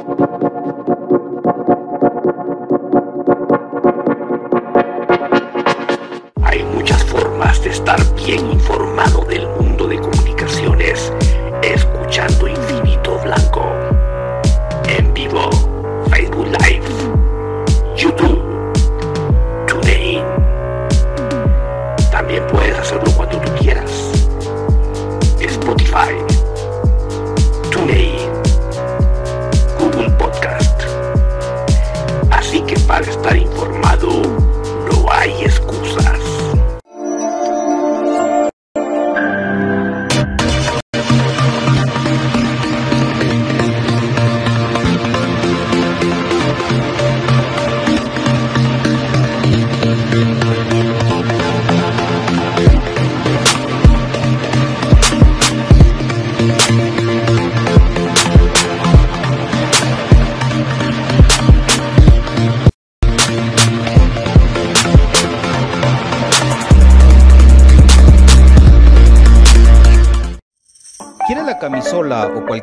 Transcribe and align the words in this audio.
Hay 0.00 0.29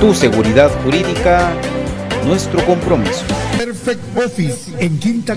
Tu 0.00 0.14
seguridad 0.14 0.70
jurídica, 0.84 1.50
nuestro 2.26 2.64
compromiso. 2.66 3.24
Perfect 3.56 4.00
Office 4.16 4.72
en 4.78 4.98
Quinta 4.98 5.36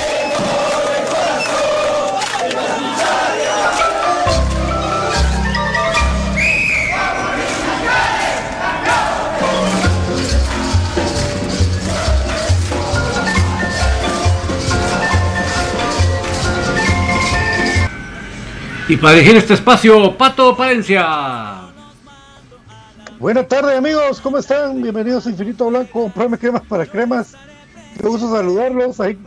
Y 18.91 18.97
para 18.97 19.13
dirigir 19.13 19.37
este 19.37 19.53
espacio, 19.53 20.17
Pato 20.17 20.53
Palencia. 20.57 21.61
Buenas 23.19 23.47
tardes 23.47 23.77
amigos, 23.77 24.19
¿cómo 24.19 24.37
están? 24.37 24.81
Bienvenidos 24.81 25.25
a 25.25 25.29
Infinito 25.29 25.69
Blanco, 25.69 26.09
programa 26.09 26.37
cremas 26.37 26.63
para 26.63 26.85
cremas. 26.85 27.33
Qué 27.97 28.05
gusto 28.05 28.29
saludarlos, 28.29 28.99
ahí 28.99 29.17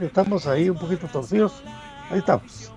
estamos 0.00 0.46
ahí 0.46 0.70
un 0.70 0.78
poquito 0.78 1.06
torcidos. 1.06 1.52
Ahí 2.10 2.20
estamos. 2.20 2.72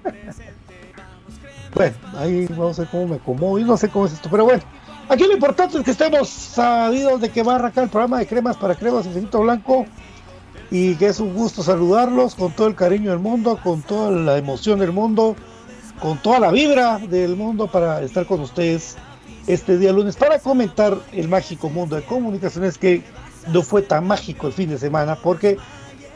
bueno, 1.74 1.96
ahí 2.18 2.46
a 2.52 2.78
ver 2.78 2.88
cómo 2.92 3.08
me 3.08 3.16
acomodo. 3.16 3.60
Yo 3.60 3.66
no 3.66 3.78
sé 3.78 3.88
cómo 3.88 4.06
es 4.06 4.12
esto, 4.12 4.28
pero 4.30 4.44
bueno. 4.44 4.64
Aquí 5.08 5.24
lo 5.24 5.32
importante 5.32 5.78
es 5.78 5.86
que 5.86 5.92
estemos 5.92 6.28
sabidos 6.28 7.22
de 7.22 7.30
que 7.30 7.42
va 7.42 7.54
a 7.54 7.56
arrancar 7.56 7.86
el 7.86 7.90
programa 7.90 8.20
de 8.20 8.28
cremas 8.28 8.58
para 8.58 8.76
cremas 8.76 9.06
Infinito 9.06 9.40
Blanco. 9.40 9.86
Y 10.70 10.96
que 10.96 11.08
es 11.08 11.22
un 11.22 11.34
gusto 11.34 11.64
saludarlos 11.64 12.36
con 12.36 12.52
todo 12.52 12.68
el 12.68 12.76
cariño 12.76 13.12
del 13.12 13.20
mundo, 13.20 13.58
con 13.64 13.82
toda 13.82 14.12
la 14.12 14.38
emoción 14.38 14.80
del 14.80 14.92
mundo 14.92 15.38
con 16.00 16.18
toda 16.18 16.40
la 16.40 16.52
vibra 16.52 17.00
del 17.00 17.36
mundo 17.36 17.68
para 17.68 18.02
estar 18.02 18.26
con 18.26 18.42
ustedes 18.42 18.98
este 19.48 19.78
día 19.78 19.92
lunes 19.92 20.16
para 20.16 20.40
comentar 20.40 20.98
el 21.12 21.28
mágico 21.28 21.70
mundo 21.70 21.96
de 21.96 22.04
comunicaciones 22.04 22.78
que 22.78 23.02
no 23.52 23.62
fue 23.62 23.82
tan 23.82 24.08
mágico 24.08 24.48
el 24.48 24.54
fin 24.54 24.70
de 24.70 24.78
semana 24.78 25.16
porque 25.16 25.58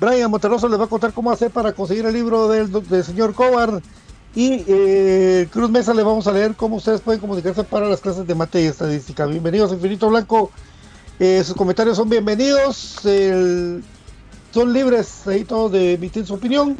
Brian 0.00 0.30
Monterroso 0.30 0.68
les 0.68 0.78
va 0.78 0.84
a 0.84 0.88
contar 0.88 1.12
cómo 1.12 1.30
hacer 1.30 1.50
para 1.50 1.72
conseguir 1.72 2.06
el 2.06 2.12
libro 2.12 2.48
del, 2.48 3.04
señor 3.04 3.34
Cobar. 3.34 3.80
Y 4.34 4.64
eh, 4.66 5.48
Cruz 5.50 5.70
Mesa 5.70 5.94
le 5.94 6.02
vamos 6.02 6.26
a 6.26 6.32
leer 6.32 6.54
cómo 6.56 6.76
ustedes 6.76 7.00
pueden 7.00 7.20
comunicarse 7.20 7.64
para 7.64 7.88
las 7.88 8.00
clases 8.00 8.26
de 8.26 8.34
mate 8.34 8.62
y 8.62 8.66
estadística. 8.66 9.24
Bienvenidos 9.24 9.72
Infinito 9.72 10.10
Blanco. 10.10 10.50
Eh, 11.18 11.42
sus 11.42 11.54
comentarios 11.54 11.96
son 11.96 12.10
bienvenidos. 12.10 12.98
son 14.52 14.72
libres 14.72 15.26
ahí 15.26 15.44
todos 15.44 15.72
de 15.72 15.94
emitir 15.94 16.26
su 16.26 16.34
opinión 16.34 16.76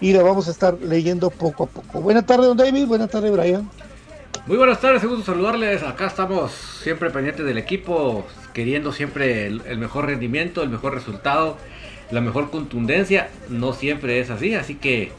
y 0.00 0.12
la 0.12 0.22
vamos 0.22 0.48
a 0.48 0.50
estar 0.50 0.78
leyendo 0.80 1.30
poco 1.30 1.64
a 1.64 1.66
poco. 1.66 2.00
Buenas 2.00 2.26
tardes, 2.26 2.46
don 2.46 2.56
David. 2.56 2.86
Buenas 2.86 3.10
tardes, 3.10 3.32
Brian. 3.32 3.68
Muy 4.46 4.56
buenas 4.56 4.80
tardes, 4.80 5.02
un 5.02 5.10
gusto 5.10 5.32
saludarles. 5.32 5.82
Acá 5.82 6.06
estamos 6.06 6.52
siempre 6.52 7.10
pendientes 7.10 7.44
del 7.44 7.58
equipo, 7.58 8.24
queriendo 8.52 8.92
siempre 8.92 9.46
el, 9.46 9.78
mejor 9.78 10.06
rendimiento, 10.06 10.62
el 10.62 10.68
mejor 10.68 10.94
resultado, 10.94 11.56
la 12.10 12.20
mejor 12.20 12.50
contundencia. 12.50 13.30
No 13.48 13.72
siempre 13.72 14.20
es 14.20 14.30
así, 14.30 14.54
así 14.54 14.76
que 14.76 15.10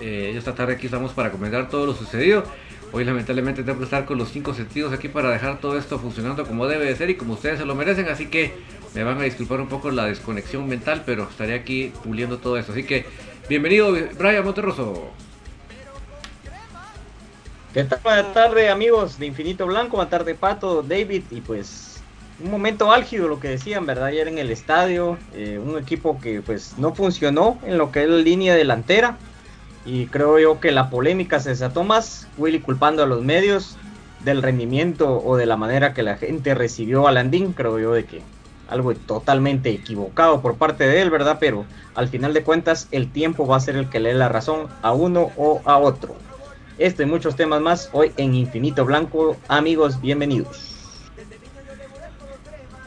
eh, 0.00 0.34
esta 0.36 0.54
tarde 0.54 0.74
aquí 0.74 0.86
estamos 0.86 1.12
para 1.12 1.30
comentar 1.30 1.68
todo 1.68 1.86
lo 1.86 1.94
sucedido. 1.94 2.42
Hoy 2.90 3.04
lamentablemente 3.04 3.62
tengo 3.62 3.78
que 3.78 3.84
estar 3.84 4.04
con 4.04 4.18
los 4.18 4.30
cinco 4.30 4.52
sentidos 4.52 4.92
aquí 4.92 5.08
para 5.08 5.30
dejar 5.30 5.60
todo 5.60 5.78
esto 5.78 5.98
funcionando 5.98 6.44
como 6.44 6.66
debe 6.66 6.84
de 6.84 6.96
ser 6.96 7.08
y 7.08 7.14
como 7.14 7.34
ustedes 7.34 7.58
se 7.58 7.64
lo 7.64 7.74
merecen, 7.74 8.08
así 8.08 8.26
que 8.26 8.52
me 8.94 9.02
van 9.02 9.18
a 9.18 9.22
disculpar 9.22 9.60
un 9.60 9.68
poco 9.68 9.90
la 9.90 10.06
desconexión 10.06 10.68
mental, 10.68 11.04
pero 11.06 11.28
estaré 11.30 11.54
aquí 11.54 11.92
puliendo 12.02 12.38
todo 12.38 12.58
esto. 12.58 12.72
Así 12.72 12.84
que 12.84 13.06
Bienvenido, 13.48 13.92
Brian 14.16 14.44
Monterroso. 14.44 15.08
¿Qué 17.74 17.84
tal? 17.84 17.98
Buenas 18.04 18.32
tardes, 18.32 18.70
amigos 18.70 19.18
de 19.18 19.26
Infinito 19.26 19.66
Blanco. 19.66 19.96
Buenas 19.96 20.10
tardes, 20.10 20.36
Pato, 20.36 20.82
David. 20.82 21.24
Y 21.30 21.40
pues, 21.40 22.00
un 22.42 22.52
momento 22.52 22.92
álgido, 22.92 23.26
lo 23.26 23.40
que 23.40 23.48
decían, 23.48 23.84
¿verdad? 23.84 24.06
Ayer 24.06 24.28
en 24.28 24.38
el 24.38 24.50
estadio, 24.50 25.18
eh, 25.34 25.58
un 25.58 25.76
equipo 25.76 26.20
que 26.20 26.40
pues 26.40 26.78
no 26.78 26.94
funcionó 26.94 27.58
en 27.66 27.78
lo 27.78 27.90
que 27.90 28.04
es 28.04 28.08
la 28.08 28.18
línea 28.18 28.54
delantera. 28.54 29.18
Y 29.84 30.06
creo 30.06 30.38
yo 30.38 30.60
que 30.60 30.70
la 30.70 30.88
polémica 30.88 31.40
se 31.40 31.50
desató 31.50 31.82
más. 31.82 32.28
Willy 32.38 32.60
culpando 32.60 33.02
a 33.02 33.06
los 33.06 33.22
medios 33.22 33.76
del 34.20 34.40
rendimiento 34.40 35.20
o 35.24 35.36
de 35.36 35.46
la 35.46 35.56
manera 35.56 35.94
que 35.94 36.04
la 36.04 36.16
gente 36.16 36.54
recibió 36.54 37.08
a 37.08 37.12
Landín. 37.12 37.52
Creo 37.52 37.80
yo 37.80 37.92
de 37.92 38.04
que 38.04 38.22
algo 38.72 38.94
totalmente 38.94 39.70
equivocado 39.70 40.40
por 40.40 40.56
parte 40.56 40.84
de 40.84 41.02
él, 41.02 41.10
¿verdad? 41.10 41.36
Pero 41.38 41.64
al 41.94 42.08
final 42.08 42.34
de 42.34 42.42
cuentas 42.42 42.88
el 42.90 43.10
tiempo 43.10 43.46
va 43.46 43.56
a 43.56 43.60
ser 43.60 43.76
el 43.76 43.88
que 43.88 44.00
le 44.00 44.10
dé 44.10 44.14
la 44.14 44.28
razón 44.28 44.68
a 44.82 44.92
uno 44.92 45.30
o 45.36 45.60
a 45.64 45.78
otro. 45.78 46.16
Este 46.78 47.04
y 47.04 47.06
muchos 47.06 47.36
temas 47.36 47.60
más 47.60 47.90
hoy 47.92 48.12
en 48.16 48.34
Infinito 48.34 48.84
Blanco. 48.84 49.36
Amigos, 49.48 50.00
bienvenidos. 50.00 50.70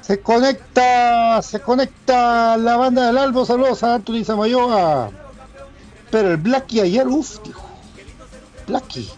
Se 0.01 0.19
conecta, 0.19 1.41
se 1.41 1.59
conecta 1.59 2.57
la 2.57 2.77
banda 2.77 3.07
del 3.07 3.17
Albo. 3.17 3.45
Saludos 3.45 3.83
a 3.83 3.95
Anthony 3.95 4.23
Samayoa. 4.23 5.09
Pero 6.11 6.31
el 6.31 6.37
Blacky 6.37 6.79
ayer, 6.79 7.07
uff, 7.07 7.39
dijo. 7.43 7.65
Blacky. 8.67 9.09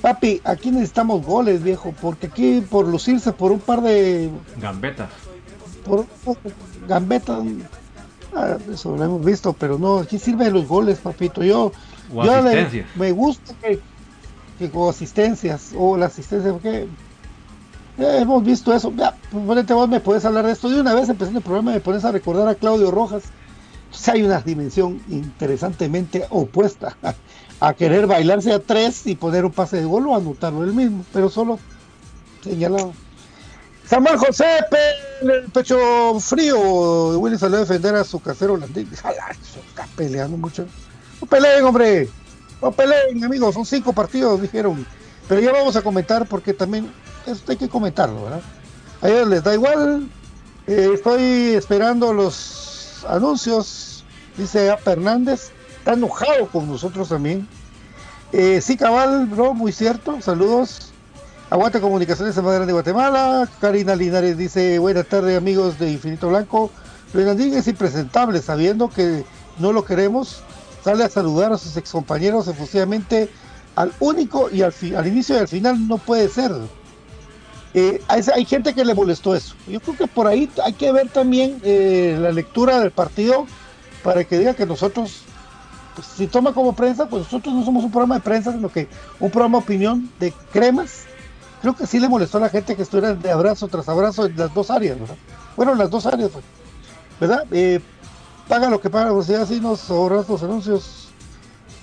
Papi, 0.00 0.40
aquí 0.44 0.70
necesitamos 0.70 1.24
goles, 1.24 1.62
viejo, 1.62 1.94
porque 2.00 2.28
aquí 2.28 2.62
por 2.62 2.86
lucirse 2.86 3.32
por 3.32 3.52
un 3.52 3.60
par 3.60 3.82
de 3.82 4.30
Gambetas. 4.56 5.10
Por 5.90 6.36
gambetas, 6.88 7.38
ah, 8.34 8.56
eso 8.72 8.96
lo 8.96 9.04
hemos 9.04 9.24
visto, 9.24 9.52
pero 9.52 9.78
no, 9.78 9.98
aquí 9.98 10.18
sirven 10.18 10.52
los 10.52 10.66
goles, 10.68 10.98
papito. 10.98 11.42
Yo, 11.44 11.72
O 12.12 12.24
yo 12.24 12.42
le- 12.42 12.50
me 12.96 13.12
gusta 13.12 13.54
que, 13.62 13.80
que 14.58 14.70
con 14.70 14.88
asistencias 14.90 15.72
o 15.76 15.96
la 15.96 16.06
asistencia, 16.06 16.52
porque 16.52 16.86
eh, 17.98 18.18
hemos 18.20 18.42
visto 18.44 18.72
eso. 18.74 18.92
Ya, 18.96 19.14
pues, 19.30 19.44
ponete 19.44 19.74
vos 19.74 19.88
me 19.88 20.00
puedes 20.00 20.24
hablar 20.24 20.46
de 20.46 20.52
esto 20.52 20.68
de 20.68 20.80
una 20.80 20.94
vez, 20.94 21.08
empezando 21.08 21.38
el 21.38 21.44
programa, 21.44 21.72
me 21.72 21.80
pones 21.80 22.04
a 22.04 22.12
recordar 22.12 22.48
a 22.48 22.54
Claudio 22.54 22.90
Rojas. 22.90 23.24
Entonces 23.86 24.08
hay 24.08 24.22
una 24.22 24.40
dimensión 24.40 25.00
interesantemente 25.08 26.24
opuesta 26.30 26.96
a, 27.02 27.14
a 27.68 27.74
querer 27.74 28.06
bailarse 28.06 28.52
a 28.52 28.60
tres 28.60 29.06
y 29.06 29.16
poner 29.16 29.44
un 29.44 29.50
pase 29.52 29.78
de 29.78 29.84
gol 29.84 30.06
o 30.06 30.14
anotarlo 30.16 30.62
él 30.64 30.72
mismo, 30.72 31.04
pero 31.12 31.28
solo 31.28 31.58
señalado. 32.42 32.92
Samuel 33.90 34.16
José, 34.18 34.44
pe- 34.70 35.26
el 35.32 35.50
pecho 35.50 36.20
frío. 36.20 37.18
Willy 37.18 37.36
salió 37.36 37.56
a 37.56 37.60
defender 37.60 37.94
a 37.96 38.04
su 38.04 38.20
casero 38.20 38.52
holandés. 38.54 38.86
Jala, 39.02 39.30
eso 39.32 39.58
está 39.68 39.86
peleando 39.96 40.36
mucho. 40.36 40.64
No 41.20 41.26
peleen, 41.26 41.64
hombre. 41.64 42.08
No 42.62 42.70
peleen, 42.70 43.24
amigos. 43.24 43.52
Son 43.54 43.66
cinco 43.66 43.92
partidos, 43.92 44.40
dijeron. 44.40 44.86
Pero 45.28 45.40
ya 45.40 45.52
vamos 45.52 45.74
a 45.74 45.82
comentar 45.82 46.26
porque 46.26 46.54
también 46.54 46.92
esto 47.26 47.50
hay 47.50 47.58
que 47.58 47.68
comentarlo, 47.68 48.22
¿verdad? 48.24 48.42
A 49.02 49.08
ellos 49.08 49.28
les 49.28 49.42
da 49.42 49.54
igual. 49.54 50.08
Eh, 50.68 50.90
estoy 50.94 51.54
esperando 51.54 52.12
los 52.12 53.04
anuncios. 53.08 54.04
Dice 54.36 54.70
A. 54.70 54.78
Hernández. 54.86 55.50
Está 55.78 55.94
enojado 55.94 56.46
con 56.48 56.68
nosotros 56.68 57.08
también. 57.08 57.48
Eh, 58.32 58.60
sí, 58.60 58.76
cabal, 58.76 59.26
bro, 59.26 59.52
muy 59.52 59.72
cierto. 59.72 60.20
Saludos. 60.20 60.89
Aguanta 61.50 61.80
Comunicaciones 61.80 62.36
en 62.36 62.44
Madera 62.44 62.64
de 62.64 62.72
Guatemala. 62.72 63.48
Karina 63.60 63.96
Linares 63.96 64.38
dice, 64.38 64.78
buenas 64.78 65.06
tardes 65.06 65.36
amigos 65.36 65.80
de 65.80 65.90
Infinito 65.90 66.28
Blanco. 66.28 66.70
Luis 67.12 67.26
es 67.26 67.66
impresentable, 67.66 68.40
sabiendo 68.40 68.88
que 68.88 69.24
no 69.58 69.72
lo 69.72 69.84
queremos. 69.84 70.44
Sale 70.84 71.02
a 71.02 71.08
saludar 71.08 71.52
a 71.52 71.58
sus 71.58 71.76
excompañeros 71.76 72.46
efusivamente 72.46 73.28
al 73.74 73.92
único 73.98 74.48
y 74.48 74.62
al, 74.62 74.72
inicio 75.04 75.34
y 75.34 75.38
al 75.38 75.48
final 75.48 75.88
no 75.88 75.98
puede 75.98 76.28
ser. 76.28 76.52
Eh, 77.74 78.00
hay, 78.06 78.22
hay 78.32 78.44
gente 78.44 78.72
que 78.72 78.84
le 78.84 78.94
molestó 78.94 79.34
eso. 79.34 79.56
Yo 79.66 79.80
creo 79.80 79.96
que 79.96 80.06
por 80.06 80.28
ahí 80.28 80.48
hay 80.64 80.74
que 80.74 80.92
ver 80.92 81.08
también 81.08 81.60
eh, 81.64 82.16
la 82.16 82.30
lectura 82.30 82.78
del 82.78 82.92
partido 82.92 83.46
para 84.04 84.22
que 84.22 84.38
diga 84.38 84.54
que 84.54 84.66
nosotros, 84.66 85.22
pues, 85.96 86.06
si 86.06 86.28
toma 86.28 86.54
como 86.54 86.76
prensa, 86.76 87.08
pues 87.08 87.24
nosotros 87.24 87.52
no 87.52 87.64
somos 87.64 87.82
un 87.82 87.90
programa 87.90 88.14
de 88.14 88.20
prensa, 88.20 88.52
sino 88.52 88.68
que 88.68 88.86
un 89.18 89.32
programa 89.32 89.58
de 89.58 89.64
opinión 89.64 90.08
de 90.20 90.32
cremas 90.52 91.09
creo 91.60 91.74
que 91.74 91.86
sí 91.86 91.98
le 92.00 92.08
molestó 92.08 92.38
a 92.38 92.42
la 92.42 92.48
gente 92.48 92.76
que 92.76 92.82
estuviera 92.82 93.14
de 93.14 93.30
abrazo 93.30 93.68
tras 93.68 93.88
abrazo 93.88 94.26
en 94.26 94.36
las 94.36 94.52
dos 94.52 94.70
áreas, 94.70 94.98
¿verdad? 94.98 95.16
Bueno, 95.56 95.72
en 95.72 95.78
las 95.78 95.90
dos 95.90 96.06
áreas, 96.06 96.30
pues, 96.30 96.44
¿verdad? 97.20 97.44
Eh, 97.50 97.80
paga 98.48 98.68
lo 98.70 98.80
que 98.80 98.90
paga 98.90 99.12
la 99.12 99.42
así 99.42 99.60
nos 99.60 99.90
ahorras 99.90 100.28
los 100.28 100.42
anuncios. 100.42 101.08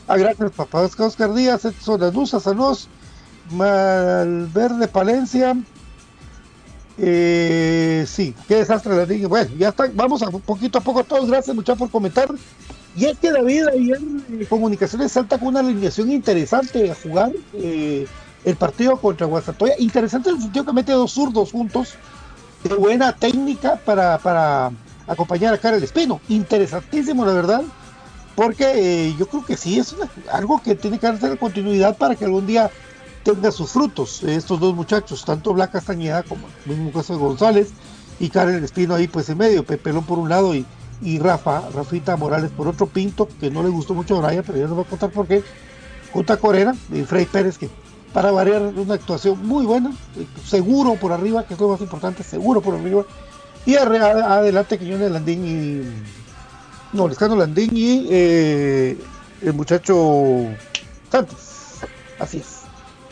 Ah, 0.08 0.18
gracias, 0.18 0.52
papá. 0.52 0.82
Oscar 0.82 1.34
Díaz, 1.34 1.66
Edson 1.66 2.00
Lanusa, 2.00 2.40
saludos. 2.40 2.88
Malverde 3.52 4.88
Palencia. 4.88 5.56
Eh, 6.98 8.06
sí, 8.08 8.34
qué 8.48 8.56
desastre 8.56 8.96
la 8.96 9.06
liga. 9.06 9.28
Bueno, 9.28 9.50
ya 9.58 9.70
está, 9.70 9.90
vamos 9.94 10.22
a 10.24 10.32
poquito 10.32 10.80
a 10.80 10.82
poco 10.82 11.04
todos. 11.04 11.30
Gracias, 11.30 11.56
muchachos, 11.56 11.80
por 11.80 11.92
comentar. 11.92 12.30
Y 12.96 13.06
es 13.06 13.18
que 13.20 13.32
David 13.32 13.68
ayer 13.68 14.00
eh, 14.32 14.46
Comunicaciones 14.50 15.12
salta 15.12 15.38
con 15.38 15.50
una 15.50 15.60
alineación 15.60 16.12
interesante 16.12 16.90
a 16.90 16.96
jugar. 16.96 17.32
El 18.48 18.56
partido 18.56 18.96
contra 18.96 19.28
Guasatoya. 19.28 19.74
Interesante 19.78 20.30
en 20.30 20.38
el 20.38 20.42
sentido 20.42 20.66
que 20.66 20.72
mete 20.72 20.94
dos 20.94 21.12
zurdos 21.12 21.52
juntos 21.52 21.96
de 22.64 22.74
buena 22.76 23.12
técnica 23.12 23.76
para, 23.76 24.18
para 24.20 24.72
acompañar 25.06 25.54
a 25.54 25.58
Karel 25.58 25.84
Espino. 25.84 26.22
Interesantísimo, 26.30 27.26
la 27.26 27.34
verdad, 27.34 27.64
porque 28.36 29.08
eh, 29.10 29.16
yo 29.20 29.28
creo 29.28 29.46
que 29.46 29.58
sí 29.58 29.78
es 29.78 29.94
algo 30.32 30.62
que 30.64 30.76
tiene 30.76 30.98
que 30.98 31.08
darse 31.08 31.36
continuidad 31.38 31.98
para 31.98 32.16
que 32.16 32.24
algún 32.24 32.48
día 32.48 32.72
tenga 33.24 33.52
sus 33.52 33.72
frutos 33.72 34.24
eh, 34.24 34.36
estos 34.36 34.62
dos 34.62 34.74
muchachos, 34.74 35.26
tanto 35.26 35.54
Blanca 35.54 35.74
Castañeda 35.74 36.24
como 36.24 36.48
el 36.66 36.78
mismo 36.78 36.94
caso 36.94 37.14
de 37.14 37.20
González 37.20 37.72
y 38.18 38.30
Karel 38.30 38.64
Espino 38.64 38.96
ahí 38.96 39.10
pues 39.10 39.28
en 39.28 39.40
medio, 39.40 39.66
Pepelón 39.66 40.06
por 40.06 40.20
un 40.20 40.30
lado 40.30 40.56
y, 40.56 40.66
y 41.02 41.20
Rafa, 41.20 41.64
Rafita 41.76 42.16
Morales 42.16 42.52
por 42.56 42.70
otro 42.70 42.88
Pinto, 42.88 43.28
que 43.42 43.52
no 43.52 43.62
le 43.62 43.70
gustó 43.70 43.94
mucho 43.94 44.18
a 44.18 44.26
Brian, 44.26 44.46
pero 44.48 44.58
ya 44.58 44.68
nos 44.68 44.78
va 44.78 44.84
a 44.84 44.86
contar 44.86 45.10
por 45.10 45.28
qué, 45.28 45.44
junto 46.14 46.32
a 46.32 46.38
Corena 46.38 46.74
y 46.94 47.02
Frey 47.02 47.26
Pérez, 47.26 47.58
que 47.58 47.70
para 48.18 48.32
variar 48.32 48.64
una 48.64 48.96
actuación 48.96 49.46
muy 49.46 49.64
buena, 49.64 49.92
eh, 50.16 50.26
seguro 50.44 50.96
por 50.96 51.12
arriba, 51.12 51.46
que 51.46 51.54
es 51.54 51.60
lo 51.60 51.68
más 51.68 51.82
importante, 51.82 52.24
seguro 52.24 52.62
por 52.62 52.74
arriba, 52.74 53.06
y 53.64 53.76
adelante 53.76 54.80
Quiñones 54.80 55.12
Landín 55.12 55.46
y 55.46 56.98
no, 56.98 57.08
Lescano 57.08 57.36
Landín 57.36 57.78
y 57.78 58.08
eh, 58.10 58.98
el 59.44 59.54
muchacho 59.54 60.48
Santos, 61.12 61.38
así 62.18 62.40
es. 62.40 62.62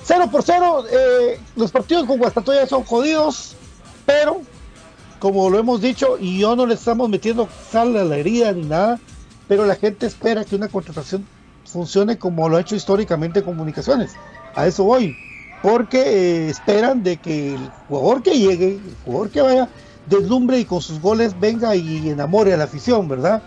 0 0.06 0.28
por 0.32 0.42
0, 0.42 0.86
eh, 0.90 1.40
los 1.56 1.72
partidos 1.72 2.08
con 2.08 2.18
Guastatoya 2.18 2.66
son 2.66 2.84
jodidos, 2.84 3.56
pero 4.08 4.42
como 5.20 5.52
lo 5.52 5.60
hemos 5.60 5.82
dicho, 5.82 6.18
y 6.20 6.40
yo 6.40 6.56
no 6.56 6.66
le 6.66 6.74
estamos 6.74 7.10
metiendo 7.10 7.48
sal 7.72 7.96
a 7.96 8.04
la 8.04 8.18
herida 8.18 8.52
ni 8.54 8.64
nada, 8.64 9.00
pero 9.48 9.68
la 9.68 9.76
gente 9.76 10.08
espera 10.08 10.44
que 10.44 10.56
una 10.56 10.68
contratación 10.68 11.28
funcione 11.64 12.18
como 12.18 12.50
lo 12.50 12.58
ha 12.58 12.62
hecho 12.62 12.76
históricamente 12.76 13.44
Comunicaciones. 13.44 14.16
A 14.56 14.68
eso 14.68 14.84
voy. 14.84 15.16
Porque 15.62 16.00
eh, 16.00 16.50
esperan 16.50 17.04
de 17.04 17.18
que 17.18 17.56
el 17.56 17.72
jugador 17.88 18.24
que 18.24 18.38
llegue, 18.38 18.76
el 18.76 18.96
jugador 19.04 19.30
que 19.30 19.42
vaya, 19.42 19.70
deslumbre 20.08 20.60
y 20.60 20.66
con 20.66 20.82
sus 20.82 21.02
goles 21.02 21.40
venga 21.40 21.76
y 21.76 22.10
enamore 22.10 22.54
a 22.54 22.58
la 22.58 22.66
afición, 22.66 23.08
¿verdad? 23.08 23.42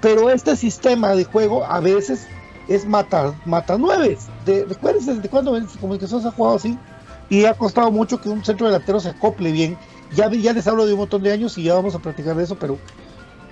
Pero 0.00 0.30
este 0.30 0.56
sistema 0.56 1.14
de 1.14 1.24
juego 1.24 1.64
a 1.64 1.80
veces 1.80 2.26
es 2.68 2.86
mata, 2.86 3.34
mata 3.44 3.76
nueves. 3.76 4.28
De, 4.46 4.64
recuérdense 4.64 5.14
desde 5.14 5.28
cuando 5.28 5.58
Comunicaciones 5.80 6.26
ha 6.26 6.30
jugado 6.30 6.56
así 6.56 6.78
y 7.28 7.44
ha 7.44 7.54
costado 7.54 7.90
mucho 7.90 8.20
que 8.20 8.28
un 8.28 8.44
centro 8.44 8.66
delantero 8.66 9.00
se 9.00 9.10
acople 9.10 9.52
bien. 9.52 9.76
Ya, 10.14 10.30
ya 10.30 10.52
les 10.52 10.66
hablo 10.66 10.86
de 10.86 10.92
un 10.92 11.00
montón 11.00 11.22
de 11.22 11.32
años 11.32 11.56
y 11.58 11.64
ya 11.64 11.74
vamos 11.74 11.94
a 11.94 11.98
platicar 11.98 12.36
de 12.36 12.44
eso, 12.44 12.56
pero 12.56 12.78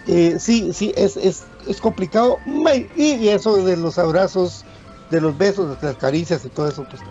eh, 0.07 0.37
sí, 0.41 0.73
sí, 0.73 0.93
es, 0.97 1.17
es, 1.17 1.45
es 1.67 1.81
complicado. 1.81 2.39
Y 2.97 3.29
eso 3.29 3.57
de 3.63 3.77
los 3.77 3.99
abrazos, 3.99 4.65
de 5.11 5.21
los 5.21 5.37
besos, 5.37 5.81
de 5.81 5.87
las 5.87 5.97
caricias 5.97 6.45
y 6.45 6.49
todo 6.49 6.69
eso, 6.69 6.87
pues 6.89 7.03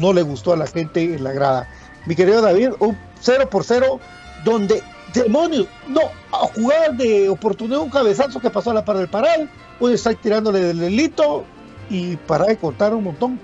no 0.00 0.12
le 0.12 0.22
gustó 0.22 0.52
a 0.52 0.56
la 0.56 0.66
gente 0.66 1.02
en 1.02 1.24
la 1.24 1.32
grada. 1.32 1.68
Mi 2.06 2.14
querido 2.14 2.40
David, 2.40 2.70
un 2.78 2.96
0 3.20 3.48
por 3.50 3.64
0, 3.64 4.00
donde 4.44 4.82
demonios, 5.12 5.66
no, 5.88 6.00
a 6.32 6.46
jugar 6.54 6.96
de 6.96 7.28
oportunidad, 7.28 7.80
un 7.80 7.90
cabezazo 7.90 8.40
que 8.40 8.50
pasó 8.50 8.70
a 8.70 8.74
la 8.74 8.84
par 8.84 8.96
del 8.96 9.08
paral, 9.08 9.50
un 9.80 9.92
está 9.92 10.14
tirándole 10.14 10.60
del 10.60 10.78
delito 10.78 11.44
y 11.88 12.16
para 12.16 12.46
de 12.46 12.56
cortar 12.56 12.94
un 12.94 13.04
montón. 13.04 13.38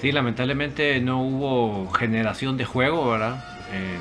Sí, 0.00 0.12
lamentablemente 0.12 1.00
no 1.00 1.22
hubo 1.22 1.90
generación 1.92 2.56
de 2.56 2.64
juego, 2.64 3.10
¿verdad? 3.10 3.44
Eh, 3.72 3.98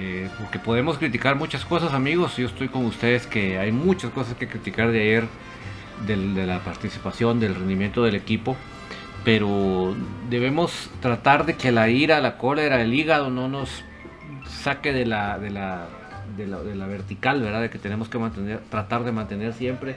eh, 0.00 0.30
porque 0.38 0.58
podemos 0.58 0.98
criticar 0.98 1.36
muchas 1.36 1.64
cosas, 1.64 1.92
amigos. 1.92 2.36
Yo 2.36 2.46
estoy 2.46 2.68
con 2.68 2.86
ustedes 2.86 3.26
que 3.26 3.58
hay 3.58 3.72
muchas 3.72 4.10
cosas 4.12 4.34
que 4.34 4.48
criticar 4.48 4.90
de 4.90 5.00
ayer, 5.00 5.28
de 6.06 6.46
la 6.46 6.60
participación, 6.60 7.40
del 7.40 7.54
rendimiento 7.54 8.02
del 8.02 8.14
equipo. 8.14 8.56
Pero 9.24 9.94
debemos 10.30 10.90
tratar 11.00 11.44
de 11.44 11.56
que 11.56 11.72
la 11.72 11.88
ira, 11.88 12.20
la 12.20 12.38
cólera, 12.38 12.80
el 12.80 12.94
hígado 12.94 13.30
no 13.30 13.48
nos 13.48 13.84
saque 14.48 14.92
de 14.92 15.06
la, 15.06 15.38
de 15.38 15.50
la, 15.50 15.88
de 16.36 16.46
la, 16.46 16.62
de 16.62 16.74
la 16.74 16.86
vertical, 16.86 17.42
¿verdad? 17.42 17.60
De 17.62 17.70
que 17.70 17.78
tenemos 17.78 18.08
que 18.08 18.18
mantener, 18.18 18.60
tratar 18.70 19.04
de 19.04 19.12
mantener 19.12 19.52
siempre. 19.52 19.96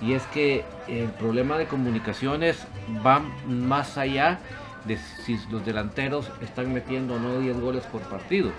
Y 0.00 0.14
es 0.14 0.22
que 0.28 0.64
el 0.88 1.10
problema 1.10 1.58
de 1.58 1.66
comunicaciones 1.66 2.66
va 3.06 3.22
más 3.46 3.98
allá 3.98 4.40
de 4.84 4.96
si 4.96 5.38
los 5.50 5.64
delanteros 5.64 6.30
están 6.40 6.72
metiendo 6.72 7.14
o 7.14 7.18
no 7.20 7.38
10 7.38 7.60
goles 7.60 7.84
por 7.84 8.00
partido. 8.02 8.50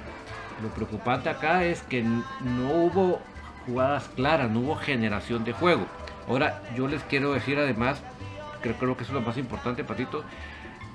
Lo 0.61 0.69
preocupante 0.69 1.29
acá 1.29 1.65
es 1.65 1.81
que 1.81 2.01
no 2.01 2.71
hubo 2.71 3.19
jugadas 3.65 4.09
claras, 4.15 4.49
no 4.49 4.61
hubo 4.61 4.75
generación 4.75 5.43
de 5.43 5.51
juego. 5.51 5.85
Ahora, 6.27 6.61
yo 6.75 6.87
les 6.87 7.03
quiero 7.03 7.33
decir 7.33 7.57
además, 7.57 8.01
creo, 8.61 8.75
creo 8.75 8.97
que 8.97 9.03
eso 9.03 9.11
es 9.11 9.19
lo 9.21 9.25
más 9.25 9.37
importante, 9.37 9.83
Patito, 9.83 10.23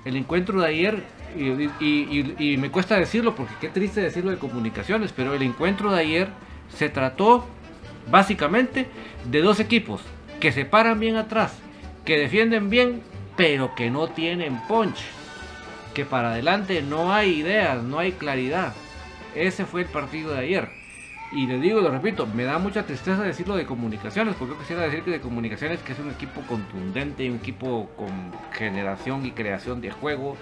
el 0.05 0.17
encuentro 0.17 0.61
de 0.61 0.67
ayer, 0.69 1.03
y, 1.37 1.45
y- 1.81 2.57
me 2.57 2.71
cuesta 2.71 2.97
decirlo 2.97 3.35
porque 3.35 3.53
qué 3.61 3.69
triste 3.69 4.01
decirlo 4.01 4.31
de 4.31 4.39
comunicaciones, 4.39 5.13
pero 5.13 5.35
el 5.35 5.43
encuentro 5.43 5.91
de 5.93 6.01
ayer 6.01 6.29
se 6.75 6.89
trató 6.89 7.47
básicamente 8.11 8.87
de 9.31 9.43
dos 9.43 9.61
equipos 9.61 10.01
que 10.41 10.53
se 10.53 10.65
paran 10.65 10.99
bien 11.01 11.17
atrás, 11.17 11.53
que 12.05 12.17
defienden 12.19 12.71
bien, 12.71 13.03
pero 13.37 13.75
que 13.75 13.91
no 13.91 14.09
tienen 14.09 14.61
punch, 14.67 14.99
que 15.95 16.05
para 16.07 16.31
adelante 16.31 16.81
no 16.81 17.13
hay 17.13 17.41
ideas, 17.41 17.83
no 17.83 17.99
hay 17.99 18.13
claridad. 18.13 18.73
Ese 19.35 19.67
fue 19.67 19.83
el 19.83 19.89
partido 19.89 20.33
de 20.33 20.39
ayer. 20.41 20.78
Y 21.31 21.47
le 21.47 21.59
digo, 21.59 21.81
lo 21.81 21.91
repito, 21.91 22.27
me 22.27 22.45
da 22.45 22.59
mucha 22.59 22.85
tristeza 22.85 23.23
decirlo 23.23 23.55
de 23.55 23.67
comunicaciones, 23.67 24.35
porque 24.35 24.55
yo 24.55 24.61
quisiera 24.61 24.83
decir 24.83 25.03
que 25.03 25.11
de 25.11 25.21
comunicaciones 25.21 25.81
que 25.81 25.93
es 25.93 25.99
un 25.99 26.11
equipo 26.11 26.41
contundente, 26.43 27.29
un 27.29 27.37
equipo 27.37 27.91
con 27.97 28.33
generación 28.53 29.27
y 29.27 29.33
creación 29.33 29.83
de 29.83 29.91
juego, 29.91 30.37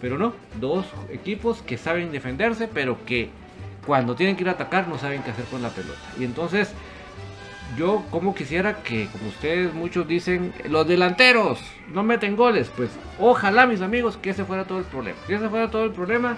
pero 0.00 0.18
no, 0.18 0.34
dos 0.60 0.84
equipos 1.10 1.62
que 1.62 1.78
saben 1.78 2.12
defenderse, 2.12 2.68
pero 2.68 3.02
que 3.06 3.30
cuando 3.86 4.14
tienen 4.14 4.36
que 4.36 4.42
ir 4.42 4.48
a 4.50 4.52
atacar 4.52 4.88
no 4.88 4.98
saben 4.98 5.22
qué 5.22 5.30
hacer 5.30 5.46
con 5.46 5.62
la 5.62 5.70
pelota. 5.70 6.00
Y 6.18 6.24
entonces, 6.24 6.74
yo 7.78 8.04
como 8.10 8.34
quisiera 8.34 8.82
que, 8.82 9.08
como 9.08 9.28
ustedes 9.28 9.72
muchos 9.72 10.06
dicen, 10.06 10.52
los 10.68 10.86
delanteros 10.86 11.60
no 11.92 12.02
meten 12.02 12.36
goles, 12.36 12.70
pues 12.76 12.90
ojalá 13.18 13.66
mis 13.66 13.80
amigos 13.80 14.18
que 14.18 14.30
ese 14.30 14.44
fuera 14.44 14.64
todo 14.64 14.78
el 14.80 14.84
problema. 14.84 15.18
Si 15.26 15.32
ese 15.32 15.48
fuera 15.48 15.70
todo 15.70 15.84
el 15.84 15.92
problema, 15.92 16.36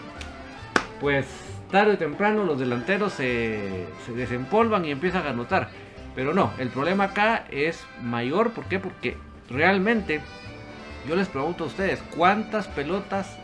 pues 1.01 1.27
tarde 1.71 1.93
o 1.93 1.99
temprano 1.99 2.45
los 2.45 2.59
delanteros 2.59 3.13
se, 3.13 3.87
se 4.07 4.13
desempolvan 4.13 4.85
y 4.85 4.91
empiezan 4.91 5.27
a 5.27 5.31
anotar. 5.31 5.69
Pero 6.15 6.35
no, 6.35 6.53
el 6.59 6.69
problema 6.69 7.05
acá 7.05 7.45
es 7.51 7.85
mayor, 8.03 8.51
¿por 8.51 8.65
qué? 8.65 8.79
Porque 8.79 9.17
realmente 9.49 10.21
yo 11.09 11.17
les 11.17 11.29
pregunto 11.29 11.65
a 11.65 11.67
ustedes, 11.69 12.03
¿cuántas 12.17 12.67
pelotas 12.69 13.39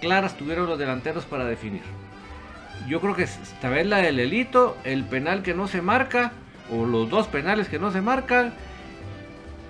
claras 0.00 0.36
tuvieron 0.36 0.66
los 0.66 0.78
delanteros 0.78 1.24
para 1.24 1.44
definir? 1.44 1.82
Yo 2.88 3.00
creo 3.00 3.14
que 3.14 3.24
esta 3.24 3.68
vez 3.68 3.86
la 3.86 3.98
del 3.98 4.20
Elito, 4.20 4.76
el 4.84 5.04
penal 5.04 5.42
que 5.42 5.54
no 5.54 5.66
se 5.66 5.82
marca, 5.82 6.32
o 6.70 6.86
los 6.86 7.10
dos 7.10 7.26
penales 7.26 7.68
que 7.68 7.78
no 7.78 7.90
se 7.90 8.00
marcan, 8.00 8.52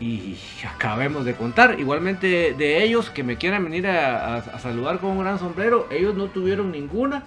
y 0.01 0.37
acabemos 0.67 1.25
de 1.25 1.35
contar. 1.35 1.79
Igualmente 1.79 2.55
de 2.57 2.83
ellos 2.83 3.11
que 3.11 3.23
me 3.23 3.37
quieran 3.37 3.65
venir 3.65 3.87
a, 3.87 4.59
saludar 4.59 4.99
con 4.99 5.11
un 5.11 5.21
gran 5.21 5.39
sombrero, 5.39 5.87
ellos 5.91 6.15
no 6.15 6.27
tuvieron 6.29 6.73
ninguna 6.73 7.25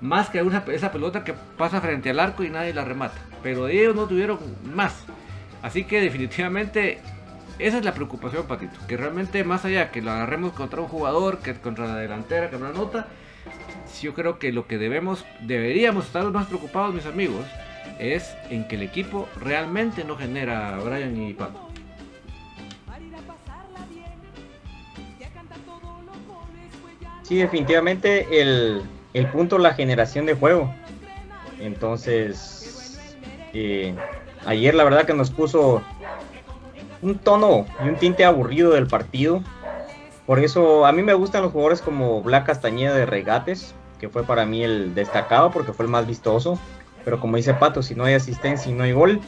más 0.00 0.30
que 0.30 0.42
una- 0.42 0.64
esa 0.72 0.90
pelota 0.90 1.22
que 1.24 1.34
pasa 1.56 1.80
frente 1.80 2.10
al 2.10 2.20
arco 2.20 2.42
y 2.42 2.50
nadie 2.50 2.74
la 2.74 2.84
remata. 2.84 3.18
Pero 3.42 3.68
ellos 3.68 3.94
no 3.94 4.06
tuvieron 4.06 4.38
más. 4.74 5.04
Así 5.62 5.84
que 5.84 6.00
definitivamente 6.00 6.98
esa 7.58 7.78
es 7.78 7.84
la 7.84 7.94
preocupación, 7.94 8.46
Patito. 8.46 8.78
Que 8.88 8.96
realmente 8.96 9.44
más 9.44 9.64
allá 9.64 9.90
que 9.90 10.02
lo 10.02 10.10
agarremos 10.10 10.52
contra 10.52 10.80
un 10.80 10.88
jugador, 10.88 11.38
que 11.38 11.54
contra 11.54 11.86
la 11.86 11.96
delantera, 11.96 12.50
que 12.50 12.58
no 12.58 12.66
anota, 12.66 13.06
yo 14.02 14.14
creo 14.14 14.38
que 14.38 14.52
lo 14.52 14.66
que 14.66 14.78
debemos, 14.78 15.24
deberíamos 15.42 16.06
estar 16.06 16.24
más 16.30 16.46
preocupados, 16.46 16.94
mis 16.94 17.06
amigos, 17.06 17.44
es 17.98 18.34
en 18.50 18.66
que 18.66 18.74
el 18.76 18.82
equipo 18.82 19.28
realmente 19.40 20.04
no 20.04 20.16
genera 20.16 20.78
Brian 20.84 21.16
y 21.16 21.32
Pato. 21.34 21.63
Sí, 27.24 27.36
definitivamente 27.36 28.40
el, 28.40 28.82
el 29.14 29.26
punto 29.26 29.58
la 29.58 29.74
generación 29.74 30.26
de 30.26 30.34
juego. 30.34 30.70
Entonces, 31.58 33.16
eh, 33.54 33.94
ayer 34.44 34.74
la 34.74 34.84
verdad 34.84 35.06
que 35.06 35.14
nos 35.14 35.30
puso 35.30 35.82
un 37.00 37.18
tono 37.18 37.66
y 37.80 37.88
un 37.88 37.96
tinte 37.96 38.24
aburrido 38.24 38.72
del 38.72 38.86
partido. 38.86 39.42
Por 40.26 40.38
eso 40.38 40.84
a 40.84 40.92
mí 40.92 41.02
me 41.02 41.14
gustan 41.14 41.42
los 41.42 41.52
jugadores 41.52 41.80
como 41.80 42.22
Black 42.22 42.46
Castañeda 42.46 42.94
de 42.94 43.06
Regates, 43.06 43.74
que 43.98 44.10
fue 44.10 44.24
para 44.24 44.44
mí 44.44 44.62
el 44.62 44.94
destacado 44.94 45.50
porque 45.50 45.72
fue 45.72 45.86
el 45.86 45.90
más 45.90 46.06
vistoso. 46.06 46.58
Pero 47.06 47.20
como 47.20 47.36
dice 47.36 47.54
Pato, 47.54 47.82
si 47.82 47.94
no 47.94 48.04
hay 48.04 48.14
asistencia 48.14 48.70
y 48.70 48.74
no 48.74 48.84
hay 48.84 48.92
gol, 48.92 49.20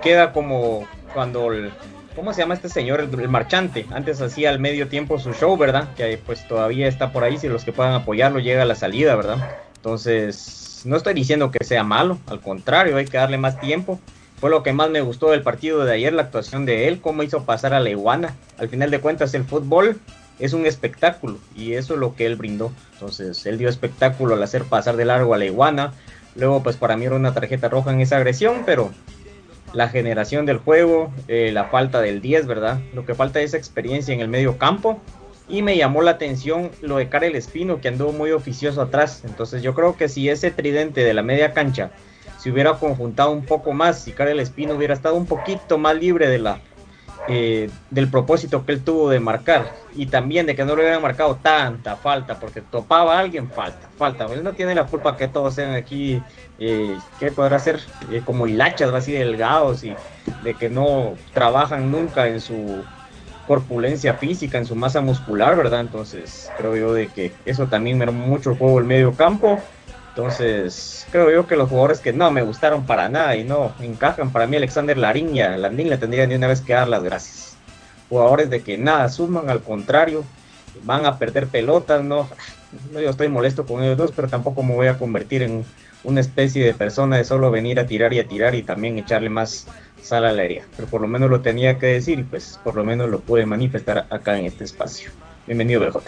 queda 0.00 0.32
como 0.32 0.86
cuando 1.12 1.52
el, 1.52 1.70
¿cómo 2.18 2.34
se 2.34 2.40
llama 2.40 2.54
este 2.54 2.68
señor? 2.68 3.00
El, 3.00 3.28
marchante. 3.28 3.86
Antes 3.92 4.20
hacía 4.20 4.50
al 4.50 4.58
medio 4.58 4.88
tiempo 4.88 5.20
su 5.20 5.32
show, 5.34 5.56
¿verdad? 5.56 5.94
Que 5.94 6.18
pues 6.18 6.48
todavía 6.48 6.88
está 6.88 7.12
por 7.12 7.22
ahí, 7.22 7.38
si 7.38 7.46
los 7.46 7.64
que 7.64 7.72
puedan 7.72 7.94
apoyarlo 7.94 8.40
llega 8.40 8.62
a 8.62 8.64
la 8.64 8.74
salida, 8.74 9.14
¿verdad? 9.14 9.56
Entonces, 9.76 10.82
no 10.84 10.96
estoy 10.96 11.14
diciendo 11.14 11.52
que 11.52 11.64
sea 11.64 11.84
malo, 11.84 12.18
al 12.26 12.40
contrario, 12.40 12.96
hay 12.96 13.04
que 13.04 13.18
darle 13.18 13.38
más 13.38 13.60
tiempo. 13.60 14.00
Fue 14.40 14.50
lo 14.50 14.64
que 14.64 14.72
más 14.72 14.90
me 14.90 15.00
gustó 15.00 15.30
del 15.30 15.42
partido 15.42 15.84
de 15.84 15.92
ayer, 15.94 16.12
la 16.12 16.22
actuación 16.22 16.66
de 16.66 16.88
él, 16.88 17.00
cómo 17.00 17.22
hizo 17.22 17.44
pasar 17.44 17.72
a 17.72 17.78
la 17.78 17.90
iguana. 17.90 18.34
Al 18.58 18.68
final 18.68 18.90
de 18.90 18.98
cuentas, 18.98 19.32
el 19.34 19.44
fútbol 19.44 20.00
es 20.40 20.52
un 20.54 20.66
espectáculo 20.66 21.38
y 21.54 21.74
eso 21.74 21.94
es 21.94 22.00
lo 22.00 22.16
que 22.16 22.26
él 22.26 22.34
brindó. 22.34 22.72
Entonces, 22.94 23.46
él 23.46 23.58
dio 23.58 23.68
espectáculo 23.68 24.34
al 24.34 24.42
hacer 24.42 24.64
pasar 24.64 24.96
de 24.96 25.04
largo 25.04 25.34
a 25.34 25.38
la 25.38 25.44
iguana. 25.44 25.92
Luego, 26.34 26.64
pues 26.64 26.76
para 26.76 26.96
mí 26.96 27.04
era 27.04 27.14
una 27.14 27.32
tarjeta 27.32 27.68
roja 27.68 27.92
en 27.92 28.00
esa 28.00 28.16
agresión, 28.16 28.64
pero 28.66 28.90
la 29.72 29.88
generación 29.88 30.46
del 30.46 30.58
juego, 30.58 31.12
eh, 31.28 31.50
la 31.52 31.64
falta 31.64 32.00
del 32.00 32.20
10, 32.20 32.46
¿verdad? 32.46 32.80
Lo 32.94 33.04
que 33.04 33.14
falta 33.14 33.40
es 33.40 33.54
experiencia 33.54 34.14
en 34.14 34.20
el 34.20 34.28
medio 34.28 34.58
campo. 34.58 35.00
Y 35.48 35.62
me 35.62 35.76
llamó 35.76 36.02
la 36.02 36.12
atención 36.12 36.70
lo 36.82 36.98
de 36.98 37.08
Karel 37.08 37.34
Espino, 37.34 37.80
que 37.80 37.88
anduvo 37.88 38.12
muy 38.12 38.32
oficioso 38.32 38.82
atrás. 38.82 39.22
Entonces 39.24 39.62
yo 39.62 39.74
creo 39.74 39.96
que 39.96 40.08
si 40.08 40.28
ese 40.28 40.50
tridente 40.50 41.02
de 41.02 41.14
la 41.14 41.22
media 41.22 41.52
cancha 41.52 41.90
se 42.38 42.50
hubiera 42.50 42.74
conjuntado 42.74 43.30
un 43.30 43.44
poco 43.44 43.72
más, 43.72 44.00
si 44.00 44.12
Karel 44.12 44.40
Espino 44.40 44.74
hubiera 44.74 44.94
estado 44.94 45.14
un 45.14 45.26
poquito 45.26 45.78
más 45.78 45.96
libre 45.96 46.28
de 46.28 46.38
la, 46.38 46.60
eh, 47.28 47.68
del 47.90 48.08
propósito 48.08 48.64
que 48.64 48.72
él 48.72 48.82
tuvo 48.82 49.10
de 49.10 49.20
marcar 49.20 49.72
y 49.94 50.06
también 50.06 50.46
de 50.46 50.56
que 50.56 50.64
no 50.64 50.74
le 50.74 50.82
hubieran 50.82 51.02
marcado 51.02 51.36
tanta 51.36 51.96
falta, 51.96 52.40
porque 52.40 52.60
topaba 52.62 53.16
a 53.16 53.20
alguien, 53.20 53.50
falta, 53.50 53.88
falta. 53.96 54.26
Él 54.32 54.42
no 54.42 54.52
tiene 54.52 54.74
la 54.74 54.86
culpa 54.86 55.16
que 55.16 55.28
todos 55.28 55.54
sean 55.54 55.74
aquí, 55.74 56.22
eh, 56.58 56.96
¿qué 57.20 57.30
podrá 57.30 57.58
ser? 57.58 57.80
Eh, 58.10 58.22
como 58.24 58.46
hilachas, 58.46 58.92
así 58.94 59.12
delgados 59.12 59.84
y 59.84 59.94
de 60.42 60.54
que 60.54 60.70
no 60.70 61.14
trabajan 61.34 61.90
nunca 61.90 62.28
en 62.28 62.40
su 62.40 62.82
corpulencia 63.46 64.14
física, 64.14 64.58
en 64.58 64.66
su 64.66 64.76
masa 64.76 65.00
muscular, 65.00 65.56
¿verdad? 65.56 65.80
Entonces 65.80 66.50
creo 66.56 66.76
yo 66.76 66.92
de 66.92 67.08
que 67.08 67.32
eso 67.44 67.66
también 67.66 67.98
mermó 67.98 68.26
mucho 68.26 68.50
el 68.50 68.58
juego 68.58 68.76
del 68.76 68.86
medio 68.86 69.12
campo. 69.12 69.60
Entonces, 70.18 71.06
creo 71.12 71.30
yo 71.30 71.46
que 71.46 71.54
los 71.54 71.68
jugadores 71.68 72.00
que 72.00 72.12
no 72.12 72.28
me 72.32 72.42
gustaron 72.42 72.84
para 72.86 73.08
nada 73.08 73.36
y 73.36 73.44
no 73.44 73.72
encajan, 73.78 74.32
para 74.32 74.48
mí 74.48 74.56
Alexander 74.56 74.98
Larín 74.98 75.36
y 75.36 75.42
a 75.42 75.56
Landín 75.56 75.88
le 75.88 75.96
tendrían 75.96 76.28
de 76.28 76.34
una 76.34 76.48
vez 76.48 76.60
que 76.60 76.72
dar 76.72 76.88
las 76.88 77.04
gracias. 77.04 77.56
Jugadores 78.08 78.50
de 78.50 78.60
que 78.62 78.76
nada 78.78 79.08
suman, 79.10 79.48
al 79.48 79.62
contrario, 79.62 80.24
van 80.82 81.06
a 81.06 81.18
perder 81.18 81.46
pelotas, 81.46 82.02
no, 82.02 82.28
no 82.92 83.00
yo 83.00 83.10
estoy 83.10 83.28
molesto 83.28 83.64
con 83.64 83.84
ellos 83.84 83.96
dos, 83.96 84.10
pero 84.10 84.26
tampoco 84.26 84.64
me 84.64 84.74
voy 84.74 84.88
a 84.88 84.98
convertir 84.98 85.44
en 85.44 85.64
una 86.02 86.20
especie 86.20 86.64
de 86.64 86.74
persona 86.74 87.16
de 87.16 87.22
solo 87.22 87.52
venir 87.52 87.78
a 87.78 87.86
tirar 87.86 88.12
y 88.12 88.18
a 88.18 88.26
tirar 88.26 88.56
y 88.56 88.64
también 88.64 88.98
echarle 88.98 89.30
más 89.30 89.68
sal 90.02 90.24
a 90.24 90.32
la 90.32 90.42
herida. 90.42 90.64
Pero 90.74 90.88
por 90.88 91.00
lo 91.00 91.06
menos 91.06 91.30
lo 91.30 91.42
tenía 91.42 91.78
que 91.78 91.86
decir 91.86 92.18
y 92.18 92.24
pues 92.24 92.58
por 92.64 92.74
lo 92.74 92.82
menos 92.82 93.08
lo 93.08 93.20
pude 93.20 93.46
manifestar 93.46 94.08
acá 94.10 94.36
en 94.36 94.46
este 94.46 94.64
espacio. 94.64 95.12
Bienvenido, 95.46 95.80
BJ. 95.80 96.02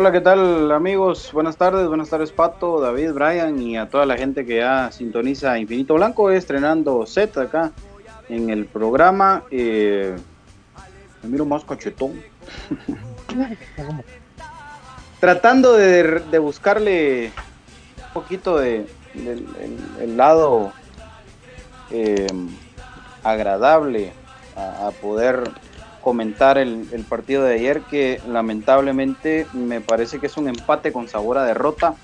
Hola, 0.00 0.12
¿qué 0.12 0.20
tal 0.20 0.70
amigos? 0.70 1.32
Buenas 1.32 1.56
tardes, 1.56 1.88
buenas 1.88 2.08
tardes 2.08 2.30
Pato, 2.30 2.80
David, 2.80 3.14
Brian 3.14 3.60
y 3.60 3.76
a 3.76 3.88
toda 3.88 4.06
la 4.06 4.16
gente 4.16 4.46
que 4.46 4.58
ya 4.58 4.92
sintoniza 4.92 5.58
Infinito 5.58 5.94
Blanco, 5.94 6.30
estrenando 6.30 7.04
set 7.04 7.36
acá 7.36 7.72
en 8.28 8.48
el 8.48 8.66
programa. 8.66 9.42
Eh, 9.50 10.14
me 11.24 11.30
miro 11.30 11.44
más 11.46 11.64
cachetón. 11.64 12.12
Tratando 15.20 15.72
de, 15.72 16.38
buscarle 16.38 17.32
un 17.96 18.12
poquito 18.12 18.56
de, 18.56 18.86
el- 19.16 20.16
lado 20.16 20.72
eh, 21.90 22.28
agradable 23.24 24.12
a 24.54 24.92
poder 25.02 25.42
comentar 26.08 26.56
el, 26.56 26.86
partido 27.06 27.44
de 27.44 27.56
ayer 27.56 27.82
que 27.82 28.18
lamentablemente 28.26 29.46
me 29.52 29.82
parece 29.82 30.18
que 30.18 30.24
es 30.28 30.38
un 30.38 30.48
empate 30.48 30.90
con 30.90 31.06
sabor 31.06 31.36
a 31.36 31.44
derrota 31.44 31.96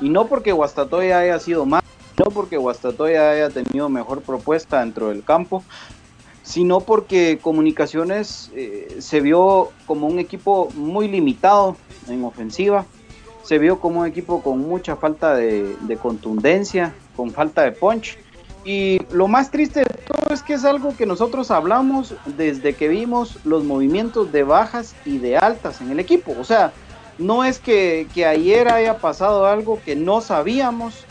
y 0.00 0.08
no 0.08 0.28
porque 0.28 0.52
Guastatoya 0.52 1.18
haya 1.18 1.38
sido 1.38 1.66
mal, 1.66 1.82
no 2.18 2.30
porque 2.30 2.56
Guastatoya 2.56 3.32
haya 3.32 3.50
tenido 3.50 3.90
mejor 3.90 4.22
propuesta 4.22 4.80
dentro 4.80 5.10
del 5.10 5.24
campo, 5.24 5.62
sino 6.42 6.80
porque 6.80 7.38
Comunicaciones 7.42 8.50
eh, 8.54 8.96
se 9.00 9.20
vio 9.20 9.72
como 9.84 10.06
un 10.06 10.18
equipo 10.18 10.70
muy 10.74 11.06
limitado 11.06 11.76
en 12.08 12.24
ofensiva, 12.24 12.86
se 13.42 13.58
vio 13.58 13.78
como 13.78 14.00
un 14.00 14.06
equipo 14.06 14.40
con 14.42 14.58
mucha 14.60 14.96
falta 14.96 15.34
de 15.34 15.98
contundencia, 16.00 16.94
con 17.14 17.30
falta 17.30 17.60
de 17.60 17.72
punch. 17.72 18.16
Y 18.64 19.00
lo 19.12 19.26
más 19.26 19.50
triste 19.50 19.80
de 19.80 20.00
todo 20.06 20.34
es 20.34 20.42
que 20.42 20.54
es 20.54 20.64
algo 20.64 20.94
que 20.96 21.06
nosotros 21.06 21.50
hablamos 21.50 22.14
desde 22.36 22.74
que 22.74 22.88
vimos 22.88 23.38
los 23.44 23.64
movimientos 23.64 24.32
de 24.32 24.42
bajas 24.42 24.94
y 25.04 25.18
de 25.18 25.38
altas 25.38 25.80
en 25.80 25.90
el 25.90 26.00
equipo. 26.00 26.34
O 26.38 26.44
sea, 26.44 26.72
no 27.18 27.44
es 27.44 27.58
que, 27.58 28.06
ayer 28.26 28.68
haya 28.68 28.98
pasado 28.98 29.46
algo 29.46 29.80
que 29.84 29.96
no 29.96 30.20
sabíamos 30.20 31.04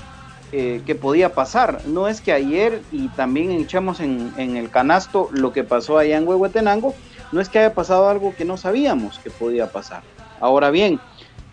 eh, 0.51 0.81
que 0.85 0.95
podía 0.95 1.33
pasar. 1.33 1.81
No 1.85 2.07
es 2.07 2.21
que 2.21 2.33
ayer, 2.33 2.81
y 2.91 3.07
también 3.09 3.51
echamos 3.51 3.99
en, 3.99 4.31
en 4.37 4.57
el 4.57 4.69
canasto 4.69 5.29
lo 5.31 5.51
que 5.51 5.63
pasó 5.63 5.97
allá 5.97 6.17
en 6.17 6.27
Huehuetenango, 6.27 6.93
no 7.31 7.41
es 7.41 7.49
que 7.49 7.59
haya 7.59 7.73
pasado 7.73 8.09
algo 8.09 8.33
que 8.35 8.45
no 8.45 8.57
sabíamos 8.57 9.19
que 9.19 9.29
podía 9.29 9.71
pasar. 9.71 10.01
Ahora 10.39 10.71
bien, 10.71 10.99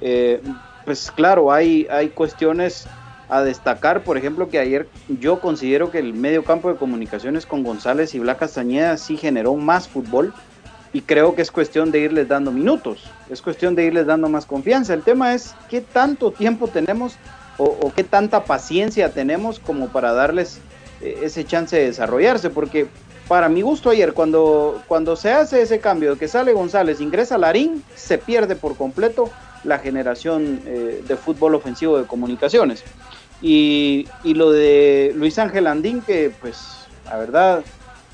eh, 0.00 0.42
pues 0.85 1.11
claro, 1.11 1.52
hay, 1.52 1.87
hay 1.90 2.09
cuestiones 2.09 2.87
a 3.28 3.42
destacar, 3.42 4.02
por 4.04 4.16
ejemplo, 4.16 4.48
que 4.48 4.58
ayer 4.58 4.88
yo 5.08 5.40
considero 5.40 5.90
que 5.90 5.98
el 5.98 6.14
medio 6.14 6.44
campo 6.44 6.70
de 6.70 6.76
comunicaciones 6.76 7.46
con 7.46 7.62
González 7.62 8.14
y 8.14 8.18
Blas 8.18 8.38
Castañeda 8.38 8.96
sí 8.96 9.16
generó 9.16 9.54
más 9.54 9.88
fútbol 9.88 10.32
y 10.92 11.02
creo 11.02 11.34
que 11.34 11.42
es 11.42 11.50
cuestión 11.50 11.90
de 11.90 12.00
irles 12.00 12.28
dando 12.28 12.52
minutos, 12.52 13.04
es 13.28 13.42
cuestión 13.42 13.74
de 13.74 13.84
irles 13.84 14.06
dando 14.06 14.28
más 14.28 14.46
confianza. 14.46 14.94
El 14.94 15.02
tema 15.02 15.34
es 15.34 15.54
qué 15.68 15.80
tanto 15.80 16.30
tiempo 16.30 16.68
tenemos 16.68 17.16
o, 17.58 17.92
qué 17.94 18.04
tanta 18.04 18.44
paciencia 18.44 19.12
tenemos 19.12 19.58
como 19.58 19.88
para 19.88 20.12
darles 20.12 20.58
eh, 21.00 21.20
ese 21.22 21.44
chance 21.44 21.74
de 21.74 21.86
desarrollarse, 21.86 22.50
porque 22.50 22.86
para 23.28 23.48
mi 23.48 23.62
gusto 23.62 23.90
ayer, 23.90 24.12
cuando, 24.12 24.82
cuando 24.86 25.16
se 25.16 25.32
hace 25.32 25.62
ese 25.62 25.80
cambio 25.80 26.12
de 26.12 26.18
que 26.18 26.28
sale 26.28 26.52
González, 26.52 27.00
ingresa 27.00 27.38
Larín, 27.38 27.82
se 27.94 28.18
pierde 28.18 28.56
por 28.56 28.76
completo 28.76 29.30
la 29.64 29.78
generación 29.78 30.62
eh, 30.64 31.02
de 31.06 31.16
fútbol 31.16 31.56
ofensivo 31.56 31.98
de 31.98 32.06
comunicaciones. 32.06 32.84
Y, 33.42 34.09
y, 34.25 34.35
lo 34.35 34.51
de 34.51 35.12
Luis 35.14 35.38
Ángel 35.38 35.66
Andín, 35.66 36.01
que 36.01 36.33
pues 36.40 36.87
la 37.05 37.18
verdad 37.18 37.62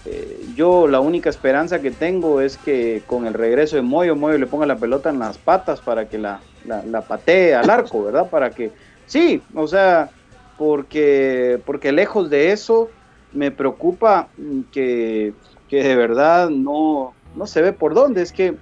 eh, 0.04 0.46
yo 0.56 0.88
la 0.88 0.98
única 0.98 1.30
esperanza 1.30 1.80
que 1.80 1.92
tengo 1.92 2.40
es 2.40 2.56
que 2.56 3.02
con 3.06 3.26
el 3.26 3.34
regreso 3.34 3.76
de 3.76 3.82
Moyo, 3.82 4.16
Moyo 4.16 4.36
le 4.36 4.46
ponga 4.46 4.66
la 4.66 4.76
pelota 4.76 5.10
en 5.10 5.20
las 5.20 5.38
patas 5.38 5.80
para 5.80 6.08
que 6.08 6.18
la, 6.18 6.40
la, 6.64 7.02
patee 7.02 7.54
al 7.54 7.70
arco, 7.70 8.04
¿verdad? 8.04 8.28
Para 8.28 8.50
que, 8.50 8.72
sí, 9.06 9.42
o 9.54 9.68
sea, 9.68 10.10
porque, 10.58 11.60
porque 11.64 11.92
lejos 11.92 12.30
de 12.30 12.50
eso 12.50 12.90
me 13.32 13.52
preocupa 13.52 14.28
que, 14.72 15.34
que 15.68 15.84
de 15.84 15.94
verdad 15.94 16.50
no, 16.50 17.14
no 17.36 17.46
se 17.46 17.62
ve 17.62 17.72
por 17.72 17.94
dónde, 17.94 18.22
es 18.22 18.32
que 18.32 18.56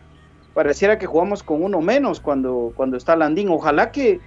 pareciera 0.52 0.98
que 0.98 1.06
jugamos 1.06 1.42
con 1.42 1.62
uno 1.62 1.80
menos 1.80 2.20
cuando, 2.20 2.72
cuando 2.76 2.98
está 2.98 3.16
Landín. 3.16 3.48
Ojalá 3.48 3.90
que, 3.92 4.20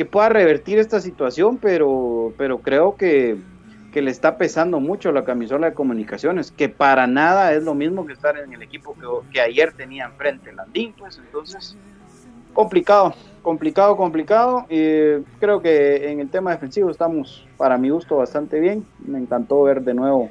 que 0.00 0.06
pueda 0.06 0.30
revertir 0.30 0.78
esta 0.78 0.98
situación, 0.98 1.58
pero, 1.58 2.32
pero 2.38 2.60
creo 2.60 2.96
que 2.96 3.36
que 3.92 4.00
le 4.00 4.10
está 4.10 4.38
pesando 4.38 4.80
mucho 4.80 5.12
la 5.12 5.26
camisola 5.26 5.68
de 5.68 5.74
comunicaciones, 5.74 6.50
que 6.50 6.70
para 6.70 7.06
nada 7.06 7.52
es 7.52 7.64
lo 7.64 7.74
mismo 7.74 8.06
que 8.06 8.14
estar 8.14 8.38
en 8.38 8.50
el 8.54 8.62
equipo 8.62 8.96
que, 9.30 9.42
ayer 9.42 9.74
tenía 9.74 10.06
enfrente 10.06 10.54
Landín, 10.54 10.94
pues 10.96 11.20
entonces 11.22 11.76
complicado, 12.54 13.12
complicado, 13.42 13.98
complicado. 13.98 14.64
y 14.70 15.20
creo 15.38 15.60
que 15.60 16.10
en 16.10 16.20
el 16.20 16.30
tema 16.30 16.52
defensivo 16.52 16.90
estamos, 16.90 17.46
para 17.58 17.76
mi 17.76 17.90
gusto, 17.90 18.16
bastante 18.16 18.58
bien. 18.58 18.86
Me 19.06 19.18
encantó 19.18 19.64
ver 19.64 19.82
de 19.82 19.92
nuevo 19.92 20.30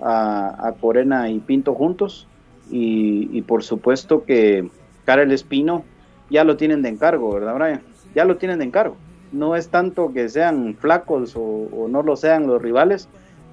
a, 0.00 0.74
Corena 0.80 1.28
y 1.28 1.40
Pinto 1.40 1.74
juntos. 1.74 2.28
Y, 2.70 3.36
y, 3.36 3.42
por 3.42 3.64
supuesto 3.64 4.24
que 4.24 4.70
Karel 5.04 5.32
Espino 5.32 5.82
ya 6.30 6.44
lo 6.44 6.56
tienen 6.56 6.82
de 6.82 6.90
encargo, 6.90 7.32
¿verdad, 7.32 7.56
Brian? 7.56 7.82
Ya 8.14 8.24
lo 8.24 8.36
tienen 8.36 8.60
de 8.60 8.66
encargo 8.66 8.96
no 9.32 9.56
es 9.56 9.68
tanto 9.68 10.12
que 10.12 10.28
sean 10.28 10.76
flacos 10.78 11.34
o, 11.36 11.86
no 11.88 12.02
lo 12.02 12.16
sean 12.16 12.46
los 12.46 12.60
rivales, 12.60 13.08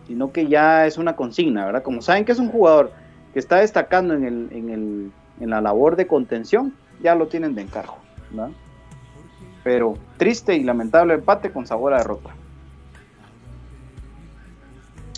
sino 0.07 0.31
que 0.31 0.47
ya 0.47 0.85
es 0.85 0.97
una 0.97 1.15
consigna, 1.15 1.65
¿verdad? 1.65 1.83
Como 1.83 2.01
saben 2.01 2.25
que 2.25 2.31
es 2.31 2.39
un 2.39 2.49
jugador 2.49 2.91
que 3.33 3.39
está 3.39 3.57
destacando 3.57 4.13
en, 4.13 4.23
el, 4.23 4.47
en, 4.51 4.69
el, 4.69 5.11
en 5.39 5.49
la 5.49 5.61
labor 5.61 5.95
de 5.95 6.07
contención, 6.07 6.73
ya 7.01 7.15
lo 7.15 7.27
tienen 7.27 7.55
de 7.55 7.63
encargo, 7.63 7.97
¿verdad? 8.31 8.51
Pero 9.63 9.97
triste 10.17 10.55
y 10.55 10.63
lamentable 10.63 11.15
empate 11.15 11.51
con 11.51 11.65
sabor 11.65 11.93
a 11.93 11.97
derrota. 11.97 12.29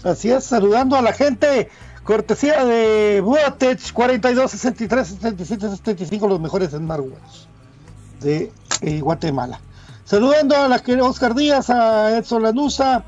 Así 0.04 0.32
es, 0.32 0.46
saludando 0.46 0.96
a 0.96 1.02
la 1.02 1.12
gente, 1.12 1.70
cortesía 2.04 2.64
de 2.64 3.20
Buatech 3.22 3.92
42 3.92 4.52
63 4.52 5.08
77 5.08 5.70
75, 5.70 6.28
los 6.28 6.40
mejores 6.40 6.72
smartwatches 6.72 7.48
de 8.22 8.52
eh, 8.82 9.02
Guatemala. 9.02 9.60
Saludando 10.08 10.56
a 10.56 10.70
la 10.70 10.80
que 10.80 10.96
Oscar 11.02 11.36
Díaz, 11.36 11.70
a 11.70 12.18
Edson 12.18 12.44
Lanusa, 12.44 13.04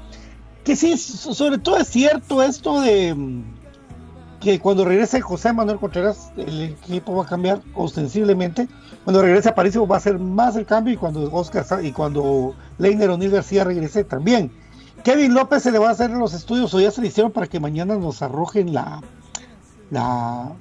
que 0.65 0.75
sí, 0.75 0.97
sobre 0.97 1.57
todo 1.57 1.77
es 1.77 1.87
cierto 1.87 2.43
esto 2.43 2.81
de 2.81 3.15
mm, 3.15 3.43
que 4.41 4.59
cuando 4.59 4.83
regrese 4.83 5.21
José 5.21 5.53
Manuel 5.53 5.79
Contreras, 5.79 6.33
el 6.35 6.61
equipo 6.61 7.15
va 7.15 7.23
a 7.23 7.25
cambiar 7.25 7.61
ostensiblemente. 7.73 8.67
Cuando 9.05 9.21
regrese 9.21 9.47
a 9.47 9.55
París 9.55 9.77
va 9.77 9.95
a 9.95 10.01
ser 10.01 10.19
más 10.19 10.57
el 10.57 10.65
cambio 10.65 10.93
y 10.93 10.97
cuando 10.97 11.31
Oscar 11.31 11.65
y 11.85 11.93
cuando 11.93 12.53
Leiner 12.79 13.11
O'Neill 13.11 13.31
García 13.31 13.63
regrese 13.63 14.03
también. 14.03 14.51
Kevin 15.01 15.33
López 15.33 15.63
se 15.63 15.71
le 15.71 15.79
va 15.79 15.87
a 15.87 15.91
hacer 15.91 16.09
los 16.09 16.33
estudios 16.33 16.73
o 16.73 16.81
ya 16.81 16.91
se 16.91 16.99
le 16.99 17.07
hicieron 17.07 17.31
para 17.31 17.47
que 17.47 17.61
mañana 17.61 17.95
nos 17.95 18.21
arrojen 18.21 18.73
la, 18.73 19.01
la 19.89 20.51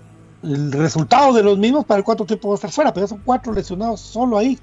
el 0.44 0.70
resultado 0.70 1.33
de 1.33 1.42
los 1.42 1.59
mismos 1.59 1.85
para 1.85 1.98
el 1.98 2.05
cuánto 2.05 2.24
tiempo 2.24 2.46
va 2.46 2.55
a 2.55 2.59
estar 2.59 2.70
fuera, 2.70 2.94
pero 2.94 3.07
ya 3.07 3.09
son 3.09 3.22
cuatro 3.24 3.53
lesionados 3.53 3.98
solo 3.98 4.38
ahí 4.38 4.57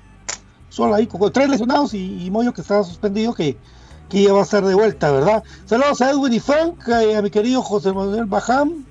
solo 0.75 0.93
ahí, 0.93 1.07
con 1.07 1.31
tres 1.31 1.49
lesionados 1.49 1.93
y, 1.93 2.29
Moyo 2.29 2.53
que 2.53 2.61
estaba 2.61 2.83
suspendido, 2.83 3.33
que, 3.33 3.57
que 4.09 4.23
ya 4.23 4.33
va 4.33 4.41
a 4.41 4.45
ser 4.45 4.65
de 4.65 4.75
vuelta, 4.75 5.09
¿verdad? 5.09 5.43
Saludos 5.65 6.01
a 6.01 6.11
Edwin 6.11 6.33
y 6.33 6.39
Frank, 6.39 6.89
a 6.89 7.21
mi 7.21 7.29
querido 7.29 7.61
José 7.61 7.93
Manuel 7.93 8.25
Bajam, 8.25 8.85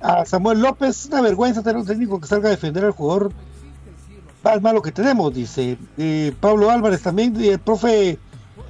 a 0.00 0.24
Samuel 0.24 0.60
López, 0.60 1.06
una 1.06 1.20
vergüenza 1.20 1.62
tener 1.62 1.76
un 1.76 1.86
técnico 1.86 2.20
que 2.20 2.26
salga 2.26 2.48
a 2.48 2.50
defender 2.50 2.84
al 2.84 2.90
jugador 2.90 3.30
más 4.42 4.60
malo 4.60 4.82
que 4.82 4.92
tenemos, 4.92 5.32
dice 5.32 5.78
eh, 5.96 6.34
Pablo 6.40 6.70
Álvarez 6.70 7.02
también, 7.02 7.40
y 7.40 7.48
el 7.48 7.60
profe, 7.60 8.18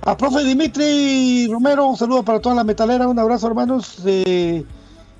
a 0.03 0.17
profe 0.17 0.45
Dimitri 0.45 1.49
Romero, 1.51 1.87
un 1.87 1.97
saludo 1.97 2.23
para 2.23 2.41
toda 2.41 2.55
la 2.55 2.65
metalera, 2.65 3.09
un 3.09 3.19
abrazo 3.19 3.47
hermanos, 3.47 3.99
eh, 4.05 4.63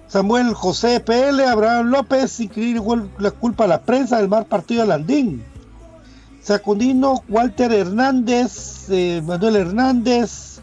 Samuel 0.07 0.53
José 0.53 1.01
PL, 1.01 1.45
Abraham 1.47 1.87
López, 1.87 2.41
increíble 2.41 3.09
la 3.19 3.31
culpa 3.31 3.65
a 3.65 3.69
la 3.69 3.81
prensa 3.81 4.19
del 4.19 4.29
mal 4.29 4.45
partido 4.45 4.83
de 4.83 4.89
Landín. 4.89 5.56
Sacundino, 6.47 7.25
Walter 7.29 7.73
Hernández, 7.73 8.89
eh, 8.89 9.21
Manuel 9.27 9.57
Hernández. 9.57 10.61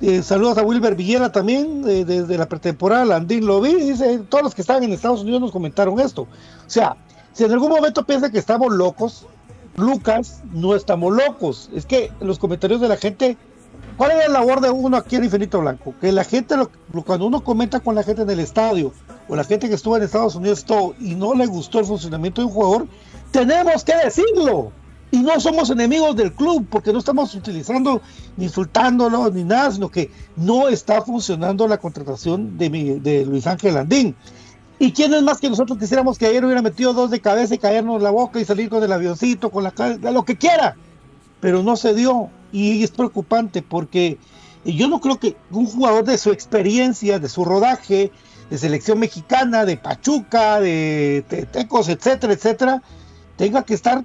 Eh, 0.00 0.22
saludos 0.22 0.56
a 0.56 0.62
Wilber 0.62 0.94
Villera 0.94 1.32
también, 1.32 1.82
desde 1.82 2.38
la 2.38 2.48
pretemporada, 2.48 3.04
Landín 3.04 3.44
lo 3.44 3.60
vi, 3.60 3.74
dice, 3.74 4.20
todos 4.28 4.44
los 4.44 4.54
que 4.54 4.60
estaban 4.60 4.84
en 4.84 4.92
Estados 4.92 5.22
Unidos 5.22 5.40
nos 5.40 5.50
comentaron 5.50 5.98
esto. 5.98 6.22
O 6.22 6.70
sea, 6.70 6.96
si 7.32 7.42
en 7.42 7.50
algún 7.50 7.70
momento 7.70 8.06
piensa 8.06 8.30
que 8.30 8.38
estamos 8.38 8.72
locos, 8.72 9.26
Lucas, 9.74 10.44
no 10.52 10.76
estamos 10.76 11.12
locos. 11.12 11.70
Es 11.74 11.84
que 11.84 12.12
los 12.20 12.38
comentarios 12.38 12.80
de 12.80 12.86
la 12.86 12.96
gente, 12.96 13.36
¿cuál 13.96 14.12
es 14.12 14.18
la 14.18 14.28
labor 14.28 14.60
de 14.60 14.70
uno 14.70 14.96
aquí 14.96 15.16
en 15.16 15.24
Infinito 15.24 15.60
Blanco? 15.60 15.92
Que 16.00 16.12
la 16.12 16.22
gente, 16.22 16.54
cuando 17.04 17.26
uno 17.26 17.42
comenta 17.42 17.80
con 17.80 17.96
la 17.96 18.04
gente 18.04 18.22
en 18.22 18.30
el 18.30 18.38
estadio, 18.38 18.92
o 19.28 19.34
la 19.34 19.42
gente 19.42 19.68
que 19.68 19.74
estuvo 19.74 19.96
en 19.96 20.04
Estados 20.04 20.36
Unidos 20.36 20.64
todo, 20.64 20.94
y 21.00 21.16
no 21.16 21.34
le 21.34 21.46
gustó 21.46 21.80
el 21.80 21.84
funcionamiento 21.84 22.42
de 22.42 22.46
un 22.46 22.52
jugador, 22.52 22.86
tenemos 23.30 23.84
que 23.84 23.94
decirlo. 23.96 24.72
Y 25.10 25.18
no 25.18 25.40
somos 25.40 25.70
enemigos 25.70 26.14
del 26.16 26.32
club, 26.32 26.66
porque 26.68 26.92
no 26.92 26.98
estamos 26.98 27.34
utilizando, 27.34 28.02
ni 28.36 28.44
insultándolo, 28.44 29.30
ni 29.30 29.42
nada, 29.42 29.70
sino 29.70 29.88
que 29.90 30.10
no 30.36 30.68
está 30.68 31.00
funcionando 31.00 31.66
la 31.66 31.78
contratación 31.78 32.58
de, 32.58 33.24
Luis 33.26 33.46
Ángel 33.46 33.74
Landín. 33.74 34.14
¿Y 34.78 34.92
quién 34.92 35.14
es 35.14 35.22
más 35.22 35.38
que 35.38 35.48
nosotros 35.48 35.78
quisiéramos 35.78 36.18
que 36.18 36.26
ayer 36.26 36.44
hubiera 36.44 36.60
metido 36.60 36.92
dos 36.92 37.10
de 37.10 37.20
cabeza 37.20 37.54
y 37.54 37.58
caernos 37.58 38.02
la 38.02 38.10
boca 38.10 38.38
y 38.38 38.44
salir 38.44 38.68
con 38.68 38.82
el 38.82 38.92
avioncito, 38.92 39.50
con 39.50 39.64
la 39.64 39.72
lo 40.12 40.24
que 40.24 40.36
quiera? 40.36 40.76
Pero 41.40 41.62
no 41.62 41.76
se 41.76 41.94
dio. 41.94 42.28
Y 42.52 42.82
es 42.82 42.90
preocupante 42.90 43.62
porque 43.62 44.18
yo 44.64 44.88
no 44.88 45.00
creo 45.00 45.18
que 45.18 45.36
un 45.50 45.66
jugador 45.66 46.04
de 46.04 46.18
su 46.18 46.30
experiencia, 46.30 47.18
de 47.18 47.28
su 47.28 47.44
rodaje, 47.44 48.12
de 48.50 48.58
selección 48.58 48.98
mexicana, 48.98 49.64
de 49.64 49.76
Pachuca, 49.76 50.60
de 50.60 51.24
Tecos, 51.50 51.88
etcétera, 51.88 52.32
etcétera, 52.32 52.82
tenga 53.38 53.62
que 53.62 53.72
estar 53.72 54.04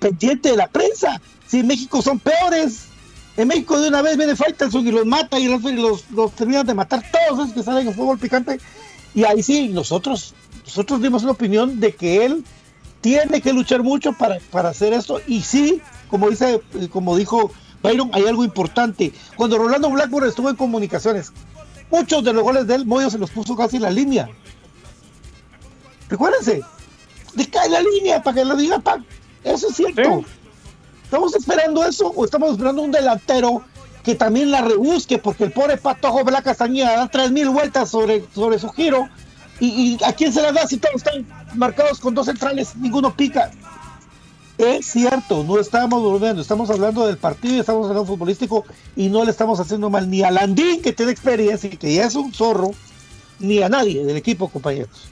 pendiente 0.00 0.50
de 0.50 0.56
la 0.56 0.66
prensa. 0.66 1.20
Si 1.46 1.60
en 1.60 1.68
México 1.68 2.02
son 2.02 2.18
peores, 2.18 2.86
en 3.36 3.46
México 3.46 3.78
de 3.78 3.88
una 3.88 4.02
vez 4.02 4.16
viene 4.16 4.34
Faitelson 4.34 4.86
y 4.86 4.90
los 4.90 5.06
mata 5.06 5.38
y 5.38 5.46
los, 5.46 6.10
los, 6.10 6.32
terminan 6.32 6.66
de 6.66 6.74
matar 6.74 7.04
todos 7.12 7.44
esos 7.44 7.54
que 7.54 7.62
salen 7.62 7.86
en 7.86 7.94
fútbol 7.94 8.18
picante. 8.18 8.58
Y 9.14 9.24
ahí 9.24 9.42
sí, 9.42 9.68
nosotros, 9.68 10.34
nosotros 10.64 11.00
dimos 11.00 11.22
una 11.22 11.32
opinión 11.32 11.78
de 11.78 11.94
que 11.94 12.24
él 12.24 12.44
tiene 13.00 13.40
que 13.40 13.52
luchar 13.52 13.82
mucho 13.82 14.12
para, 14.14 14.38
para 14.50 14.70
hacer 14.70 14.92
esto. 14.92 15.20
Y 15.26 15.42
sí, 15.42 15.80
como 16.08 16.30
dice, 16.30 16.60
como 16.90 17.16
dijo 17.16 17.52
Byron, 17.82 18.10
hay 18.12 18.26
algo 18.26 18.44
importante. 18.44 19.12
Cuando 19.36 19.58
Rolando 19.58 19.90
Blackburn 19.90 20.26
estuvo 20.26 20.48
en 20.50 20.56
comunicaciones, 20.56 21.32
muchos 21.90 22.24
de 22.24 22.32
los 22.32 22.42
goles 22.42 22.66
de 22.66 22.76
él, 22.76 22.86
Moyo 22.86 23.10
se 23.10 23.18
los 23.18 23.30
puso 23.30 23.56
casi 23.56 23.76
en 23.76 23.82
la 23.82 23.90
línea. 23.90 24.28
Recuérdense, 26.08 26.62
cae 27.50 27.68
la 27.68 27.80
línea 27.80 28.22
para 28.22 28.34
que 28.36 28.44
lo 28.44 28.56
diga 28.56 28.78
Pac. 28.78 29.02
Eso 29.44 29.68
es 29.68 29.76
cierto. 29.76 30.24
¿Estamos 31.04 31.34
esperando 31.34 31.84
eso 31.86 32.12
o 32.14 32.24
estamos 32.24 32.52
esperando 32.52 32.82
un 32.82 32.90
delantero 32.90 33.62
que 34.04 34.14
también 34.14 34.50
la 34.50 34.62
rebusque? 34.62 35.18
Porque 35.18 35.44
el 35.44 35.52
pobre 35.52 35.76
Patojo 35.78 36.24
Bla 36.24 36.42
Castañeda 36.42 36.96
da 36.96 37.08
tres 37.08 37.30
mil 37.30 37.48
vueltas 37.48 37.90
sobre, 37.90 38.24
sobre 38.34 38.58
su 38.58 38.68
giro. 38.70 39.08
Y, 39.60 39.98
a 40.04 40.12
quién 40.12 40.32
se 40.32 40.40
la 40.40 40.52
da 40.52 40.66
si 40.66 40.76
todos 40.76 40.96
están 40.96 41.26
marcados 41.54 41.98
con 41.98 42.14
dos 42.14 42.26
centrales? 42.26 42.76
Ninguno 42.76 43.16
pica. 43.16 43.50
Es 44.56 44.86
cierto, 44.86 45.44
no 45.44 45.58
estamos 45.58 46.02
volviendo, 46.02 46.42
estamos 46.42 46.68
hablando 46.68 47.06
del 47.06 47.16
partido, 47.16 47.60
estamos 47.60 47.88
hablando 47.88 48.04
futbolístico 48.04 48.64
y 48.96 49.08
no 49.08 49.24
le 49.24 49.30
estamos 49.30 49.58
haciendo 49.60 49.88
mal 49.88 50.10
ni 50.10 50.22
a 50.22 50.32
Landín, 50.32 50.82
que 50.82 50.92
tiene 50.92 51.12
experiencia 51.12 51.70
y 51.72 51.76
que 51.76 51.94
ya 51.94 52.06
es 52.06 52.16
un 52.16 52.32
zorro, 52.34 52.72
ni 53.38 53.62
a 53.62 53.68
nadie 53.68 54.04
del 54.04 54.16
equipo, 54.16 54.48
compañeros 54.48 55.08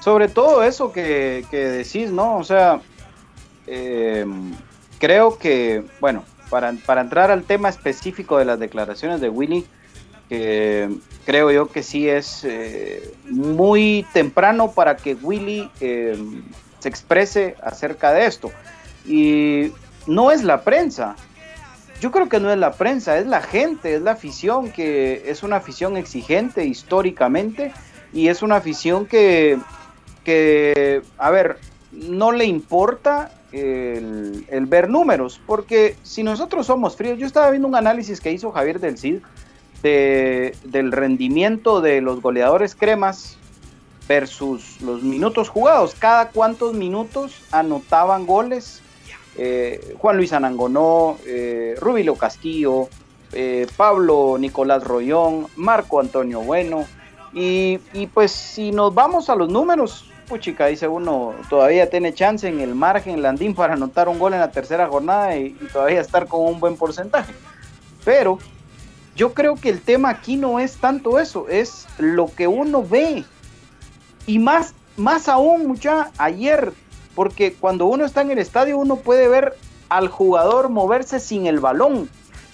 sobre 0.00 0.28
todo 0.28 0.64
eso 0.64 0.92
que, 0.92 1.46
decís, 1.50 2.10
¿no? 2.10 2.38
O 2.38 2.44
sea, 2.44 2.80
eh, 3.66 4.26
creo 4.98 5.38
que, 5.38 5.84
bueno, 6.00 6.24
para, 6.48 6.70
entrar 6.70 7.30
al 7.30 7.44
tema 7.44 7.68
específico 7.68 8.38
de 8.38 8.44
las 8.44 8.58
declaraciones 8.58 9.20
de 9.20 9.28
Willy, 9.28 9.66
que 10.28 10.88
creo 11.26 11.50
yo 11.50 11.68
que 11.68 11.82
sí 11.82 12.08
es 12.08 12.44
eh, 12.44 13.14
muy 13.24 14.06
temprano 14.12 14.72
para 14.72 14.96
que 14.96 15.14
Willy 15.14 15.70
eh, 15.80 16.16
se 16.78 16.88
exprese 16.88 17.56
acerca 17.62 18.12
de 18.12 18.26
esto. 18.26 18.50
Y 19.06 19.72
no 20.06 20.30
es 20.30 20.42
la 20.42 20.62
prensa. 20.62 21.14
Yo 22.00 22.10
creo 22.10 22.28
que 22.28 22.40
no 22.40 22.50
es 22.50 22.58
la 22.58 22.72
prensa, 22.72 23.18
es 23.18 23.26
la 23.26 23.42
gente, 23.42 23.94
es 23.94 24.02
la 24.02 24.12
afición, 24.12 24.72
que 24.72 25.24
es 25.26 25.42
una 25.42 25.56
afición 25.56 25.96
exigente 25.96 26.64
históricamente 26.64 27.72
y 28.12 28.28
es 28.28 28.42
una 28.42 28.56
afición 28.56 29.06
que, 29.06 29.58
a 31.18 31.30
ver, 31.30 31.58
no 31.92 32.32
le 32.32 32.44
importa 32.44 33.32
el, 33.52 34.46
el, 34.48 34.66
ver 34.66 34.88
números, 34.88 35.40
porque 35.46 35.96
si 36.02 36.22
nosotros 36.22 36.66
somos 36.66 36.96
fríos, 36.96 37.18
yo 37.18 37.26
estaba 37.26 37.50
viendo 37.50 37.68
un 37.68 37.74
análisis 37.74 38.20
que 38.20 38.32
hizo 38.32 38.52
Javier 38.52 38.80
del 38.80 38.98
Cid 38.98 39.18
de, 39.82 40.54
del 40.64 40.92
rendimiento 40.92 41.80
de 41.80 42.00
los 42.00 42.20
goleadores 42.20 42.74
cremas 42.74 43.36
versus 44.08 44.80
los 44.82 45.02
minutos 45.02 45.48
jugados, 45.48 45.94
cada 45.98 46.30
cuántos 46.30 46.74
minutos 46.74 47.42
anotaban 47.50 48.26
goles 48.26 48.82
eh, 49.36 49.94
Juan 49.98 50.16
Luis 50.16 50.32
Anangonó, 50.32 51.16
eh, 51.26 51.74
Rubilo 51.80 52.16
Castillo, 52.16 52.88
eh, 53.32 53.66
Pablo 53.76 54.36
Nicolás 54.38 54.84
Rollón, 54.84 55.46
Marco 55.56 56.00
Antonio 56.00 56.40
Bueno, 56.40 56.84
y, 57.32 57.78
y, 57.92 58.06
pues 58.08 58.32
si 58.32 58.72
nos 58.72 58.92
vamos 58.92 59.30
a 59.30 59.36
los 59.36 59.48
números, 59.48 60.09
puchica, 60.30 60.66
dice 60.66 60.86
uno, 60.88 61.34
todavía 61.50 61.90
tiene 61.90 62.14
chance 62.14 62.48
en 62.48 62.60
el 62.60 62.74
margen 62.74 63.20
Landín 63.20 63.54
para 63.54 63.74
anotar 63.74 64.08
un 64.08 64.18
gol 64.18 64.32
en 64.32 64.40
la 64.40 64.52
tercera 64.52 64.86
jornada 64.86 65.36
y, 65.36 65.56
y 65.60 65.68
todavía 65.72 66.00
estar 66.00 66.28
con 66.28 66.46
un 66.46 66.60
buen 66.60 66.76
porcentaje. 66.76 67.34
Pero 68.04 68.38
yo 69.16 69.34
creo 69.34 69.56
que 69.56 69.68
el 69.68 69.80
tema 69.80 70.08
aquí 70.08 70.36
no 70.36 70.60
es 70.60 70.76
tanto 70.76 71.18
eso, 71.18 71.48
es 71.48 71.86
lo 71.98 72.32
que 72.34 72.46
uno 72.46 72.82
ve. 72.82 73.24
Y 74.26 74.38
más, 74.38 74.72
más 74.96 75.28
aún, 75.28 75.66
mucha, 75.66 76.10
ayer, 76.16 76.72
porque 77.14 77.52
cuando 77.52 77.86
uno 77.86 78.04
está 78.04 78.22
en 78.22 78.30
el 78.30 78.38
estadio 78.38 78.78
uno 78.78 78.96
puede 78.96 79.28
ver 79.28 79.56
al 79.88 80.08
jugador 80.08 80.68
moverse 80.68 81.18
sin 81.20 81.46
el 81.46 81.60
balón. 81.60 82.08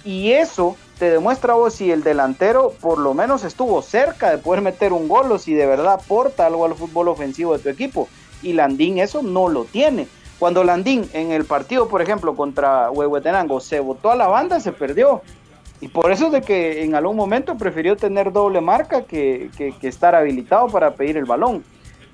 Y 0.04 0.32
eso 0.32 0.76
te 0.98 1.10
demuestra 1.10 1.54
vos 1.54 1.74
si 1.74 1.90
el 1.90 2.02
delantero 2.02 2.72
por 2.80 2.98
lo 2.98 3.12
menos 3.12 3.44
estuvo 3.44 3.82
cerca 3.82 4.30
de 4.30 4.38
poder 4.38 4.62
meter 4.62 4.92
un 4.92 5.08
gol 5.08 5.30
o 5.30 5.38
si 5.38 5.52
de 5.52 5.66
verdad 5.66 5.94
aporta 5.94 6.46
algo 6.46 6.64
al 6.64 6.74
fútbol 6.74 7.08
ofensivo 7.08 7.52
de 7.52 7.62
tu 7.62 7.68
equipo. 7.68 8.08
Y 8.42 8.54
Landín 8.54 8.98
eso 8.98 9.22
no 9.22 9.48
lo 9.48 9.64
tiene. 9.64 10.08
Cuando 10.38 10.64
Landín 10.64 11.08
en 11.12 11.32
el 11.32 11.44
partido, 11.44 11.88
por 11.88 12.02
ejemplo, 12.02 12.34
contra 12.34 12.90
Huehuetenango 12.90 13.60
se 13.60 13.80
botó 13.80 14.10
a 14.10 14.16
la 14.16 14.26
banda, 14.26 14.60
se 14.60 14.72
perdió. 14.72 15.22
Y 15.80 15.88
por 15.88 16.10
eso 16.10 16.26
es 16.26 16.32
de 16.32 16.42
que 16.42 16.84
en 16.84 16.94
algún 16.94 17.16
momento 17.16 17.56
prefirió 17.56 17.96
tener 17.96 18.32
doble 18.32 18.62
marca 18.62 19.04
que, 19.04 19.50
que, 19.56 19.72
que 19.72 19.88
estar 19.88 20.14
habilitado 20.14 20.68
para 20.68 20.94
pedir 20.94 21.18
el 21.18 21.26
balón. 21.26 21.64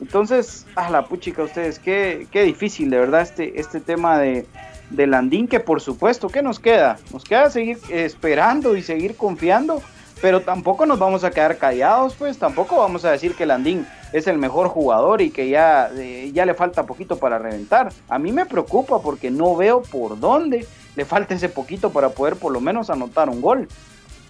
Entonces, 0.00 0.66
a 0.74 0.90
la 0.90 1.06
puchica, 1.06 1.44
ustedes, 1.44 1.78
qué, 1.78 2.26
qué 2.32 2.42
difícil, 2.42 2.90
de 2.90 2.98
verdad, 2.98 3.20
este, 3.20 3.60
este 3.60 3.80
tema 3.80 4.18
de, 4.18 4.46
de 4.92 5.06
Landín, 5.06 5.48
que 5.48 5.60
por 5.60 5.80
supuesto, 5.80 6.28
¿qué 6.28 6.42
nos 6.42 6.58
queda? 6.58 6.98
Nos 7.12 7.24
queda 7.24 7.50
seguir 7.50 7.78
esperando 7.90 8.76
y 8.76 8.82
seguir 8.82 9.16
confiando, 9.16 9.82
pero 10.20 10.42
tampoco 10.42 10.86
nos 10.86 10.98
vamos 10.98 11.24
a 11.24 11.30
quedar 11.30 11.58
callados, 11.58 12.14
pues 12.14 12.38
tampoco 12.38 12.76
vamos 12.76 13.04
a 13.04 13.10
decir 13.10 13.34
que 13.34 13.46
Landín 13.46 13.86
es 14.12 14.26
el 14.26 14.38
mejor 14.38 14.68
jugador 14.68 15.22
y 15.22 15.30
que 15.30 15.48
ya, 15.48 15.90
eh, 15.96 16.30
ya 16.32 16.46
le 16.46 16.54
falta 16.54 16.84
poquito 16.84 17.16
para 17.16 17.38
reventar. 17.38 17.92
A 18.08 18.18
mí 18.18 18.30
me 18.30 18.46
preocupa 18.46 19.00
porque 19.00 19.30
no 19.30 19.56
veo 19.56 19.82
por 19.82 20.20
dónde 20.20 20.66
le 20.94 21.04
falta 21.04 21.34
ese 21.34 21.48
poquito 21.48 21.90
para 21.90 22.10
poder 22.10 22.36
por 22.36 22.52
lo 22.52 22.60
menos 22.60 22.90
anotar 22.90 23.28
un 23.28 23.40
gol. 23.40 23.68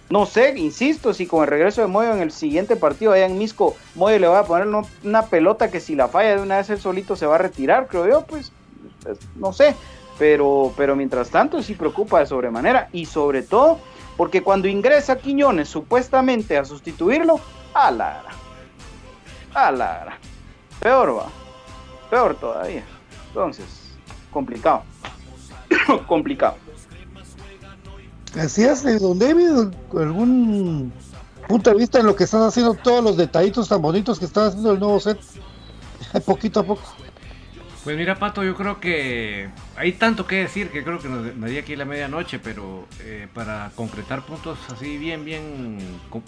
No 0.09 0.25
sé, 0.25 0.57
insisto, 0.57 1.13
si 1.13 1.25
con 1.25 1.43
el 1.43 1.49
regreso 1.49 1.81
de 1.81 1.87
Moyo 1.87 2.13
en 2.13 2.21
el 2.21 2.31
siguiente 2.31 2.75
partido 2.75 3.13
allá 3.13 3.25
en 3.25 3.37
Misco, 3.37 3.75
Moyo 3.95 4.19
le 4.19 4.27
va 4.27 4.39
a 4.39 4.45
poner 4.45 4.67
una 5.03 5.25
pelota 5.25 5.71
que 5.71 5.79
si 5.79 5.95
la 5.95 6.07
falla 6.07 6.35
de 6.35 6.41
una 6.41 6.57
vez 6.57 6.69
él 6.69 6.79
solito 6.79 7.15
se 7.15 7.25
va 7.25 7.35
a 7.35 7.39
retirar, 7.39 7.87
creo 7.87 8.07
yo, 8.07 8.21
pues, 8.25 8.51
pues 9.03 9.17
no 9.35 9.53
sé. 9.53 9.75
Pero, 10.19 10.71
pero 10.77 10.95
mientras 10.95 11.29
tanto 11.29 11.61
sí 11.63 11.73
preocupa 11.73 12.19
de 12.19 12.27
sobremanera 12.27 12.89
y 12.91 13.05
sobre 13.05 13.41
todo 13.41 13.79
porque 14.15 14.43
cuando 14.43 14.67
ingresa 14.67 15.17
Quiñones 15.17 15.69
supuestamente 15.69 16.57
a 16.57 16.65
sustituirlo, 16.65 17.39
a 17.73 17.91
la 17.91 18.23
a 19.53 19.71
la 19.71 20.17
peor 20.79 21.17
va, 21.17 21.27
peor 22.09 22.35
todavía. 22.35 22.83
Entonces, 23.27 23.65
complicado, 24.31 24.83
complicado. 26.07 26.55
Así 28.39 28.63
es, 28.63 28.83
don 28.99 29.19
David, 29.19 29.73
algún 29.95 30.91
punto 31.47 31.69
de 31.69 31.75
vista 31.77 31.99
en 31.99 32.07
lo 32.07 32.15
que 32.15 32.23
están 32.23 32.41
haciendo 32.41 32.73
todos 32.73 33.03
los 33.03 33.17
detallitos 33.17 33.69
tan 33.69 33.81
bonitos 33.81 34.17
que 34.17 34.25
está 34.25 34.47
haciendo 34.47 34.71
el 34.71 34.79
nuevo 34.79 34.99
set, 34.99 35.19
poquito 36.25 36.61
a 36.61 36.63
poco. 36.63 36.81
Pues 37.83 37.97
mira, 37.97 38.15
Pato, 38.15 38.45
yo 38.45 38.55
creo 38.55 38.79
que 38.79 39.49
hay 39.75 39.91
tanto 39.91 40.25
que 40.25 40.37
decir 40.37 40.69
que 40.69 40.85
creo 40.85 40.99
que 40.99 41.09
nos 41.09 41.37
daría 41.37 41.59
aquí 41.59 41.75
la 41.75 41.83
medianoche, 41.83 42.39
pero 42.39 42.87
eh, 43.01 43.27
para 43.33 43.71
concretar 43.75 44.25
puntos 44.25 44.57
así 44.71 44.97
bien, 44.97 45.25
bien 45.25 45.79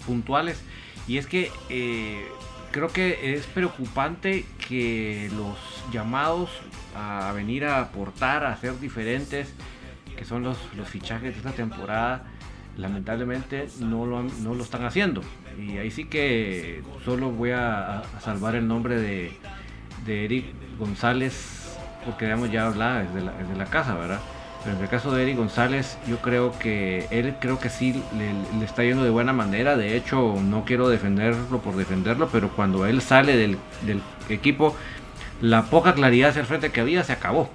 puntuales, 0.04 0.62
y 1.08 1.16
es 1.16 1.26
que 1.26 1.50
eh, 1.70 2.26
creo 2.72 2.88
que 2.88 3.32
es 3.32 3.46
preocupante 3.46 4.44
que 4.68 5.30
los 5.34 5.56
llamados 5.90 6.50
a 6.94 7.32
venir 7.34 7.64
a 7.64 7.80
aportar, 7.80 8.44
a 8.44 8.54
ser 8.58 8.78
diferentes, 8.78 9.50
que 10.14 10.26
son 10.26 10.42
los, 10.42 10.58
los 10.76 10.86
fichajes 10.86 11.32
de 11.32 11.38
esta 11.38 11.52
temporada, 11.52 12.24
lamentablemente 12.76 13.66
no 13.80 14.04
lo, 14.04 14.24
no 14.24 14.52
lo 14.52 14.62
están 14.62 14.84
haciendo. 14.84 15.22
Y 15.58 15.78
ahí 15.78 15.90
sí 15.90 16.04
que 16.04 16.82
solo 17.02 17.30
voy 17.30 17.52
a, 17.52 18.00
a 18.00 18.20
salvar 18.20 18.56
el 18.56 18.68
nombre 18.68 19.00
de, 19.00 19.32
de 20.06 20.24
Eric 20.24 20.46
González, 20.78 21.76
porque 22.04 22.26
ya 22.52 22.66
hablaba 22.66 23.02
desde 23.02 23.20
la, 23.20 23.32
desde 23.32 23.56
la 23.56 23.66
casa, 23.66 23.94
¿verdad? 23.94 24.20
Pero 24.62 24.76
en 24.76 24.82
el 24.82 24.88
caso 24.88 25.12
de 25.12 25.22
Eric 25.22 25.36
González, 25.36 25.96
yo 26.08 26.18
creo 26.18 26.58
que 26.58 27.06
él 27.10 27.34
creo 27.40 27.58
que 27.58 27.68
sí 27.68 28.02
le, 28.18 28.64
está 28.64 28.82
yendo 28.82 29.04
de 29.04 29.10
buena 29.10 29.32
manera. 29.32 29.76
De 29.76 29.96
hecho, 29.96 30.34
no 30.42 30.64
quiero 30.64 30.88
defenderlo 30.88 31.60
por 31.60 31.76
defenderlo, 31.76 32.28
pero 32.32 32.50
cuando 32.50 32.84
él 32.86 33.00
sale 33.00 33.36
del, 33.36 33.58
del 33.82 34.00
equipo, 34.28 34.74
la 35.40 35.64
poca 35.66 35.94
claridad 35.94 36.30
hacia 36.30 36.40
el 36.40 36.46
frente 36.46 36.70
que 36.70 36.80
había 36.80 37.04
se 37.04 37.12
acabó. 37.12 37.50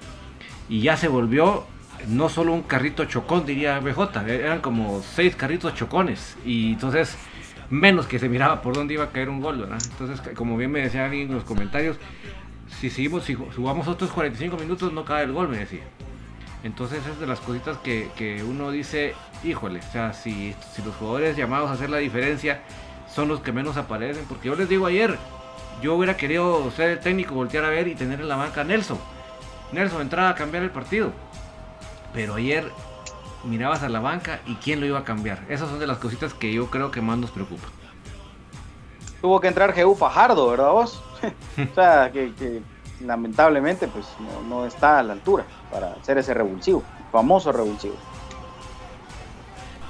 Y 0.70 0.82
ya 0.82 0.96
se 0.96 1.08
volvió 1.08 1.66
no 2.08 2.30
solo 2.30 2.54
un 2.54 2.64
carrito 2.64 3.06
chocón, 3.06 3.46
diría 3.46 3.80
BJ, 3.80 4.22
eran 4.28 4.62
como 4.62 5.02
seis 5.02 5.36
carritos 5.36 5.76
chocones. 5.76 6.38
Y 6.46 6.74
entonces, 6.74 7.18
menos 7.72 8.06
que 8.06 8.20
se 8.20 8.30
miraba 8.30 8.62
por 8.62 8.76
dónde 8.76 8.94
iba 8.94 9.06
a 9.06 9.10
caer 9.10 9.30
un 9.30 9.42
gol, 9.42 9.60
¿verdad? 9.60 9.80
Entonces, 9.92 10.22
como 10.36 10.58
bien 10.58 10.72
me 10.72 10.82
decía 10.82 11.06
alguien 11.06 11.30
en 11.30 11.36
los 11.36 11.44
comentarios, 11.44 11.98
si 12.80 12.90
seguimos, 12.90 13.24
si 13.24 13.34
jugamos 13.34 13.88
otros 13.88 14.12
45 14.12 14.58
minutos, 14.58 14.94
no 14.94 15.06
cae 15.06 15.24
el 15.24 15.32
gol, 15.32 15.50
me 15.50 15.58
decía. 15.58 15.84
Entonces 16.64 17.02
es 17.08 17.20
de 17.20 17.26
las 17.26 17.40
cositas 17.40 17.78
que, 17.78 18.10
que, 18.16 18.44
uno 18.44 18.70
dice, 18.70 19.16
híjole, 19.44 19.80
o 19.80 19.92
sea, 19.92 20.14
si, 20.14 20.54
si 20.74 20.84
los 20.84 20.96
jugadores 20.96 21.36
llamados 21.36 21.72
a 21.72 21.74
hacer 21.74 21.90
la 21.90 21.98
diferencia 21.98 22.62
son 23.12 23.28
los 23.28 23.40
que 23.42 23.52
menos 23.52 23.78
aparecen, 23.78 24.26
porque 24.30 24.50
yo 24.50 24.56
les 24.56 24.70
digo 24.70 24.86
ayer, 24.86 25.18
yo 25.82 25.96
hubiera 25.96 26.18
querido 26.18 26.70
ser 26.72 26.92
el 26.92 27.00
técnico, 27.00 27.34
voltear 27.34 27.66
a 27.66 27.70
ver 27.70 27.88
y 27.88 27.96
tener 27.96 28.22
en 28.22 28.28
la 28.28 28.36
banca 28.36 28.62
a 28.62 28.64
Nelson. 28.64 29.00
Nelson 29.72 30.02
entraba 30.02 30.30
a 30.30 30.36
cambiar 30.36 30.64
el 30.64 30.70
partido. 30.70 31.12
Pero 32.14 32.36
ayer 32.36 32.72
mirabas 33.44 33.84
a 33.84 33.90
la 33.90 34.00
banca 34.00 34.40
y 34.46 34.56
quién 34.56 34.80
lo 34.80 34.86
iba 34.86 35.00
a 35.00 35.04
cambiar. 35.04 35.40
Esas 35.50 35.70
son 35.70 35.80
de 35.80 35.88
las 35.88 35.98
cositas 35.98 36.34
que 36.34 36.54
yo 36.54 36.70
creo 36.70 36.92
que 36.92 37.02
más 37.02 37.18
nos 37.18 37.32
preocupa. 37.32 37.68
Tuvo 39.22 39.40
que 39.40 39.48
entrar 39.48 39.74
Jehu 39.74 39.96
Fajardo, 39.96 40.50
¿verdad 40.50 40.72
vos? 40.72 41.04
o 41.72 41.76
sea, 41.76 42.12
que, 42.12 42.34
que 42.34 42.62
lamentablemente 43.06 43.88
pues 43.88 44.06
no, 44.20 44.42
no, 44.48 44.66
está 44.66 45.00
a 45.00 45.04
la 45.04 45.14
altura 45.14 45.46
para 45.72 45.94
hacer 45.94 46.18
ese 46.18 46.34
revulsivo, 46.34 46.84
famoso 47.12 47.52
revulsivo. 47.52 47.96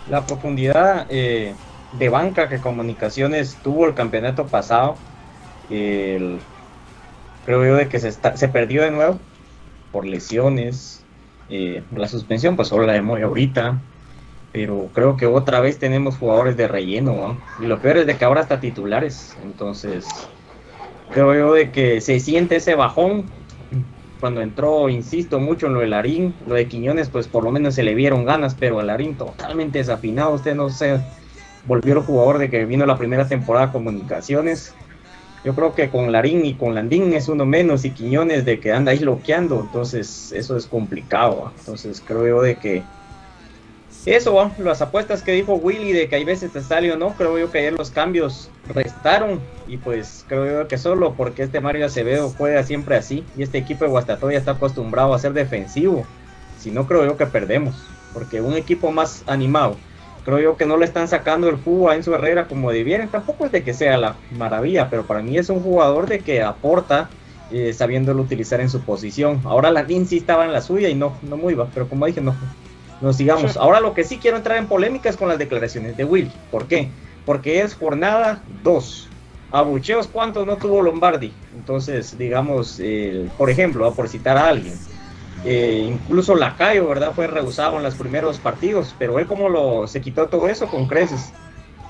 La 0.09 0.25
profundidad 0.25 1.07
eh, 1.09 1.53
de 1.93 2.09
banca 2.09 2.49
que 2.49 2.59
Comunicaciones 2.59 3.57
tuvo 3.63 3.87
el 3.87 3.93
campeonato 3.93 4.47
pasado, 4.47 4.95
el, 5.69 6.39
creo 7.45 7.65
yo 7.65 7.75
de 7.75 7.87
que 7.87 7.99
se, 7.99 8.07
está, 8.07 8.35
se 8.35 8.47
perdió 8.47 8.83
de 8.83 8.91
nuevo 8.91 9.19
por 9.91 10.05
lesiones, 10.05 11.00
eh, 11.51 11.83
la 11.95 12.07
suspensión 12.07 12.55
pues 12.55 12.69
solo 12.69 12.85
la 12.85 12.93
de 12.93 13.01
Moy 13.01 13.21
ahorita, 13.21 13.79
pero 14.51 14.89
creo 14.93 15.17
que 15.17 15.25
otra 15.25 15.59
vez 15.59 15.77
tenemos 15.77 16.17
jugadores 16.17 16.57
de 16.57 16.67
relleno, 16.67 17.13
¿no? 17.13 17.37
y 17.63 17.67
lo 17.67 17.79
peor 17.79 17.97
es 17.97 18.07
de 18.07 18.17
que 18.17 18.25
ahora 18.25 18.41
hasta 18.41 18.59
titulares, 18.59 19.35
entonces 19.43 20.07
creo 21.11 21.33
yo 21.35 21.53
de 21.53 21.71
que 21.71 22.01
se 22.01 22.19
siente 22.19 22.55
ese 22.55 22.75
bajón 22.75 23.25
cuando 24.21 24.41
entró, 24.41 24.87
insisto 24.87 25.39
mucho 25.39 25.67
en 25.67 25.73
lo 25.73 25.79
de 25.79 25.87
Larín, 25.87 26.33
lo 26.47 26.55
de 26.55 26.67
Quiñones, 26.67 27.09
pues 27.09 27.27
por 27.27 27.43
lo 27.43 27.51
menos 27.51 27.75
se 27.75 27.83
le 27.83 27.95
vieron 27.95 28.23
ganas, 28.23 28.55
pero 28.57 28.79
a 28.79 28.83
Larín 28.83 29.15
totalmente 29.15 29.79
desafinado, 29.79 30.33
usted 30.33 30.55
no 30.55 30.69
sé, 30.69 31.01
volvió 31.65 31.95
el 31.95 32.01
jugador 32.01 32.37
de 32.37 32.49
que 32.49 32.65
vino 32.65 32.85
la 32.85 32.97
primera 32.97 33.27
temporada 33.27 33.67
de 33.67 33.73
comunicaciones. 33.73 34.75
Yo 35.43 35.55
creo 35.55 35.73
que 35.73 35.89
con 35.89 36.11
Larín 36.11 36.45
y 36.45 36.53
con 36.53 36.75
Landín 36.75 37.13
es 37.13 37.27
uno 37.27 37.45
menos 37.45 37.83
y 37.83 37.91
Quiñones 37.91 38.45
de 38.45 38.59
que 38.59 38.71
anda 38.71 38.91
ahí 38.91 38.99
bloqueando, 38.99 39.59
entonces 39.61 40.31
eso 40.31 40.55
es 40.55 40.67
complicado. 40.67 41.51
Entonces 41.59 42.01
creo 42.05 42.27
yo 42.27 42.41
de 42.41 42.55
que 42.55 42.83
eso, 44.05 44.51
las 44.57 44.81
apuestas 44.81 45.21
que 45.21 45.31
dijo 45.31 45.53
Willy 45.53 45.93
de 45.93 46.09
que 46.09 46.15
hay 46.15 46.23
veces 46.23 46.51
te 46.51 46.61
sale 46.61 46.91
o 46.91 46.97
no, 46.97 47.13
creo 47.13 47.37
yo 47.37 47.51
que 47.51 47.59
ayer 47.59 47.73
los 47.73 47.91
cambios 47.91 48.49
restaron 48.73 49.39
y 49.67 49.77
pues 49.77 50.25
creo 50.27 50.63
yo 50.63 50.67
que 50.67 50.79
solo 50.79 51.13
porque 51.13 51.43
este 51.43 51.61
Mario 51.61 51.85
Acevedo 51.85 52.33
juega 52.35 52.63
siempre 52.63 52.95
así 52.95 53.23
y 53.37 53.43
este 53.43 53.59
equipo 53.59 53.85
de 53.85 53.91
Guastatoya 53.91 54.39
está 54.39 54.51
acostumbrado 54.51 55.13
a 55.13 55.19
ser 55.19 55.33
defensivo, 55.33 56.03
si 56.59 56.71
no 56.71 56.87
creo 56.87 57.05
yo 57.05 57.15
que 57.15 57.27
perdemos, 57.27 57.75
porque 58.11 58.41
un 58.41 58.53
equipo 58.53 58.91
más 58.91 59.23
animado, 59.27 59.77
creo 60.25 60.39
yo 60.39 60.57
que 60.57 60.65
no 60.65 60.77
le 60.77 60.85
están 60.85 61.07
sacando 61.07 61.49
el 61.49 61.57
jugo 61.57 61.89
a 61.89 61.95
Enzo 61.95 62.15
Herrera 62.15 62.47
como 62.47 62.71
debieran, 62.71 63.09
tampoco 63.09 63.45
es 63.45 63.51
de 63.51 63.63
que 63.63 63.73
sea 63.73 63.97
la 63.97 64.15
maravilla, 64.37 64.89
pero 64.89 65.05
para 65.05 65.21
mí 65.21 65.37
es 65.37 65.49
un 65.49 65.61
jugador 65.61 66.07
de 66.07 66.19
que 66.19 66.41
aporta 66.41 67.09
eh, 67.51 67.73
sabiéndolo 67.73 68.21
utilizar 68.21 68.61
en 68.61 68.69
su 68.69 68.81
posición. 68.81 69.41
Ahora 69.43 69.71
la 69.71 69.85
sí 69.85 70.17
estaba 70.17 70.45
en 70.45 70.53
la 70.53 70.61
suya 70.61 70.89
y 70.89 70.95
no, 70.95 71.17
no 71.21 71.37
muy 71.37 71.53
va, 71.53 71.67
pero 71.73 71.87
como 71.89 72.05
dije, 72.05 72.21
no, 72.21 72.35
nos 73.01 73.17
sigamos. 73.17 73.57
Ahora 73.57 73.79
lo 73.79 73.93
que 73.93 74.03
sí 74.03 74.19
quiero 74.19 74.37
entrar 74.37 74.57
en 74.57 74.67
polémica 74.67 75.09
es 75.09 75.17
con 75.17 75.27
las 75.27 75.37
declaraciones 75.37 75.97
de 75.97 76.05
Will. 76.05 76.31
¿Por 76.49 76.67
qué? 76.67 76.89
Porque 77.25 77.61
es 77.61 77.75
jornada 77.75 78.41
2. 78.63 79.09
Abucheos, 79.51 80.07
¿cuántos 80.07 80.47
no 80.47 80.55
tuvo 80.55 80.81
Lombardi? 80.81 81.33
Entonces, 81.53 82.17
digamos, 82.17 82.79
eh, 82.79 83.27
por 83.37 83.49
ejemplo, 83.49 83.93
por 83.93 84.07
citar 84.07 84.37
a 84.37 84.47
alguien, 84.47 84.73
eh, 85.43 85.87
incluso 85.87 86.35
Lacayo, 86.35 86.87
¿verdad? 86.87 87.13
Fue 87.15 87.27
rehusado 87.27 87.77
en 87.77 87.83
los 87.83 87.95
primeros 87.95 88.37
partidos, 88.37 88.95
pero 88.99 89.19
él 89.19 89.25
como 89.25 89.49
lo 89.49 89.87
se 89.87 90.01
quitó 90.01 90.27
todo 90.27 90.47
eso 90.47 90.67
con 90.67 90.87
creces. 90.87 91.33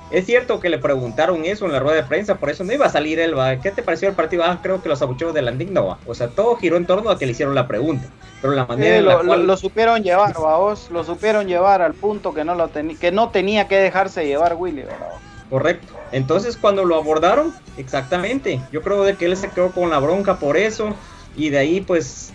Es 0.10 0.26
cierto 0.26 0.60
que 0.60 0.70
le 0.70 0.78
preguntaron 0.78 1.46
eso 1.46 1.66
en 1.66 1.72
la 1.72 1.80
rueda 1.80 1.96
de 1.96 2.04
prensa, 2.04 2.36
por 2.36 2.50
eso 2.50 2.66
no 2.66 2.74
iba 2.74 2.86
a 2.86 2.90
salir 2.90 3.18
él, 3.20 3.34
¿qué 3.64 3.72
te 3.72 3.82
pareció 3.82 4.10
el 4.10 4.16
partido? 4.16 4.44
Ah, 4.44 4.60
creo 4.62 4.82
que 4.82 4.90
los 4.90 5.02
abucheos 5.02 5.34
de 5.34 5.42
Landing 5.42 5.74
no 5.74 5.88
va. 5.88 6.00
O 6.06 6.14
sea, 6.14 6.28
todo 6.28 6.58
giró 6.58 6.76
en 6.76 6.86
torno 6.86 7.10
a 7.10 7.18
que 7.18 7.26
le 7.26 7.32
hicieron 7.32 7.56
la 7.56 7.66
pregunta. 7.66 8.08
Pero 8.42 8.54
la 8.54 8.66
manera 8.66 8.98
en 8.98 9.06
la 9.06 9.14
lo, 9.14 9.26
cual... 9.26 9.48
lo, 9.48 9.56
supieron 9.56 10.04
llevar, 10.04 10.34
vos, 10.34 10.90
lo 10.92 11.06
supieron 11.06 11.48
llevar 11.48 11.82
al 11.82 11.94
punto 11.94 12.34
que 12.34 12.44
no 12.44 12.56
lo 12.56 12.68
tenía, 12.68 12.98
que 12.98 13.12
no 13.14 13.30
tenía 13.30 13.70
que 13.70 13.78
dejarse 13.78 14.26
llevar 14.26 14.56
Willy, 14.56 14.82
¿verdad? 14.82 15.12
Correcto. 15.50 15.94
Entonces 16.12 16.58
cuando 16.58 16.84
lo 16.84 16.98
abordaron, 16.98 17.54
exactamente. 17.78 18.60
Yo 18.72 18.82
creo 18.82 19.04
de 19.04 19.16
que 19.16 19.26
él 19.26 19.38
se 19.38 19.50
quedó 19.50 19.72
con 19.72 19.90
la 19.90 20.00
bronca 20.00 20.40
por 20.40 20.58
eso. 20.58 20.94
Y 21.38 21.50
de 21.50 21.60
ahí 21.60 21.80
pues 21.80 22.34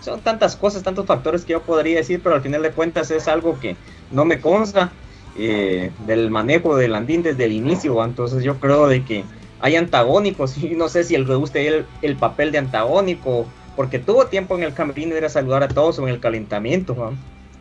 son 0.00 0.20
tantas 0.20 0.56
cosas, 0.56 0.82
tantos 0.82 1.06
factores 1.06 1.44
que 1.44 1.52
yo 1.52 1.62
podría 1.62 1.96
decir, 1.98 2.20
pero 2.22 2.34
al 2.34 2.42
final 2.42 2.62
de 2.62 2.70
cuentas 2.70 3.10
es 3.10 3.28
algo 3.28 3.58
que 3.60 3.76
no 4.10 4.24
me 4.24 4.40
consta 4.40 4.92
eh, 5.36 5.90
del 6.06 6.30
manejo 6.30 6.76
de 6.76 6.88
Landín 6.88 7.22
desde 7.22 7.44
el 7.44 7.52
inicio. 7.52 8.02
Entonces 8.04 8.42
yo 8.42 8.58
creo 8.58 8.88
de 8.88 9.04
que 9.04 9.24
hay 9.60 9.76
antagónicos 9.76 10.56
y 10.62 10.70
no 10.70 10.88
sé 10.88 11.04
si 11.04 11.14
él 11.14 11.26
le 11.26 11.66
el, 11.66 11.86
el 12.02 12.16
papel 12.16 12.52
de 12.52 12.58
antagónico 12.58 13.46
porque 13.76 14.00
tuvo 14.00 14.26
tiempo 14.26 14.56
en 14.56 14.64
el 14.64 14.74
camerino 14.74 15.16
ir 15.16 15.24
a 15.24 15.28
saludar 15.28 15.62
a 15.62 15.68
todos 15.68 16.00
en 16.00 16.08
el 16.08 16.18
calentamiento. 16.18 17.12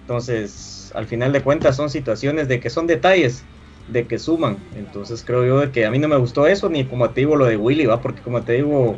Entonces, 0.02 0.92
al 0.96 1.06
final 1.06 1.32
de 1.32 1.42
cuentas 1.42 1.76
son 1.76 1.92
situaciones 1.92 2.48
de 2.48 2.60
que 2.60 2.72
son 2.72 2.88
detalles 2.88 3.44
de 3.88 4.08
que 4.08 4.18
suman. 4.18 4.58
Entonces 4.76 5.24
creo 5.24 5.46
yo 5.46 5.60
de 5.60 5.72
que 5.72 5.86
a 5.86 5.92
mí 5.92 6.00
no 6.00 6.08
me 6.08 6.18
gustó 6.18 6.48
eso, 6.48 6.70
ni 6.70 6.86
como 6.86 7.10
te 7.12 7.22
digo 7.22 7.36
lo 7.36 7.46
de 7.46 7.58
Willy, 7.58 7.86
va, 7.86 8.02
porque 8.02 8.22
como 8.22 8.42
te 8.42 8.54
digo, 8.54 8.98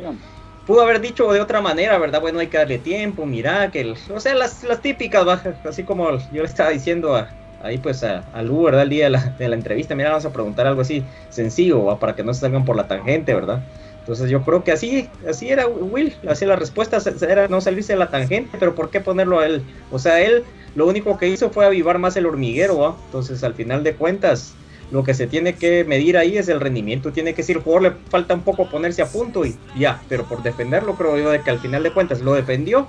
pudo 0.66 0.82
haber 0.82 1.00
dicho 1.00 1.32
de 1.32 1.40
otra 1.40 1.60
manera, 1.60 1.98
¿verdad? 1.98 2.20
Bueno, 2.20 2.38
hay 2.38 2.48
que 2.48 2.58
darle 2.58 2.78
tiempo, 2.78 3.26
mira, 3.26 3.70
que, 3.70 3.80
el, 3.80 3.96
o 4.14 4.20
sea, 4.20 4.34
las, 4.34 4.62
las 4.64 4.80
típicas, 4.80 5.26
¿va? 5.26 5.42
así 5.64 5.84
como 5.84 6.10
yo 6.32 6.42
le 6.42 6.44
estaba 6.44 6.70
diciendo 6.70 7.16
a, 7.16 7.28
ahí 7.62 7.78
pues 7.78 8.02
a, 8.04 8.24
a 8.32 8.42
Lu, 8.42 8.62
¿verdad? 8.62 8.82
El 8.82 8.90
día 8.90 9.04
de 9.04 9.10
la, 9.10 9.24
de 9.38 9.48
la, 9.48 9.56
entrevista, 9.56 9.94
mira, 9.94 10.10
vamos 10.10 10.24
a 10.26 10.32
preguntar 10.32 10.66
algo 10.66 10.82
así 10.82 11.04
sencillo, 11.28 11.84
¿va? 11.84 11.98
para 11.98 12.14
que 12.14 12.22
no 12.22 12.34
se 12.34 12.40
salgan 12.40 12.64
por 12.64 12.76
la 12.76 12.88
tangente, 12.88 13.34
¿verdad? 13.34 13.60
Entonces 14.00 14.30
yo 14.30 14.42
creo 14.42 14.64
que 14.64 14.72
así, 14.72 15.08
así 15.28 15.50
era 15.50 15.66
Will, 15.66 16.16
así 16.26 16.46
la 16.46 16.56
respuesta 16.56 16.98
era 17.20 17.48
no 17.48 17.60
salirse 17.60 17.92
de 17.92 17.98
la 17.98 18.08
tangente, 18.08 18.56
pero 18.58 18.74
¿por 18.74 18.90
qué 18.90 19.00
ponerlo 19.00 19.40
a 19.40 19.46
él? 19.46 19.62
O 19.90 19.98
sea, 19.98 20.20
él 20.20 20.44
lo 20.74 20.86
único 20.86 21.18
que 21.18 21.28
hizo 21.28 21.50
fue 21.50 21.66
avivar 21.66 21.98
más 21.98 22.16
el 22.16 22.26
hormiguero, 22.26 22.78
¿va? 22.78 22.96
Entonces 23.06 23.44
al 23.44 23.54
final 23.54 23.84
de 23.84 23.94
cuentas, 23.94 24.54
lo 24.90 25.04
que 25.04 25.14
se 25.14 25.26
tiene 25.26 25.54
que 25.54 25.84
medir 25.84 26.16
ahí 26.16 26.36
es 26.36 26.48
el 26.48 26.60
rendimiento, 26.60 27.12
tiene 27.12 27.32
que 27.32 27.38
decir, 27.38 27.58
el 27.58 27.62
jugador 27.62 27.82
le 27.82 27.90
falta 28.10 28.34
un 28.34 28.42
poco 28.42 28.68
ponerse 28.68 29.02
a 29.02 29.06
punto 29.06 29.44
y 29.44 29.56
ya, 29.76 30.02
pero 30.08 30.24
por 30.24 30.42
defenderlo 30.42 30.94
creo 30.96 31.16
yo 31.16 31.30
de 31.30 31.40
que 31.42 31.50
al 31.50 31.60
final 31.60 31.82
de 31.82 31.92
cuentas 31.92 32.20
lo 32.20 32.34
defendió, 32.34 32.88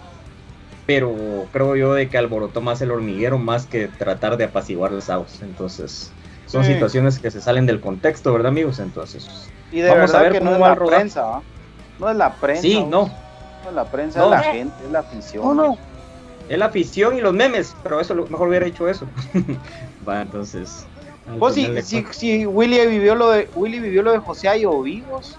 pero 0.85 1.13
creo 1.51 1.75
yo 1.75 1.93
de 1.93 2.09
que 2.09 2.17
alborotó 2.17 2.61
más 2.61 2.81
el 2.81 2.91
hormiguero 2.91 3.37
más 3.37 3.65
que 3.65 3.87
tratar 3.87 4.37
de 4.37 4.45
apaciguar 4.45 4.91
los 4.91 5.09
aguas, 5.09 5.41
entonces 5.41 6.11
son 6.47 6.65
sí. 6.65 6.73
situaciones 6.73 7.19
que 7.19 7.31
se 7.31 7.39
salen 7.39 7.65
del 7.65 7.79
contexto, 7.79 8.33
¿verdad 8.33 8.49
amigos? 8.49 8.79
Entonces... 8.79 9.49
Y 9.71 9.79
de 9.79 9.89
Vamos 9.89 10.11
verdad 10.11 10.15
a 10.15 10.23
ver 10.23 10.31
que 10.33 10.41
no 10.41 10.53
es 10.53 10.59
la 10.59 10.75
prensa, 10.75 11.21
¿va? 11.21 11.41
no 12.01 12.09
es 12.09 12.17
la 12.17 12.33
prensa. 12.33 12.61
Sí, 12.61 12.83
no. 12.83 13.09
No 13.63 13.69
es 13.69 13.75
la 13.75 13.85
prensa, 13.85 14.19
no. 14.19 14.25
es 14.25 14.31
la 14.31 14.43
gente, 14.43 14.73
es 14.83 14.91
la 14.91 14.99
afición. 14.99 15.43
No, 15.43 15.53
no. 15.53 15.77
Es 16.49 16.57
la 16.57 16.65
afición 16.65 17.15
y 17.15 17.21
los 17.21 17.33
memes, 17.33 17.75
pero 17.83 18.01
eso 18.01 18.15
mejor 18.15 18.49
hubiera 18.49 18.65
hecho 18.65 18.89
eso. 18.89 19.05
Va, 20.07 20.23
entonces. 20.23 20.85
Pues 21.39 21.55
si, 21.55 21.81
si, 21.81 22.05
si, 22.11 22.45
Willy 22.45 22.85
vivió 22.87 23.15
lo 23.15 23.29
de 23.31 23.49
Willy 23.55 23.79
vivió 23.79 24.03
lo 24.03 24.11
de 24.11 24.19
José 24.19 24.49
Ayo 24.49 24.81
Vivos. 24.81 25.37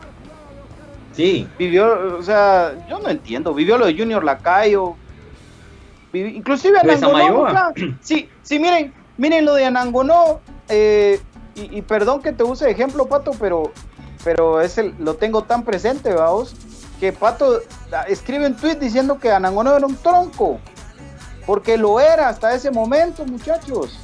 Sí. 1.13 1.47
Vivió, 1.59 2.19
o 2.19 2.23
sea, 2.23 2.73
yo 2.89 2.99
no 2.99 3.09
entiendo, 3.09 3.53
vivió 3.53 3.77
lo 3.79 3.87
de 3.87 3.97
Junior 3.97 4.25
Lacayo. 4.25 4.95
Vivi, 6.13 6.37
inclusive 6.37 6.79
Anangonó. 6.79 7.73
Sí, 8.01 8.29
sí, 8.43 8.59
miren, 8.59 8.93
miren 9.17 9.45
lo 9.45 9.55
de 9.55 9.67
Anangonó, 9.67 10.41
eh, 10.69 11.21
y, 11.55 11.79
y, 11.79 11.83
perdón 11.83 12.23
que 12.23 12.33
te 12.33 12.45
use 12.45 12.65
de 12.65 12.71
ejemplo, 12.71 13.07
Pato, 13.07 13.33
pero 13.39 13.73
pero 14.25 14.61
es 14.61 14.79
el, 14.79 14.95
lo 14.99 15.15
tengo 15.15 15.43
tan 15.43 15.65
presente, 15.65 16.13
vamos, 16.13 16.55
que 17.01 17.13
Pato 17.13 17.61
escribe 18.09 18.47
un 18.47 18.57
tweet 18.57 18.77
diciendo 18.77 19.19
que 19.19 19.31
Anangonó 19.31 19.77
era 19.77 19.87
un 19.87 19.97
tronco, 19.97 20.59
porque 21.47 21.77
lo 21.77 22.01
era 22.01 22.29
hasta 22.29 22.55
ese 22.55 22.71
momento, 22.71 23.25
muchachos. 23.25 23.99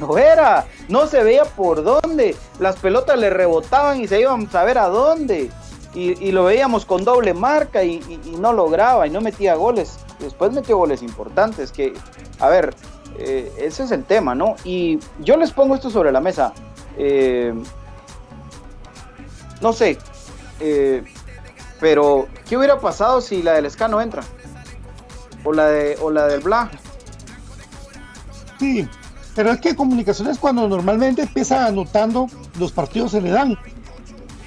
Lo 0.00 0.18
era, 0.18 0.66
no 0.88 1.06
se 1.06 1.22
veía 1.22 1.44
por 1.44 1.84
dónde, 1.84 2.34
las 2.58 2.76
pelotas 2.76 3.18
le 3.18 3.30
rebotaban 3.30 4.00
y 4.00 4.08
se 4.08 4.20
iban 4.20 4.46
a 4.46 4.50
saber 4.50 4.78
a 4.78 4.88
dónde. 4.88 5.50
Y, 5.94 6.32
lo 6.32 6.42
veíamos 6.44 6.84
con 6.84 7.04
doble 7.04 7.34
marca 7.34 7.84
y, 7.84 8.00
no 8.40 8.52
lograba 8.52 9.06
y 9.06 9.10
no 9.10 9.20
metía 9.20 9.54
goles. 9.54 9.98
Después 10.18 10.52
metió 10.52 10.76
goles 10.76 11.02
importantes, 11.02 11.70
que, 11.70 11.94
a 12.40 12.48
ver, 12.48 12.74
eh, 13.18 13.52
ese 13.58 13.84
es 13.84 13.92
el 13.92 14.04
tema, 14.04 14.34
¿no? 14.34 14.56
Y 14.64 14.98
yo 15.20 15.36
les 15.36 15.52
pongo 15.52 15.76
esto 15.76 15.90
sobre 15.90 16.10
la 16.10 16.20
mesa. 16.20 16.52
Eh, 16.98 17.54
no 19.60 19.72
sé, 19.72 19.96
eh, 20.58 21.04
pero 21.80 22.26
¿qué 22.48 22.56
hubiera 22.56 22.80
pasado 22.80 23.20
si 23.20 23.42
la 23.42 23.52
del 23.52 23.70
Ska 23.70 23.86
no 23.86 24.00
entra? 24.00 24.22
O 25.44 25.52
la, 25.52 25.68
de, 25.68 25.96
o 26.00 26.10
la 26.10 26.26
del 26.26 26.40
Bla. 26.40 26.70
Sí, 28.58 28.88
pero 29.34 29.52
es 29.52 29.60
que 29.60 29.74
comunicaciones 29.74 30.38
cuando 30.38 30.68
normalmente 30.68 31.22
empieza 31.22 31.66
anotando 31.66 32.28
los 32.58 32.72
partidos 32.72 33.12
se 33.12 33.20
le 33.20 33.30
dan. 33.30 33.58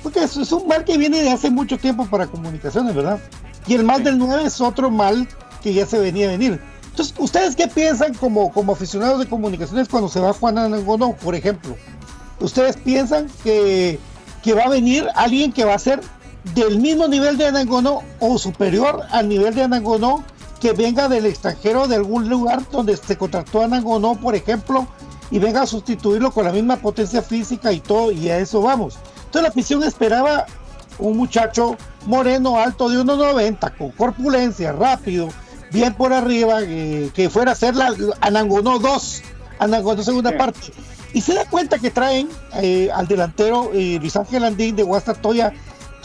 Porque 0.04 0.24
eso 0.24 0.42
es 0.42 0.52
un 0.52 0.68
mal 0.68 0.86
que 0.86 0.98
viene 0.98 1.22
de 1.22 1.32
hace 1.32 1.50
mucho 1.50 1.78
tiempo 1.78 2.06
para 2.06 2.28
comunicaciones, 2.28 2.96
¿verdad? 2.96 3.20
Y 3.68 3.74
el 3.74 3.84
mal 3.84 4.04
del 4.04 4.18
9 4.18 4.44
es 4.46 4.62
otro 4.62 4.90
mal 4.90 5.28
que 5.62 5.74
ya 5.74 5.86
se 5.86 6.00
venía 6.00 6.28
a 6.28 6.32
venir. 6.32 6.62
Entonces, 6.92 7.14
¿ustedes 7.18 7.56
qué 7.56 7.68
piensan 7.68 8.14
como, 8.14 8.52
como 8.52 8.74
aficionados 8.74 9.20
de 9.20 9.28
comunicaciones 9.28 9.90
cuando 9.90 10.08
se 10.10 10.20
va 10.20 10.34
Juan 10.34 10.58
Anangonó, 10.58 11.14
por 11.14 11.36
ejemplo? 11.36 11.76
¿Ustedes 12.40 12.78
piensan 12.78 13.28
que 13.44 14.00
que 14.48 14.54
va 14.54 14.64
a 14.64 14.70
venir 14.70 15.06
alguien 15.16 15.52
que 15.52 15.66
va 15.66 15.74
a 15.74 15.80
ser 15.80 16.00
del 16.56 16.80
mismo 16.80 17.06
nivel 17.10 17.38
de 17.38 17.48
Anangonó 17.48 18.02
o 18.22 18.38
superior 18.38 19.02
al 19.12 19.28
nivel 19.28 19.54
de 19.54 19.64
Anangonó 19.64 20.24
que 20.60 20.74
venga 20.74 21.08
del 21.08 21.26
extranjero 21.26 21.88
de 21.88 21.96
algún 21.96 22.30
lugar 22.30 22.62
donde 22.72 22.98
se 22.98 23.18
contrató 23.18 23.64
Anangonó, 23.64 24.16
por 24.16 24.36
ejemplo, 24.36 24.88
y 25.30 25.40
venga 25.40 25.62
a 25.62 25.68
sustituirlo 25.68 26.32
con 26.32 26.46
la 26.46 26.52
misma 26.52 26.78
potencia 26.78 27.22
física 27.22 27.72
y 27.72 27.80
todo, 27.80 28.12
y 28.12 28.30
a 28.30 28.40
eso 28.40 28.62
vamos. 28.62 28.98
Entonces 29.18 29.42
la 29.44 29.50
afición 29.50 29.84
esperaba 29.84 30.46
un 31.00 31.18
muchacho 31.18 31.78
moreno, 32.06 32.58
alto 32.58 32.90
de 32.90 32.98
1.90, 32.98 33.78
con 33.78 33.92
corpulencia, 33.92 34.72
rápido, 34.72 35.30
bien 35.72 35.94
por 35.94 36.14
arriba, 36.14 36.60
eh, 36.62 37.12
que 37.14 37.30
fuera 37.30 37.52
a 37.52 37.56
ser 37.56 37.76
la 37.76 37.94
Anangonó 38.22 38.80
2, 38.80 39.22
Anangonó 39.60 40.04
segunda 40.04 40.32
sí. 40.32 40.38
parte 40.38 40.72
y 41.14 41.22
se 41.22 41.34
da 41.34 41.46
cuenta 41.46 41.80
que 41.80 41.90
traen 41.90 42.30
eh, 42.62 42.90
al 42.94 43.08
delantero 43.08 43.72
eh, 43.74 43.98
Luis 44.00 44.16
Ángel 44.16 44.44
Andín 44.44 44.76
de 44.76 44.84
Guastatoya, 44.84 45.54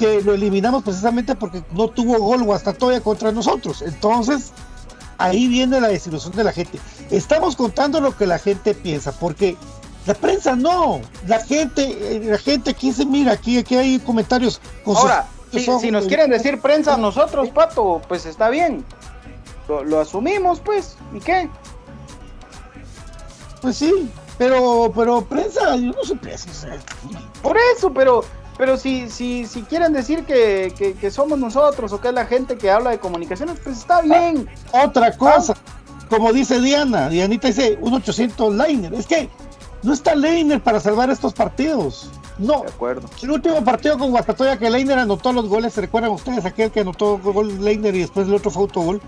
que 0.03 0.21
lo 0.21 0.35
eliminamos 0.35 0.83
precisamente 0.83 1.37
porque 1.37 1.62
no 1.71 1.87
tuvo 1.87 2.19
gol 2.19 2.43
Guastatoya 2.43 3.01
contra 3.01 3.31
nosotros. 3.31 3.83
Entonces, 3.83 4.51
ahí 5.17 5.47
viene 5.47 5.81
la 5.81 5.87
desilusión 5.87 6.35
de 6.35 6.43
la 6.43 6.51
gente. 6.51 6.81
Estamos 7.12 7.55
contando 7.55 8.01
lo 8.01 8.17
que 8.17 8.27
la 8.27 8.41
gente 8.41 8.75
piensa, 8.75 9.12
porque 9.12 9.57
la 10.05 10.15
prensa 10.15 10.57
no, 10.57 11.01
la 11.29 11.38
gente, 11.38 12.17
eh, 12.17 12.21
la 12.25 12.38
gente 12.38 12.71
aquí 12.71 12.93
se 12.93 13.07
mira, 13.07 13.31
aquí, 13.31 13.59
aquí 13.59 13.77
hay 13.77 14.01
comentarios. 14.01 14.61
Con 14.85 14.97
Ahora, 14.97 15.29
sus, 15.53 15.62
si, 15.62 15.79
si, 15.79 15.91
nos 15.93 16.07
quieren 16.07 16.31
decir 16.31 16.61
prensa 16.61 16.97
nosotros, 16.97 17.51
Pato, 17.51 18.03
pues 18.09 18.27
está 18.27 18.51
bien. 18.51 18.85
Lo, 19.68 19.85
lo 19.85 20.01
asumimos, 20.01 20.59
pues, 20.59 20.97
¿y 21.14 21.20
qué? 21.20 21.49
Pues 23.61 23.76
sí, 23.76 24.11
pero, 24.37 24.93
pero 24.97 25.24
prensa, 25.24 25.76
yo 25.76 25.93
no 25.93 26.03
soy 26.03 26.16
prensa. 26.16 26.51
O 26.51 26.55
sea. 26.55 26.76
Por 27.41 27.57
eso, 27.76 27.93
pero, 27.93 28.24
pero 28.59 28.76
si, 28.76 29.09
si, 29.09 29.46
si 29.46 29.62
quieren 29.62 29.92
decir 29.92 30.24
que, 30.24 30.72
que, 30.76 30.94
que, 30.94 31.11
somos 31.11 31.38
nosotros 31.38 31.92
o 31.92 32.00
que 32.00 32.09
es 32.09 32.14
la 32.14 32.26
gente 32.26 32.57
que 32.59 32.70
habla 32.70 32.90
de 32.90 32.98
comunicaciones, 32.98 33.59
pues 33.62 33.78
está 33.78 34.03
bien. 34.03 34.48
Ah, 34.72 34.84
otra 34.86 35.16
cosa, 35.16 35.55
como 36.09 36.32
dice 36.32 36.61
Diana, 36.61 37.09
Dianita 37.09 37.48
dice 37.48 37.78
un 37.80 37.94
800 37.94 38.55
Leiner. 38.55 38.92
Es 38.94 39.07
que 39.07 39.30
no 39.82 39.92
está 39.92 40.14
Leiner 40.14 40.62
para 40.62 40.78
salvar 40.78 41.11
estos 41.11 41.32
partidos. 41.32 42.11
No. 42.38 42.62
De 42.62 42.68
acuerdo. 42.68 43.09
El 43.22 43.30
último 43.30 43.64
partido 43.64 43.98
con 43.98 44.11
Guastatoya 44.11 44.59
que 44.59 44.70
Leiner 44.70 44.98
anotó 44.98 45.32
los 45.32 45.48
goles, 45.48 45.72
¿se 45.72 45.80
recuerdan 45.80 46.12
ustedes 46.12 46.44
aquel 46.44 46.70
que 46.70 46.80
anotó 46.80 47.18
gol 47.18 47.64
Leiner 47.64 47.94
y 47.94 48.00
después 48.00 48.28
el 48.28 48.34
otro 48.34 48.50
fue 48.50 48.62
autogol? 48.62 49.00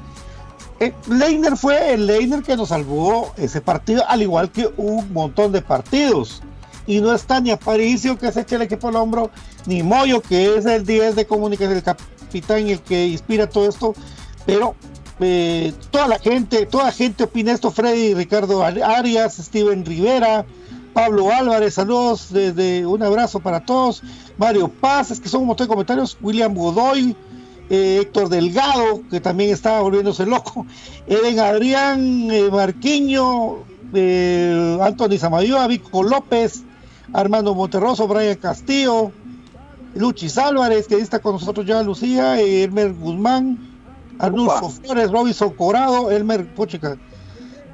Eh, 0.80 0.92
Leiner 1.08 1.56
fue 1.56 1.94
el 1.94 2.06
Leiner 2.06 2.42
que 2.42 2.56
nos 2.56 2.70
salvó 2.70 3.32
ese 3.36 3.60
partido, 3.60 4.02
al 4.08 4.22
igual 4.22 4.50
que 4.50 4.72
un 4.76 5.12
montón 5.12 5.52
de 5.52 5.62
partidos. 5.62 6.42
Y 6.86 7.00
no 7.00 7.14
está 7.14 7.40
ni 7.40 7.50
Aparicio, 7.50 8.18
que 8.18 8.30
se 8.32 8.40
echa 8.40 8.56
el 8.56 8.62
equipo 8.62 8.88
al 8.88 8.96
hombro, 8.96 9.30
ni 9.66 9.82
Moyo, 9.82 10.20
que 10.20 10.56
es 10.56 10.66
el 10.66 10.84
10 10.84 11.16
de 11.16 11.26
comunicación, 11.26 11.76
el 11.76 11.82
capitán 11.82 12.68
el 12.68 12.80
que 12.80 13.06
inspira 13.06 13.48
todo 13.48 13.68
esto. 13.68 13.94
Pero 14.44 14.74
eh, 15.20 15.72
toda 15.90 16.08
la 16.08 16.18
gente, 16.18 16.66
toda 16.66 16.84
la 16.84 16.92
gente 16.92 17.24
opina 17.24 17.52
esto, 17.52 17.70
Freddy, 17.70 18.14
Ricardo 18.14 18.62
Arias, 18.62 19.36
Steven 19.36 19.84
Rivera, 19.84 20.44
Pablo 20.94 21.30
Álvarez, 21.32 21.74
saludos, 21.74 22.28
desde 22.30 22.86
un 22.86 23.02
abrazo 23.02 23.40
para 23.40 23.64
todos, 23.64 24.02
Mario 24.38 24.68
Paz, 24.68 25.10
es 25.10 25.20
que 25.20 25.28
son 25.28 25.42
un 25.42 25.48
montón 25.48 25.66
de 25.66 25.72
comentarios, 25.72 26.16
William 26.20 26.54
Godoy, 26.54 27.16
eh, 27.68 27.98
Héctor 28.02 28.28
Delgado, 28.28 29.02
que 29.10 29.20
también 29.20 29.50
estaba 29.50 29.80
volviéndose 29.80 30.24
loco, 30.24 30.64
Eden 31.08 31.40
Adrián, 31.40 32.30
eh, 32.30 32.48
Marquiño, 32.50 33.64
eh, 33.92 34.78
Anthony 34.80 35.18
Samayoa, 35.18 35.66
Vico 35.66 36.04
López, 36.04 36.62
Armando 37.12 37.54
Monterroso, 37.54 38.08
Brian 38.08 38.36
Castillo, 38.36 39.12
Luchis 39.94 40.38
Álvarez, 40.38 40.88
que 40.88 40.96
está 40.96 41.20
con 41.20 41.34
nosotros 41.34 41.66
ya 41.66 41.82
Lucía, 41.82 42.40
Elmer 42.40 42.92
Guzmán, 42.94 43.58
Arnulfo 44.18 44.70
Flores, 44.70 45.10
Robinson 45.10 45.50
Corado, 45.50 46.10
Elmer 46.10 46.52
Pochica, 46.54 46.96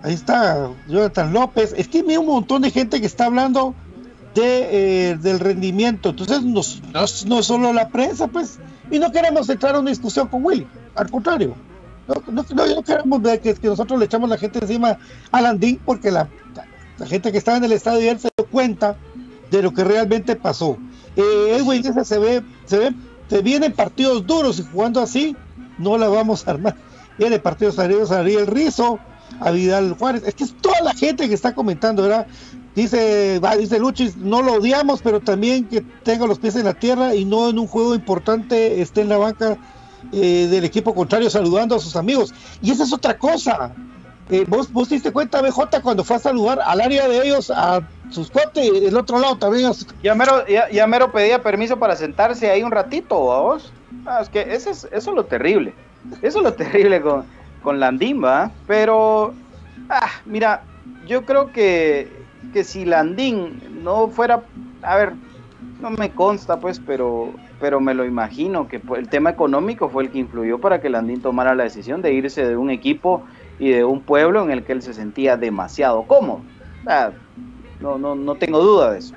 ahí 0.02 0.14
está 0.14 0.70
Jonathan 0.88 1.32
López, 1.32 1.74
es 1.76 1.88
que 1.88 2.04
hay 2.06 2.16
un 2.16 2.26
montón 2.26 2.62
de 2.62 2.70
gente 2.70 3.00
que 3.00 3.06
está 3.06 3.26
hablando 3.26 3.74
de, 4.34 5.10
eh, 5.10 5.16
del 5.16 5.40
rendimiento, 5.40 6.10
entonces 6.10 6.42
no, 6.42 6.60
no, 6.92 7.04
no 7.26 7.38
es 7.38 7.46
solo 7.46 7.72
la 7.72 7.88
prensa, 7.88 8.26
pues, 8.26 8.58
y 8.90 8.98
no 8.98 9.10
queremos 9.12 9.48
entrar 9.48 9.74
a 9.74 9.80
una 9.80 9.90
discusión 9.90 10.28
con 10.28 10.44
Willy, 10.44 10.66
al 10.94 11.10
contrario, 11.10 11.54
no, 12.06 12.22
no, 12.32 12.44
no, 12.54 12.66
no 12.66 12.82
queremos 12.82 13.22
ver 13.22 13.40
que, 13.40 13.54
que, 13.54 13.68
nosotros 13.68 13.98
le 13.98 14.06
echamos 14.06 14.28
la 14.28 14.36
gente 14.36 14.58
encima 14.60 14.98
a 15.30 15.40
Landín 15.40 15.80
porque 15.84 16.10
la, 16.10 16.28
la, 16.98 17.06
gente 17.06 17.30
que 17.30 17.38
estaba 17.38 17.56
en 17.56 17.64
el 17.64 17.72
estadio 17.72 18.00
y 18.00 18.08
él 18.08 18.18
se 18.18 18.30
dio 18.36 18.46
cuenta 18.46 18.96
de 19.50 19.62
lo 19.62 19.72
que 19.72 19.84
realmente 19.84 20.36
pasó. 20.36 20.76
Eh, 21.16 21.56
Edwin 21.58 21.82
dice, 21.82 22.04
se 22.04 22.18
ve, 22.18 22.42
se 22.66 22.78
ve, 22.78 22.94
se 23.28 23.42
vienen 23.42 23.72
partidos 23.72 24.26
duros 24.26 24.58
y 24.58 24.62
jugando 24.62 25.00
así, 25.00 25.36
no 25.78 25.98
la 25.98 26.08
vamos 26.08 26.46
a 26.46 26.52
armar. 26.52 26.76
Viene 27.18 27.38
partidos 27.38 27.74
salidos 27.74 28.10
a 28.12 28.20
Ariel 28.20 28.46
Rizo, 28.46 28.98
a 29.40 29.50
Vidal 29.50 29.94
Juárez, 29.98 30.22
es 30.26 30.34
que 30.34 30.44
es 30.44 30.54
toda 30.60 30.80
la 30.82 30.94
gente 30.94 31.28
que 31.28 31.34
está 31.34 31.54
comentando, 31.54 32.02
¿verdad? 32.02 32.26
Dice, 32.74 33.40
va, 33.40 33.56
dice 33.56 33.78
Luchis, 33.78 34.16
no 34.16 34.42
lo 34.42 34.54
odiamos, 34.54 35.02
pero 35.02 35.20
también 35.20 35.66
que 35.66 35.80
tenga 35.80 36.26
los 36.26 36.38
pies 36.38 36.56
en 36.56 36.64
la 36.64 36.74
tierra 36.74 37.14
y 37.14 37.24
no 37.24 37.48
en 37.48 37.58
un 37.58 37.66
juego 37.66 37.94
importante 37.94 38.80
esté 38.80 39.02
en 39.02 39.08
la 39.08 39.16
banca 39.16 39.58
eh, 40.12 40.48
del 40.50 40.64
equipo 40.64 40.94
contrario 40.94 41.28
saludando 41.30 41.74
a 41.74 41.78
sus 41.80 41.96
amigos. 41.96 42.32
Y 42.62 42.70
esa 42.70 42.84
es 42.84 42.92
otra 42.92 43.18
cosa. 43.18 43.74
Eh, 44.30 44.44
¿vos, 44.46 44.72
vos 44.72 44.88
te 44.88 44.94
diste 44.94 45.12
cuenta, 45.12 45.42
BJ, 45.42 45.80
cuando 45.82 46.04
fue 46.04 46.16
a 46.16 46.20
saludar 46.20 46.60
al 46.64 46.80
área 46.80 47.08
de 47.08 47.26
ellos, 47.26 47.50
a 47.50 47.80
sus 48.10 48.30
cuates, 48.30 48.64
y 48.64 48.80
del 48.80 48.96
otro 48.96 49.18
lado 49.18 49.36
también. 49.36 49.72
Ya, 50.02 50.14
mero, 50.14 50.46
ya, 50.46 50.68
ya, 50.70 50.86
mero 50.86 51.10
pedía 51.12 51.42
permiso 51.42 51.78
para 51.78 51.96
sentarse 51.96 52.50
ahí 52.50 52.62
un 52.62 52.70
ratito, 52.70 53.32
¿a 53.32 53.40
vos? 53.40 53.72
Ah, 54.06 54.20
es 54.22 54.28
que 54.28 54.40
ese 54.40 54.70
es, 54.70 54.88
eso 54.92 55.10
es 55.10 55.16
lo 55.16 55.24
terrible. 55.24 55.74
Eso 56.22 56.38
es 56.38 56.44
lo 56.44 56.52
terrible 56.54 57.00
con, 57.00 57.24
con 57.62 57.80
Landín, 57.80 58.22
¿va? 58.22 58.50
Pero, 58.66 59.34
ah, 59.88 60.10
mira, 60.24 60.62
yo 61.06 61.24
creo 61.24 61.52
que, 61.52 62.08
que 62.52 62.64
si 62.64 62.84
Landín 62.84 63.82
no 63.82 64.08
fuera, 64.08 64.42
a 64.82 64.96
ver, 64.96 65.12
no 65.80 65.90
me 65.90 66.10
consta, 66.10 66.58
pues, 66.58 66.80
pero, 66.80 67.32
pero 67.58 67.80
me 67.80 67.94
lo 67.94 68.04
imagino 68.04 68.68
que 68.68 68.80
el 68.96 69.08
tema 69.08 69.30
económico 69.30 69.88
fue 69.88 70.04
el 70.04 70.10
que 70.10 70.18
influyó 70.18 70.58
para 70.58 70.80
que 70.80 70.90
Landín 70.90 71.22
tomara 71.22 71.54
la 71.54 71.64
decisión 71.64 72.02
de 72.02 72.12
irse 72.12 72.46
de 72.46 72.56
un 72.56 72.70
equipo 72.70 73.22
y 73.58 73.70
de 73.70 73.84
un 73.84 74.00
pueblo 74.00 74.42
en 74.42 74.50
el 74.50 74.64
que 74.64 74.72
él 74.72 74.82
se 74.82 74.94
sentía 74.94 75.36
demasiado 75.36 76.02
cómodo. 76.04 76.40
Ah, 76.86 77.10
no, 77.80 77.98
no, 77.98 78.14
no 78.14 78.34
tengo 78.36 78.60
duda 78.60 78.92
de 78.92 78.98
eso. 78.98 79.14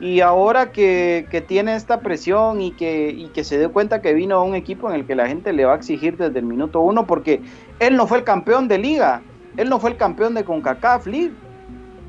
Y 0.00 0.20
ahora 0.20 0.72
que, 0.72 1.44
tiene 1.46 1.74
esta 1.74 2.00
presión 2.00 2.60
y 2.60 2.72
que, 2.72 3.10
y 3.10 3.28
que 3.28 3.44
se 3.44 3.58
dio 3.58 3.72
cuenta 3.72 4.02
que 4.02 4.12
vino 4.12 4.36
a 4.36 4.42
un 4.42 4.54
equipo 4.54 4.90
en 4.90 4.96
el 4.96 5.06
que 5.06 5.14
la 5.14 5.26
gente 5.26 5.52
le 5.52 5.64
va 5.64 5.72
a 5.72 5.76
exigir 5.76 6.16
desde 6.16 6.38
el 6.38 6.44
minuto 6.44 6.80
uno, 6.80 7.06
porque 7.06 7.40
él 7.78 7.96
no 7.96 8.06
fue 8.06 8.18
el 8.18 8.24
campeón 8.24 8.68
de 8.68 8.78
liga, 8.78 9.22
él 9.56 9.70
no 9.70 9.78
fue 9.78 9.90
el 9.90 9.96
campeón 9.96 10.34
de 10.34 10.44
CONCACAF 10.44 11.06
League. 11.06 11.32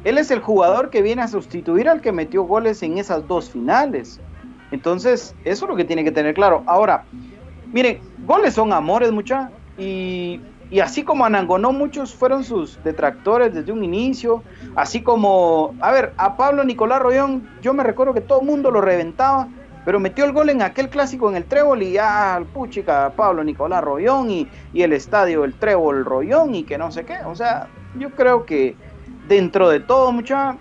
Él 0.03 0.17
es 0.17 0.31
el 0.31 0.39
jugador 0.39 0.89
que 0.89 1.01
viene 1.01 1.21
a 1.21 1.27
sustituir 1.27 1.87
al 1.89 2.01
que 2.01 2.11
metió 2.11 2.43
goles 2.43 2.83
en 2.83 2.97
esas 2.97 3.27
dos 3.27 3.49
finales. 3.49 4.19
Entonces, 4.71 5.33
eso 5.43 5.65
es 5.65 5.69
lo 5.69 5.75
que 5.75 5.85
tiene 5.85 6.03
que 6.03 6.11
tener 6.11 6.33
claro. 6.33 6.63
Ahora, 6.65 7.05
miren, 7.71 7.99
goles 8.25 8.53
son 8.53 8.73
amores, 8.73 9.11
mucha. 9.11 9.49
Y 9.77 10.41
y 10.69 10.81
así 10.81 11.03
como 11.03 11.25
Anangonó, 11.25 11.71
muchos 11.71 12.13
fueron 12.13 12.43
sus 12.43 12.81
detractores 12.83 13.53
desde 13.53 13.71
un 13.71 13.83
inicio. 13.83 14.43
Así 14.75 15.01
como, 15.01 15.73
a 15.79 15.91
ver, 15.91 16.13
a 16.17 16.35
Pablo 16.35 16.63
Nicolás 16.63 17.01
Rollón, 17.01 17.47
yo 17.61 17.73
me 17.73 17.83
recuerdo 17.83 18.13
que 18.13 18.21
todo 18.21 18.41
el 18.41 18.47
mundo 18.47 18.69
lo 18.69 18.81
reventaba, 18.81 19.47
pero 19.85 19.99
metió 20.01 20.25
el 20.25 20.33
gol 20.33 20.49
en 20.49 20.61
aquel 20.61 20.89
clásico 20.89 21.29
en 21.29 21.37
el 21.37 21.45
Trébol 21.45 21.83
y 21.83 21.93
ya, 21.93 22.43
puchica, 22.53 23.13
Pablo 23.15 23.45
Nicolás 23.45 23.81
Rollón 23.81 24.29
y, 24.29 24.47
y 24.73 24.81
el 24.81 24.91
estadio 24.91 25.45
el 25.45 25.53
Trébol 25.53 26.03
Rollón 26.03 26.53
y 26.53 26.63
que 26.63 26.77
no 26.77 26.91
sé 26.91 27.05
qué. 27.05 27.19
O 27.25 27.35
sea, 27.35 27.67
yo 27.97 28.09
creo 28.11 28.45
que 28.45 28.75
dentro 29.29 29.69
de 29.69 29.79
todo, 29.79 30.11
mucha, 30.11 30.57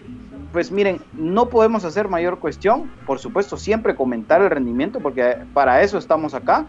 pues 0.53 0.71
miren, 0.71 1.01
no 1.15 1.49
podemos 1.49 1.85
hacer 1.85 2.07
mayor 2.07 2.39
cuestión. 2.39 2.89
Por 3.07 3.19
supuesto, 3.19 3.57
siempre 3.57 3.97
comentar 3.97 4.41
el 4.41 4.51
rendimiento, 4.51 5.01
porque 5.01 5.39
para 5.53 5.83
eso 5.83 5.99
estamos 5.99 6.33
acá 6.33 6.65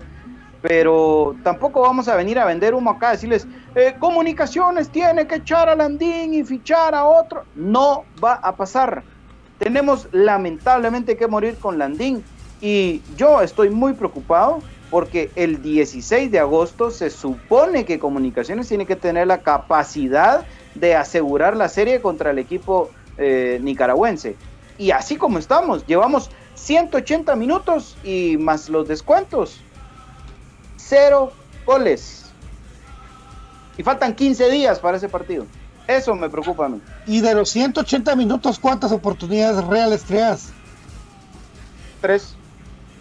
pero 0.62 1.36
tampoco 1.44 1.82
vamos 1.82 2.08
a 2.08 2.16
venir 2.16 2.40
a 2.40 2.46
vender 2.46 2.74
humo 2.74 2.92
acá, 2.92 3.12
decirles, 3.12 3.48
eh, 3.76 3.96
comunicaciones 4.00 4.90
tiene 4.90 5.28
que 5.28 5.36
echar 5.36 5.70
a 5.70 5.76
Landín 5.76 6.34
y 6.34 6.44
fichar 6.44 6.96
a 6.96 7.06
otro. 7.06 7.44
No 7.56 8.06
va 8.24 8.34
a 8.34 8.56
pasar. 8.56 9.04
Tenemos 9.60 10.08
lamentablemente 10.12 11.18
que 11.18 11.28
morir 11.28 11.58
con 11.58 11.78
Landín 11.78 12.24
y 12.62 13.02
yo 13.16 13.42
estoy 13.42 13.70
muy 13.70 13.94
preocupado 13.94 14.60
porque 14.90 15.30
el 15.36 15.62
16 15.62 16.32
de 16.32 16.40
agosto 16.40 16.92
se 16.92 17.10
supone 17.10 17.86
que 17.86 18.00
Comunicaciones 18.00 18.68
tiene 18.68 18.86
que 18.86 18.96
tener 18.96 19.28
la 19.28 19.42
capacidad 19.42 20.46
de 20.76 20.96
asegurar 20.96 21.58
la 21.58 21.70
serie 21.70 22.02
contra 22.02 22.32
el 22.32 22.40
equipo 22.40 22.90
eh, 23.18 23.60
nicaragüense. 23.62 24.36
Y 24.78 24.92
así 24.92 25.18
como 25.18 25.40
estamos, 25.40 25.86
llevamos 25.88 26.30
180 26.56 27.36
minutos 27.36 27.98
y 28.04 28.38
más 28.38 28.70
los 28.70 28.88
descuentos 28.88 29.62
cero 30.88 31.32
goles. 31.66 32.26
Y 33.78 33.84
faltan 33.84 34.16
15 34.16 34.50
días 34.50 34.80
para 34.80 34.98
ese 34.98 35.08
partido. 35.08 35.46
Eso 35.88 36.16
me 36.16 36.30
preocupa 36.30 36.66
a 36.66 36.70
mí. 36.70 36.82
Y 37.06 37.22
de 37.22 37.34
los 37.34 37.50
180 37.50 38.16
minutos, 38.16 38.60
¿cuántas 38.60 38.92
oportunidades 38.92 39.64
reales 39.66 40.04
creas? 40.06 40.50
Tres. 42.02 42.36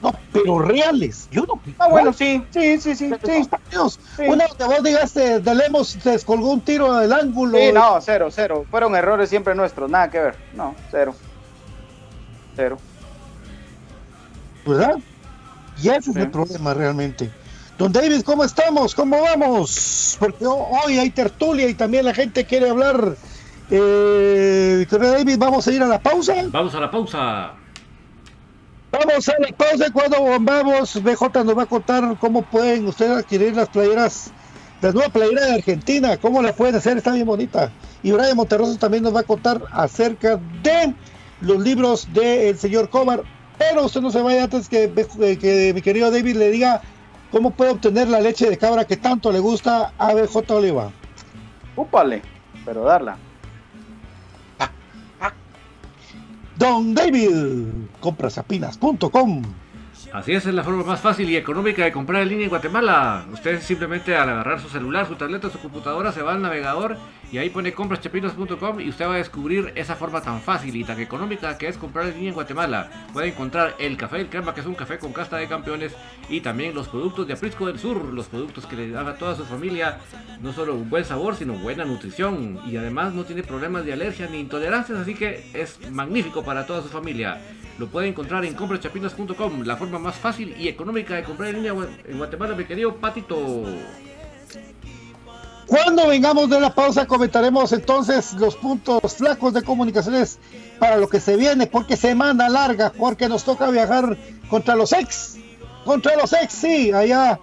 No, 0.02 0.12
pero 0.32 0.58
reales. 0.58 1.28
Yo 1.30 1.44
no. 1.46 1.60
Ah, 1.78 1.88
bueno, 1.88 2.12
sí, 2.12 2.44
sí, 2.50 2.78
sí, 2.78 2.94
sí. 2.94 3.10
sí. 3.24 3.44
Partidos. 3.48 3.98
sí. 4.16 4.24
Una 4.28 4.46
donde 4.46 4.64
vos 4.66 4.84
digaste, 4.84 5.40
de 5.40 5.54
Lemos 5.54 5.88
se 5.88 6.10
descolgó 6.10 6.52
un 6.52 6.60
tiro 6.60 6.94
del 6.96 7.12
ángulo. 7.12 7.58
Sí, 7.58 7.72
no, 7.72 7.98
cero, 8.00 8.28
cero. 8.30 8.66
Fueron 8.70 8.94
errores 8.94 9.30
siempre 9.30 9.54
nuestros, 9.54 9.90
nada 9.90 10.10
que 10.10 10.20
ver. 10.20 10.36
No, 10.54 10.74
cero. 10.90 11.14
Cero. 12.54 12.78
¿Verdad? 14.66 14.98
Y 15.82 15.88
ese 15.88 16.02
sí. 16.02 16.10
es 16.10 16.16
el 16.16 16.30
problema 16.30 16.74
realmente. 16.74 17.30
Don 17.78 17.92
David, 17.92 18.22
¿cómo 18.22 18.42
estamos? 18.42 18.94
¿Cómo 18.94 19.20
vamos? 19.20 20.16
Porque 20.18 20.46
hoy 20.46 20.98
hay 20.98 21.10
tertulia 21.10 21.68
y 21.68 21.74
también 21.74 22.06
la 22.06 22.14
gente 22.14 22.46
quiere 22.46 22.70
hablar. 22.70 23.16
Eh, 23.70 24.86
David, 24.90 25.36
¿vamos 25.38 25.68
a 25.68 25.72
ir 25.72 25.82
a 25.82 25.86
la 25.86 26.00
pausa? 26.00 26.34
Vamos 26.50 26.74
a 26.74 26.80
la 26.80 26.90
pausa. 26.90 27.52
Vamos 28.90 29.28
a 29.28 29.34
la 29.38 29.48
pausa 29.48 29.92
cuando 29.92 30.24
vamos, 30.40 31.02
BJ 31.02 31.44
nos 31.44 31.58
va 31.58 31.64
a 31.64 31.66
contar 31.66 32.16
cómo 32.18 32.42
pueden 32.42 32.86
ustedes 32.86 33.10
adquirir 33.10 33.54
las 33.54 33.68
playeras, 33.68 34.30
la 34.80 34.92
nueva 34.92 35.10
playera 35.10 35.44
de 35.44 35.54
Argentina, 35.56 36.16
cómo 36.16 36.40
la 36.40 36.54
pueden 36.54 36.76
hacer, 36.76 36.96
está 36.96 37.12
bien 37.12 37.26
bonita. 37.26 37.70
Y 38.02 38.10
Brian 38.12 38.36
Monterroso 38.36 38.78
también 38.78 39.02
nos 39.02 39.14
va 39.14 39.20
a 39.20 39.24
contar 39.24 39.60
acerca 39.70 40.40
de 40.62 40.94
los 41.42 41.58
libros 41.58 42.08
del 42.14 42.56
señor 42.56 42.88
Cobar. 42.88 43.22
Pero 43.58 43.84
usted 43.84 44.00
no 44.00 44.10
se 44.10 44.22
vaya 44.22 44.44
antes 44.44 44.66
que, 44.68 44.90
que 45.38 45.72
mi 45.74 45.82
querido 45.82 46.10
David 46.10 46.36
le 46.36 46.50
diga 46.50 46.80
¿Cómo 47.36 47.50
puede 47.50 47.72
obtener 47.72 48.08
la 48.08 48.18
leche 48.18 48.48
de 48.48 48.56
cabra 48.56 48.86
que 48.86 48.96
tanto 48.96 49.30
le 49.30 49.40
gusta 49.40 49.92
a 49.98 50.14
BJ 50.14 50.54
Oliva? 50.54 50.90
Úpale, 51.76 52.22
pero 52.64 52.82
darla. 52.82 53.18
Don 56.56 56.94
David, 56.94 57.66
comprasapinas.com. 58.00 59.42
Así 60.16 60.32
es, 60.32 60.46
es 60.46 60.54
la 60.54 60.64
forma 60.64 60.82
más 60.82 61.02
fácil 61.02 61.28
y 61.28 61.36
económica 61.36 61.84
de 61.84 61.92
comprar 61.92 62.22
en 62.22 62.30
línea 62.30 62.44
en 62.44 62.48
Guatemala. 62.48 63.26
Ustedes 63.34 63.64
simplemente 63.64 64.16
al 64.16 64.30
agarrar 64.30 64.58
su 64.58 64.70
celular, 64.70 65.06
su 65.06 65.14
tableta, 65.16 65.50
su 65.50 65.58
computadora, 65.58 66.10
se 66.10 66.22
va 66.22 66.32
al 66.32 66.40
navegador 66.40 66.96
y 67.30 67.36
ahí 67.36 67.50
pone 67.50 67.74
compraschapinos.com 67.74 68.80
y 68.80 68.88
usted 68.88 69.06
va 69.06 69.16
a 69.16 69.18
descubrir 69.18 69.74
esa 69.74 69.94
forma 69.94 70.22
tan 70.22 70.40
fácil 70.40 70.74
y 70.74 70.84
tan 70.84 70.98
económica 71.00 71.58
que 71.58 71.68
es 71.68 71.76
comprar 71.76 72.06
en 72.06 72.14
línea 72.14 72.28
en 72.30 72.34
Guatemala. 72.34 73.08
Puede 73.12 73.28
encontrar 73.28 73.74
el 73.78 73.98
café 73.98 74.16
del 74.16 74.30
crema, 74.30 74.54
que 74.54 74.62
es 74.62 74.66
un 74.66 74.74
café 74.74 74.98
con 74.98 75.12
casta 75.12 75.36
de 75.36 75.48
campeones, 75.48 75.92
y 76.30 76.40
también 76.40 76.74
los 76.74 76.88
productos 76.88 77.26
de 77.26 77.34
Aprisco 77.34 77.66
del 77.66 77.78
Sur, 77.78 78.02
los 78.02 78.28
productos 78.28 78.64
que 78.64 78.76
le 78.76 78.88
dan 78.88 79.08
a 79.08 79.16
toda 79.16 79.36
su 79.36 79.44
familia 79.44 79.98
no 80.40 80.54
solo 80.54 80.76
un 80.76 80.88
buen 80.88 81.04
sabor, 81.04 81.36
sino 81.36 81.52
buena 81.58 81.84
nutrición. 81.84 82.58
Y 82.66 82.78
además 82.78 83.12
no 83.12 83.24
tiene 83.24 83.42
problemas 83.42 83.84
de 83.84 83.92
alergia 83.92 84.28
ni 84.30 84.38
intolerancias, 84.38 84.98
así 84.98 85.14
que 85.14 85.50
es 85.52 85.78
magnífico 85.90 86.42
para 86.42 86.64
toda 86.64 86.80
su 86.80 86.88
familia. 86.88 87.38
Lo 87.78 87.86
puede 87.88 88.08
encontrar 88.08 88.44
en 88.44 88.54
compraschapinas.com, 88.54 89.62
la 89.64 89.76
forma 89.76 89.98
más 89.98 90.14
fácil 90.14 90.54
y 90.58 90.68
económica 90.68 91.14
de 91.14 91.24
comprar 91.24 91.50
en 91.50 91.56
línea 91.56 91.74
en 92.06 92.16
Guatemala, 92.16 92.54
mi 92.54 92.64
querido 92.64 92.96
Patito. 92.96 93.64
Cuando 95.66 96.06
vengamos 96.06 96.48
de 96.48 96.60
la 96.60 96.72
pausa 96.72 97.06
comentaremos 97.06 97.72
entonces 97.72 98.34
los 98.34 98.54
puntos 98.54 99.16
flacos 99.16 99.52
de 99.52 99.62
comunicaciones 99.62 100.38
para 100.78 100.96
lo 100.96 101.08
que 101.08 101.18
se 101.18 101.36
viene, 101.36 101.66
porque 101.66 101.96
semana 101.96 102.48
larga, 102.48 102.92
porque 102.96 103.28
nos 103.28 103.44
toca 103.44 103.68
viajar 103.70 104.16
contra 104.48 104.76
los 104.76 104.92
ex, 104.92 105.36
contra 105.84 106.16
los 106.16 106.32
ex, 106.32 106.52
sí, 106.52 106.92
allá 106.92 107.40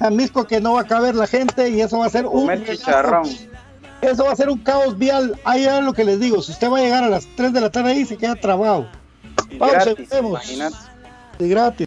a 0.00 0.10
Misco 0.10 0.46
que 0.46 0.60
no 0.60 0.74
va 0.74 0.82
a 0.82 0.86
caber 0.86 1.14
la 1.14 1.26
gente 1.26 1.70
y 1.70 1.80
eso 1.80 1.98
va 1.98 2.06
a 2.06 2.10
ser 2.10 2.26
un 2.26 2.50
eso 4.02 4.24
va 4.24 4.32
a 4.32 4.36
ser 4.36 4.50
un 4.50 4.58
caos 4.58 4.98
vial. 4.98 5.40
Ahí 5.44 5.64
es 5.64 5.82
lo 5.82 5.94
que 5.94 6.04
les 6.04 6.20
digo, 6.20 6.42
si 6.42 6.52
usted 6.52 6.70
va 6.70 6.78
a 6.78 6.82
llegar 6.82 7.04
a 7.04 7.08
las 7.08 7.26
3 7.36 7.52
de 7.52 7.60
la 7.60 7.70
tarde 7.70 7.92
ahí 7.92 8.04
se 8.04 8.16
queda 8.16 8.34
trabado. 8.34 8.86
Pausa, 9.58 9.94
Imagínate. 10.18 10.76
De 11.38 11.48
gratis. 11.48 11.86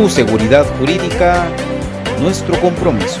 Tu 0.00 0.08
seguridad 0.08 0.64
jurídica, 0.78 1.46
nuestro 2.22 2.58
compromiso. 2.58 3.20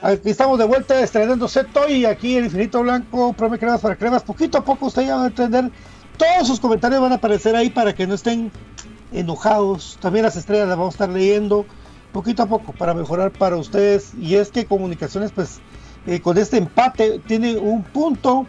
Aquí 0.00 0.30
estamos 0.30 0.58
de 0.58 0.64
vuelta 0.64 1.00
estrenando 1.00 1.48
set 1.48 1.76
hoy 1.76 2.04
aquí 2.04 2.36
en 2.36 2.44
Infinito 2.44 2.82
Blanco, 2.82 3.32
Prome 3.32 3.58
Cremas 3.58 3.80
para 3.80 3.96
Cremas. 3.96 4.22
Poquito 4.22 4.58
a 4.58 4.64
poco 4.64 4.86
ustedes 4.86 5.08
ya 5.08 5.16
van 5.16 5.24
a 5.24 5.28
entender. 5.28 5.70
Todos 6.16 6.46
sus 6.46 6.60
comentarios 6.60 7.00
van 7.00 7.12
a 7.12 7.16
aparecer 7.16 7.56
ahí 7.56 7.68
para 7.68 7.94
que 7.94 8.06
no 8.06 8.14
estén 8.14 8.52
enojados. 9.12 9.98
También 10.00 10.24
las 10.24 10.36
estrellas 10.36 10.68
las 10.68 10.78
vamos 10.78 10.94
a 10.94 10.96
estar 10.96 11.08
leyendo 11.08 11.66
poquito 12.12 12.42
a 12.42 12.46
poco 12.46 12.72
para 12.72 12.94
mejorar 12.94 13.32
para 13.32 13.56
ustedes. 13.56 14.12
Y 14.14 14.36
es 14.36 14.50
que 14.50 14.66
Comunicaciones, 14.66 15.32
pues, 15.32 15.60
eh, 16.06 16.20
con 16.20 16.38
este 16.38 16.56
empate 16.58 17.20
tiene 17.26 17.56
un 17.56 17.82
punto 17.82 18.46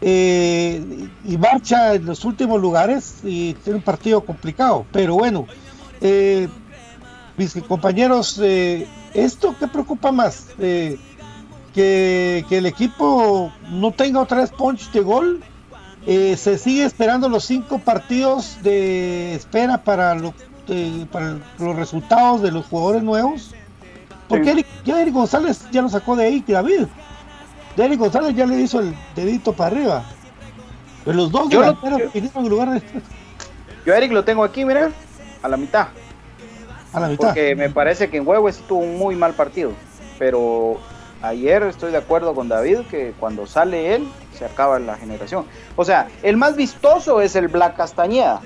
eh, 0.00 1.08
y 1.24 1.38
marcha 1.38 1.94
en 1.94 2.04
los 2.04 2.24
últimos 2.24 2.60
lugares 2.60 3.20
y 3.22 3.54
tiene 3.54 3.78
un 3.78 3.84
partido 3.84 4.24
complicado. 4.24 4.86
Pero 4.92 5.14
bueno, 5.14 5.46
eh, 6.00 6.48
mis 7.36 7.54
compañeros, 7.68 8.38
eh, 8.42 8.86
¿esto 9.12 9.54
qué 9.58 9.66
preocupa 9.66 10.12
más? 10.12 10.48
Eh, 10.58 10.98
que, 11.74 12.44
que 12.48 12.58
el 12.58 12.66
equipo 12.66 13.52
no 13.70 13.90
tenga 13.92 14.20
otra 14.20 14.38
vez 14.40 14.50
punch 14.50 14.90
de 14.92 15.00
gol. 15.00 15.42
Eh, 16.06 16.36
se 16.36 16.58
sigue 16.58 16.84
esperando 16.84 17.28
los 17.28 17.44
cinco 17.44 17.78
partidos 17.78 18.58
de 18.62 19.34
espera 19.34 19.82
para, 19.82 20.14
lo- 20.14 20.34
eh, 20.68 21.06
para 21.10 21.38
los 21.58 21.74
resultados 21.76 22.42
de 22.42 22.52
los 22.52 22.66
jugadores 22.66 23.02
nuevos. 23.02 23.52
Porque 24.28 24.44
Sí. 24.44 24.50
Eric, 24.50 24.66
ya 24.84 25.00
Eric 25.02 25.14
González 25.14 25.62
ya 25.72 25.82
lo 25.82 25.88
sacó 25.88 26.14
de 26.16 26.26
ahí, 26.26 26.44
David. 26.46 26.86
De 27.76 27.84
Eric 27.84 27.98
González 27.98 28.36
ya 28.36 28.46
le 28.46 28.60
hizo 28.60 28.80
el 28.80 28.94
dedito 29.16 29.52
para 29.52 29.74
arriba. 29.74 30.04
Pero 31.04 31.16
los 31.16 31.32
dos 31.32 31.48
Yo 31.48 31.60
lo- 31.60 31.66
delanteros 31.74 32.12
yo- 32.14 32.40
en 32.40 32.48
lugar 32.48 32.70
de 32.70 32.82
Yo 33.84 33.94
Eric 33.94 34.12
lo 34.12 34.24
tengo 34.24 34.44
aquí, 34.44 34.64
mira, 34.64 34.90
a 35.42 35.48
la 35.48 35.56
mitad. 35.56 35.88
Porque 37.26 37.54
me 37.56 37.70
parece 37.70 38.08
que 38.10 38.18
en 38.18 38.26
Huevos 38.26 38.58
tuvo 38.68 38.80
un 38.80 38.96
muy 38.98 39.16
mal 39.16 39.32
partido. 39.34 39.72
Pero 40.18 40.78
ayer 41.22 41.62
estoy 41.64 41.90
de 41.92 41.98
acuerdo 41.98 42.34
con 42.34 42.48
David 42.48 42.80
que 42.90 43.14
cuando 43.18 43.46
sale 43.46 43.94
él, 43.94 44.08
se 44.36 44.44
acaba 44.44 44.78
la 44.78 44.96
generación. 44.96 45.44
O 45.76 45.84
sea, 45.84 46.08
el 46.22 46.36
más 46.36 46.56
vistoso 46.56 47.20
es 47.20 47.36
el 47.36 47.48
Black 47.48 47.76
Castañeda. 47.76 48.40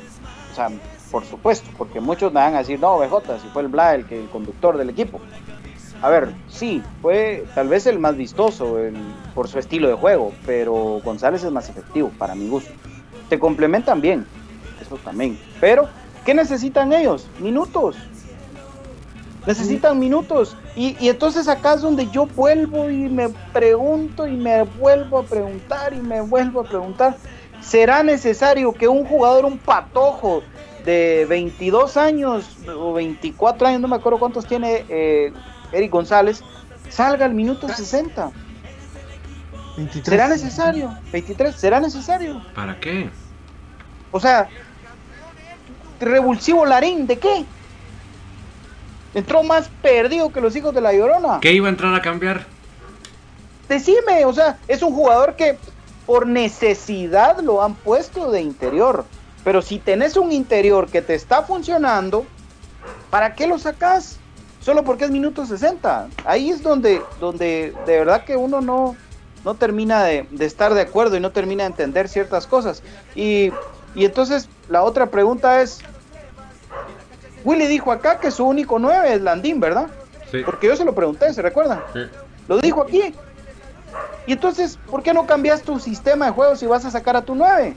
O 0.52 0.54
sea, 0.54 0.70
por 1.10 1.24
supuesto, 1.24 1.70
porque 1.78 2.00
muchos 2.00 2.32
me 2.32 2.40
van 2.40 2.54
a 2.54 2.58
decir, 2.58 2.78
no, 2.80 2.98
BJ, 2.98 3.40
si 3.40 3.48
fue 3.48 3.62
el 3.62 3.68
Black 3.68 3.94
el, 3.94 4.06
que, 4.06 4.20
el 4.20 4.28
conductor 4.28 4.76
del 4.76 4.90
equipo. 4.90 5.20
A 6.00 6.10
ver, 6.10 6.32
sí, 6.48 6.82
fue 7.02 7.44
tal 7.54 7.68
vez 7.68 7.86
el 7.86 7.98
más 7.98 8.16
vistoso 8.16 8.78
el- 8.78 8.94
por 9.34 9.48
su 9.48 9.58
estilo 9.58 9.88
de 9.88 9.94
juego, 9.94 10.32
pero 10.46 11.00
González 11.04 11.42
es 11.42 11.50
más 11.50 11.68
efectivo, 11.68 12.10
para 12.18 12.34
mi 12.36 12.46
gusto. 12.48 12.70
Te 13.28 13.38
complementan 13.38 14.00
bien, 14.00 14.24
eso 14.80 14.96
también. 14.98 15.38
Pero, 15.60 15.88
¿qué 16.24 16.34
necesitan 16.34 16.92
ellos? 16.92 17.26
Minutos. 17.40 17.96
Necesitan 19.46 19.98
minutos. 19.98 20.56
Y, 20.76 20.96
y 21.00 21.08
entonces 21.08 21.48
acá 21.48 21.74
es 21.74 21.80
donde 21.80 22.08
yo 22.10 22.26
vuelvo 22.26 22.90
y 22.90 23.08
me 23.08 23.28
pregunto 23.52 24.26
y 24.26 24.36
me 24.36 24.62
vuelvo 24.62 25.18
a 25.18 25.22
preguntar 25.24 25.94
y 25.94 26.00
me 26.00 26.20
vuelvo 26.20 26.60
a 26.60 26.64
preguntar. 26.64 27.16
¿Será 27.60 28.02
necesario 28.02 28.72
que 28.72 28.88
un 28.88 29.04
jugador, 29.04 29.44
un 29.44 29.58
patojo 29.58 30.42
de 30.84 31.26
22 31.28 31.96
años 31.96 32.56
o 32.68 32.92
24 32.92 33.66
años, 33.66 33.80
no 33.80 33.88
me 33.88 33.96
acuerdo 33.96 34.18
cuántos 34.18 34.46
tiene 34.46 34.84
eh, 34.88 35.32
Eric 35.72 35.90
González, 35.90 36.42
salga 36.88 37.24
al 37.26 37.34
minuto 37.34 37.68
60? 37.68 38.30
23. 39.76 40.04
¿Será 40.04 40.28
necesario? 40.28 40.98
23, 41.12 41.54
¿será 41.54 41.80
necesario? 41.80 42.42
¿Para 42.54 42.78
qué? 42.80 43.10
O 44.10 44.20
sea, 44.20 44.48
revulsivo 46.00 46.64
Larín, 46.64 47.06
¿de 47.06 47.18
qué? 47.18 47.44
Entró 49.14 49.42
más 49.42 49.68
perdido 49.82 50.32
que 50.32 50.40
los 50.40 50.54
hijos 50.56 50.74
de 50.74 50.80
la 50.80 50.92
Llorona. 50.92 51.38
¿Qué 51.40 51.52
iba 51.52 51.66
a 51.66 51.70
entrar 51.70 51.94
a 51.94 52.02
cambiar? 52.02 52.46
Decime, 53.68 54.24
o 54.24 54.32
sea, 54.32 54.58
es 54.68 54.82
un 54.82 54.92
jugador 54.92 55.36
que 55.36 55.58
por 56.06 56.26
necesidad 56.26 57.40
lo 57.40 57.62
han 57.62 57.74
puesto 57.74 58.30
de 58.30 58.40
interior. 58.40 59.04
Pero 59.44 59.62
si 59.62 59.78
tenés 59.78 60.16
un 60.16 60.32
interior 60.32 60.88
que 60.88 61.02
te 61.02 61.14
está 61.14 61.42
funcionando, 61.42 62.26
¿para 63.10 63.34
qué 63.34 63.46
lo 63.46 63.58
sacas? 63.58 64.18
Solo 64.60 64.84
porque 64.84 65.04
es 65.04 65.10
minuto 65.10 65.46
60. 65.46 66.08
Ahí 66.24 66.50
es 66.50 66.62
donde, 66.62 67.02
donde 67.20 67.74
de 67.86 67.98
verdad 67.98 68.24
que 68.24 68.36
uno 68.36 68.60
no, 68.60 68.96
no 69.44 69.54
termina 69.54 70.04
de, 70.04 70.26
de 70.30 70.44
estar 70.44 70.74
de 70.74 70.82
acuerdo 70.82 71.16
y 71.16 71.20
no 71.20 71.30
termina 71.30 71.64
de 71.64 71.70
entender 71.70 72.08
ciertas 72.08 72.46
cosas. 72.46 72.82
Y, 73.14 73.50
y 73.94 74.04
entonces 74.04 74.48
la 74.68 74.82
otra 74.82 75.06
pregunta 75.06 75.62
es, 75.62 75.80
Willy 77.48 77.66
dijo 77.66 77.90
acá 77.90 78.20
que 78.20 78.30
su 78.30 78.44
único 78.44 78.78
9 78.78 79.14
es 79.14 79.22
Landín, 79.22 79.58
¿verdad? 79.58 79.86
Sí. 80.30 80.42
Porque 80.44 80.66
yo 80.66 80.76
se 80.76 80.84
lo 80.84 80.94
pregunté, 80.94 81.32
¿se 81.32 81.40
recuerdan? 81.40 81.82
Sí. 81.94 82.00
Lo 82.46 82.58
dijo 82.58 82.82
aquí. 82.82 83.14
Y 84.26 84.32
entonces, 84.32 84.78
¿por 84.90 85.02
qué 85.02 85.14
no 85.14 85.26
cambias 85.26 85.62
tu 85.62 85.80
sistema 85.80 86.26
de 86.26 86.32
juego 86.32 86.56
si 86.56 86.66
vas 86.66 86.84
a 86.84 86.90
sacar 86.90 87.16
a 87.16 87.22
tu 87.22 87.34
9? 87.34 87.74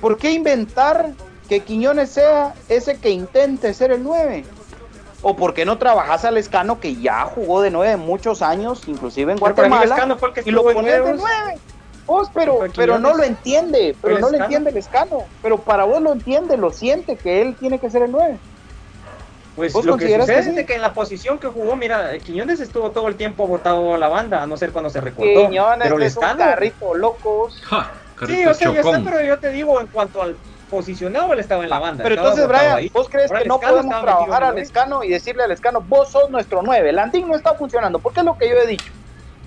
¿Por 0.00 0.16
qué 0.16 0.30
inventar 0.30 1.10
que 1.48 1.58
Quiñones 1.58 2.10
sea 2.10 2.54
ese 2.68 3.00
que 3.00 3.10
intente 3.10 3.74
ser 3.74 3.90
el 3.90 4.04
9? 4.04 4.44
¿O 5.22 5.34
por 5.34 5.54
qué 5.54 5.64
no 5.64 5.78
trabajas 5.78 6.24
al 6.24 6.38
Escano 6.38 6.78
que 6.78 6.94
ya 6.94 7.24
jugó 7.24 7.62
de 7.62 7.72
9 7.72 7.96
muchos 7.96 8.42
años, 8.42 8.86
inclusive 8.86 9.32
en 9.32 9.40
Pero 9.40 9.56
para 9.56 9.68
mí 9.68 9.74
Guatemala, 9.74 9.96
Lescano 9.96 10.18
fue 10.18 10.28
el 10.28 10.34
que 10.34 10.48
y 10.48 10.52
lo 10.52 10.62
pones 10.62 10.92
de 10.92 11.00
nuevos. 11.00 11.20
9? 11.20 11.58
Vos, 12.06 12.28
pero, 12.34 12.58
Fue 12.58 12.70
pero 12.70 12.98
no 12.98 13.14
lo 13.14 13.22
entiende, 13.22 13.96
pero 14.02 14.18
no 14.18 14.30
lo 14.30 14.36
entiende 14.36 14.70
el 14.70 14.76
Escano. 14.76 15.24
Pero 15.42 15.58
para 15.58 15.84
vos 15.84 16.02
lo 16.02 16.12
entiende, 16.12 16.56
lo 16.56 16.70
siente, 16.70 17.16
que 17.16 17.40
él 17.40 17.56
tiene 17.56 17.78
que 17.78 17.88
ser 17.90 18.02
el 18.02 18.12
9. 18.12 18.38
Pues 19.56 19.72
¿Vos 19.72 19.84
lo 19.84 19.96
que 19.96 20.06
sucede 20.06 20.26
que 20.26 20.42
sí? 20.42 20.48
es 20.50 20.56
de 20.56 20.66
que 20.66 20.74
en 20.74 20.82
la 20.82 20.92
posición 20.92 21.38
que 21.38 21.46
jugó, 21.46 21.76
mira, 21.76 22.18
Quiñones 22.18 22.60
estuvo 22.60 22.90
todo 22.90 23.06
el 23.08 23.14
tiempo 23.14 23.46
botado 23.46 23.94
a 23.94 23.98
la 23.98 24.08
banda, 24.08 24.42
a 24.42 24.46
no 24.46 24.56
ser 24.56 24.72
cuando 24.72 24.90
se 24.90 25.00
recortó. 25.00 25.48
Quiñones 25.48 25.88
pero 25.88 26.02
es 26.02 26.16
un 26.16 26.36
carrito 26.36 26.94
locos. 26.94 27.62
Ja, 27.62 27.92
sí, 28.26 28.44
o 28.44 28.52
sea, 28.52 28.68
yo 28.68 28.74
sé, 28.74 28.82
chocón. 28.82 29.04
pero 29.04 29.22
yo 29.22 29.38
te 29.38 29.50
digo 29.50 29.80
en 29.80 29.86
cuanto 29.86 30.22
al 30.22 30.36
posicionado, 30.68 31.32
él 31.32 31.38
estaba 31.38 31.62
en 31.62 31.70
la 31.70 31.78
banda. 31.78 32.02
Pero 32.02 32.16
entonces, 32.16 32.48
Brian, 32.48 32.76
ahí. 32.76 32.88
¿vos 32.88 33.08
crees 33.08 33.30
Ahora 33.30 33.42
que 33.42 33.48
no 33.48 33.60
podemos 33.60 34.02
trabajar 34.02 34.44
al 34.44 34.56
el 34.56 34.62
Escano 34.62 35.04
y 35.04 35.10
decirle 35.10 35.44
al 35.44 35.52
Escano, 35.52 35.80
vos 35.80 36.10
sos 36.10 36.30
nuestro 36.30 36.62
9? 36.62 36.90
El 36.90 36.98
Andín 36.98 37.28
no 37.28 37.36
está 37.36 37.54
funcionando, 37.54 38.00
porque 38.00 38.20
es 38.20 38.26
lo 38.26 38.36
que 38.36 38.48
yo 38.48 38.56
he 38.56 38.66
dicho. 38.66 38.92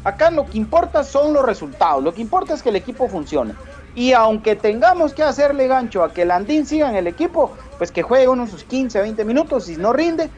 Acá 0.08 0.32
lo 0.32 0.45
que 0.45 0.58
importa 0.58 1.03
son 1.03 1.34
los 1.34 1.45
resultados, 1.45 2.01
lo 2.01 2.14
que 2.14 2.22
importa 2.22 2.53
es 2.53 2.64
que 2.64 2.70
el 2.70 2.78
equipo 2.78 3.10
funcione. 3.10 3.55
Y 3.93 4.14
aunque 4.14 4.55
tengamos 4.55 5.14
que 5.14 5.22
hacerle 5.22 5.68
gancho 5.68 6.01
a 6.01 6.14
que 6.14 6.22
el 6.22 6.32
Andín 6.32 6.66
siga 6.66 6.88
en 6.89 6.95
el 6.95 7.08
equipo, 7.08 7.51
pues 7.78 7.91
que 7.91 8.03
juegue 8.03 8.30
unos 8.30 8.49
sus 8.49 8.64
15, 8.64 9.01
20 9.01 9.26
minutos, 9.26 9.66
si 9.66 9.76
no 9.76 9.91
rinde, 9.91 10.30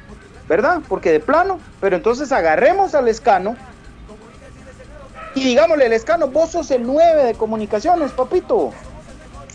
¿verdad? 0.48 0.80
Porque 0.90 1.12
de 1.12 1.20
plano, 1.20 1.60
pero 1.80 1.96
entonces 1.96 2.32
agarremos 2.32 2.96
al 2.96 3.10
Escano 3.10 3.58
y 5.36 5.44
digámosle 5.44 5.86
al 5.86 5.94
Escano, 5.94 6.30
vos 6.30 6.50
sos 6.50 6.72
el 6.72 6.82
9 6.88 7.26
de 7.26 7.36
comunicaciones, 7.36 8.12
papito. 8.12 8.72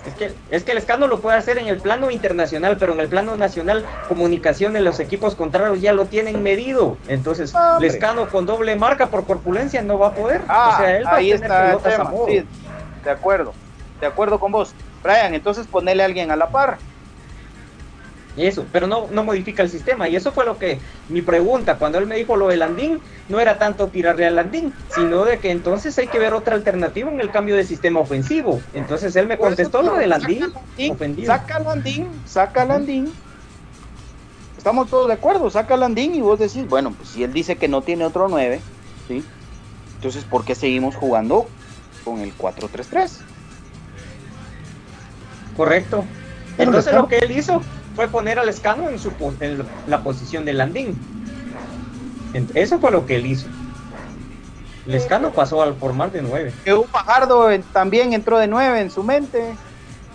Es 0.06 0.14
que, 0.14 0.34
es 0.50 0.64
que 0.64 0.72
el 0.72 0.78
escándalo 0.78 1.16
lo 1.16 1.20
puede 1.22 1.38
hacer 1.38 1.56
en 1.58 1.66
el 1.66 1.78
plano 1.78 2.10
internacional, 2.10 2.76
pero 2.78 2.92
en 2.92 3.00
el 3.00 3.08
plano 3.08 3.36
nacional, 3.36 3.84
comunicaciones, 4.06 4.82
los 4.82 5.00
equipos 5.00 5.34
contrarios 5.34 5.80
ya 5.80 5.92
lo 5.92 6.04
tienen 6.04 6.42
medido. 6.42 6.98
Entonces, 7.08 7.54
hombre. 7.54 7.88
Lescano 7.88 8.28
con 8.28 8.44
doble 8.44 8.76
marca 8.76 9.06
por 9.06 9.24
corpulencia 9.24 9.80
no 9.82 9.98
va 9.98 10.08
a 10.08 10.14
poder. 10.14 10.42
Ah, 10.48 10.72
o 10.74 10.76
sea, 10.82 10.96
él 10.98 11.06
va 11.06 11.14
ahí 11.16 11.32
a 11.32 11.36
tener 11.36 11.50
está 11.50 11.70
el 11.70 11.76
a 11.76 11.78
tema. 11.78 12.10
modo. 12.10 12.26
Sí, 12.26 12.44
de 13.04 13.10
acuerdo, 13.10 13.52
de 14.00 14.06
acuerdo 14.06 14.38
con 14.38 14.52
vos. 14.52 14.74
Brian, 15.02 15.34
entonces 15.34 15.66
ponele 15.66 16.02
a 16.02 16.06
alguien 16.06 16.30
a 16.30 16.36
la 16.36 16.48
par. 16.48 16.78
Y 18.36 18.46
eso, 18.46 18.66
pero 18.72 18.86
no, 18.86 19.06
no 19.12 19.22
modifica 19.22 19.62
el 19.62 19.70
sistema. 19.70 20.08
Y 20.08 20.16
eso 20.16 20.32
fue 20.32 20.44
lo 20.44 20.58
que 20.58 20.80
mi 21.08 21.22
pregunta, 21.22 21.78
cuando 21.78 21.98
él 21.98 22.06
me 22.06 22.16
dijo 22.16 22.36
lo 22.36 22.48
del 22.48 22.60
Landín, 22.60 23.00
no 23.28 23.38
era 23.38 23.58
tanto 23.58 23.88
tirarle 23.88 24.26
al 24.26 24.36
Landín, 24.36 24.72
sino 24.88 25.24
de 25.24 25.38
que 25.38 25.50
entonces 25.50 25.96
hay 25.98 26.08
que 26.08 26.18
ver 26.18 26.34
otra 26.34 26.56
alternativa 26.56 27.10
en 27.10 27.20
el 27.20 27.30
cambio 27.30 27.56
de 27.56 27.64
sistema 27.64 28.00
ofensivo. 28.00 28.60
Entonces 28.72 29.14
él 29.16 29.28
me 29.28 29.34
eso, 29.34 29.42
contestó 29.44 29.82
lo 29.82 29.94
del 29.94 30.10
saca 30.10 30.28
Landín. 30.28 31.26
Saca 31.26 31.58
Landín, 31.60 32.08
saca 32.26 32.64
Landín. 32.64 33.12
Estamos 34.58 34.88
todos 34.90 35.06
de 35.06 35.14
acuerdo, 35.14 35.48
saca 35.50 35.76
Landín 35.76 36.14
y 36.14 36.20
vos 36.20 36.38
decís, 36.38 36.66
bueno, 36.68 36.92
pues 36.92 37.10
si 37.10 37.22
él 37.22 37.32
dice 37.32 37.56
que 37.56 37.68
no 37.68 37.82
tiene 37.82 38.04
otro 38.04 38.28
9, 38.28 38.60
¿sí? 39.06 39.24
Entonces, 39.96 40.24
¿por 40.24 40.44
qué 40.44 40.54
seguimos 40.54 40.96
jugando 40.96 41.46
con 42.04 42.20
el 42.20 42.36
4-3-3? 42.36 43.20
Correcto. 45.56 46.04
Entonces 46.58 46.92
lo 46.94 47.08
que 47.08 47.18
él 47.18 47.30
hizo 47.30 47.62
fue 47.94 48.08
poner 48.08 48.38
al 48.38 48.48
Escano 48.48 48.88
en, 48.90 48.98
su, 48.98 49.12
en 49.40 49.62
la 49.86 50.02
posición 50.02 50.44
de 50.44 50.52
Landín. 50.52 50.96
Eso 52.54 52.78
fue 52.80 52.90
lo 52.90 53.06
que 53.06 53.16
él 53.16 53.26
hizo. 53.26 53.46
Lescano 54.86 55.30
pasó 55.30 55.62
al 55.62 55.74
formar 55.76 56.10
de 56.12 56.20
9. 56.22 56.52
Que 56.64 56.74
un 56.74 56.84
Fajardo 56.84 57.50
eh, 57.50 57.62
también 57.72 58.12
entró 58.12 58.38
de 58.38 58.48
9 58.48 58.80
en 58.80 58.90
su 58.90 59.02
mente. 59.02 59.54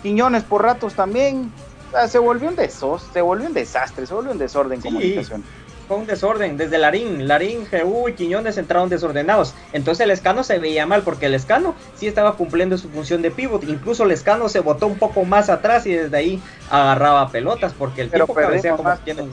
Quiñones 0.02 0.44
por 0.44 0.62
ratos 0.62 0.94
también. 0.94 1.50
O 1.88 1.90
sea, 1.92 2.06
se 2.06 2.18
volvió 2.18 2.48
un 2.48 2.54
desos, 2.56 3.02
se 3.12 3.20
volvió 3.20 3.48
un 3.48 3.54
desastre, 3.54 4.06
se 4.06 4.14
volvió 4.14 4.30
un 4.30 4.38
desorden 4.38 4.80
Sí. 4.80 4.88
comunicación. 4.88 5.42
Fue 5.90 5.98
un 5.98 6.06
desorden. 6.06 6.56
Desde 6.56 6.78
Larín, 6.78 7.26
Larín, 7.26 7.66
Jeú 7.66 8.08
y 8.08 8.12
Quiñones 8.12 8.56
entraron 8.58 8.88
desordenados. 8.88 9.54
Entonces 9.72 10.04
el 10.04 10.12
Escano 10.12 10.44
se 10.44 10.60
veía 10.60 10.86
mal 10.86 11.02
porque 11.02 11.26
el 11.26 11.34
Escano 11.34 11.74
sí 11.96 12.06
estaba 12.06 12.36
cumpliendo 12.36 12.78
su 12.78 12.88
función 12.90 13.22
de 13.22 13.32
pivot. 13.32 13.64
Incluso 13.64 14.04
el 14.04 14.12
Escano 14.12 14.48
se 14.48 14.60
botó 14.60 14.86
un 14.86 14.98
poco 14.98 15.24
más 15.24 15.50
atrás 15.50 15.86
y 15.86 15.94
desde 15.94 16.16
ahí 16.16 16.42
agarraba 16.70 17.28
pelotas 17.30 17.72
porque 17.76 18.02
el 18.02 18.08
Pero 18.08 18.26
tipo 18.26 18.34
cabecea 18.34 18.76
como 18.76 18.84
más. 18.88 19.04
tiene 19.04 19.22
un. 19.22 19.32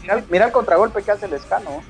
Mira, 0.00 0.24
mira 0.30 0.46
el 0.46 0.52
contragolpe 0.52 1.02
que 1.02 1.10
hace 1.10 1.26
el 1.26 1.32
escano. 1.32 1.82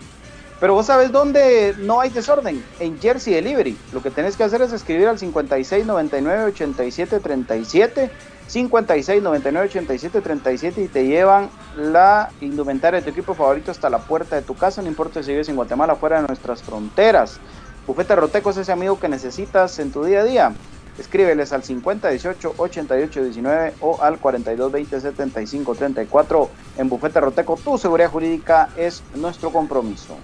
Pero 0.59 0.73
vos 0.73 0.87
sabes 0.87 1.13
dónde 1.13 1.75
no 1.77 2.01
hay 2.01 2.09
desorden. 2.09 2.65
En 2.81 2.99
Jersey 2.99 3.35
Delivery. 3.35 3.77
Lo 3.93 4.03
que 4.03 4.11
tenés 4.11 4.39
que 4.39 4.45
hacer 4.45 4.63
es 4.63 4.73
escribir 4.73 5.09
al 5.09 5.19
56 5.19 5.85
99 5.85 6.45
87 6.45 7.21
37. 7.21 8.11
56 8.49 9.23
99 9.23 9.69
87 9.69 10.21
37 10.23 10.83
y 10.83 10.89
te 10.89 11.07
llevan 11.07 11.51
la 11.77 12.31
indumentaria 12.41 13.01
de 13.01 13.05
tu 13.05 13.11
equipo 13.11 13.35
favorito 13.35 13.71
hasta 13.71 13.91
la 13.91 13.99
puerta 13.99 14.37
de 14.37 14.43
tu 14.43 14.57
casa. 14.57 14.83
No 14.83 14.89
importa 14.89 15.23
si 15.23 15.31
vives 15.31 15.49
en 15.51 15.57
Guatemala, 15.57 15.97
fuera 15.97 16.21
de 16.21 16.27
nuestras 16.27 16.63
fronteras. 16.63 17.39
Bufete 17.87 18.17
Roteco 18.17 18.51
es 18.51 18.57
ese 18.57 18.73
amigo 18.73 18.99
que 18.99 19.09
necesitas 19.09 19.79
en 19.79 19.93
tu 19.93 20.03
día 20.05 20.21
a 20.21 20.25
día. 20.25 20.53
Escríbeles 20.99 21.53
al 21.53 21.63
50 21.63 22.09
18 22.09 22.55
88 22.57 23.23
19 23.23 23.75
o 23.81 24.03
al 24.03 24.19
42 24.19 24.73
20 24.73 25.01
75 25.01 25.75
34 25.75 26.51
en 26.79 26.89
Bufete 26.89 27.21
Roteco. 27.21 27.57
Tu 27.63 27.79
seguridad 27.79 28.11
jurídica 28.11 28.71
es 28.77 29.03
nuestro 29.15 29.53
compromiso. 29.53 30.17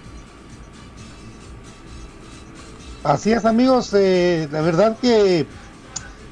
Así 3.04 3.32
es, 3.32 3.44
amigos. 3.44 3.92
eh, 3.94 4.48
la 4.50 4.62
verdad 4.62 4.96
que 5.00 5.46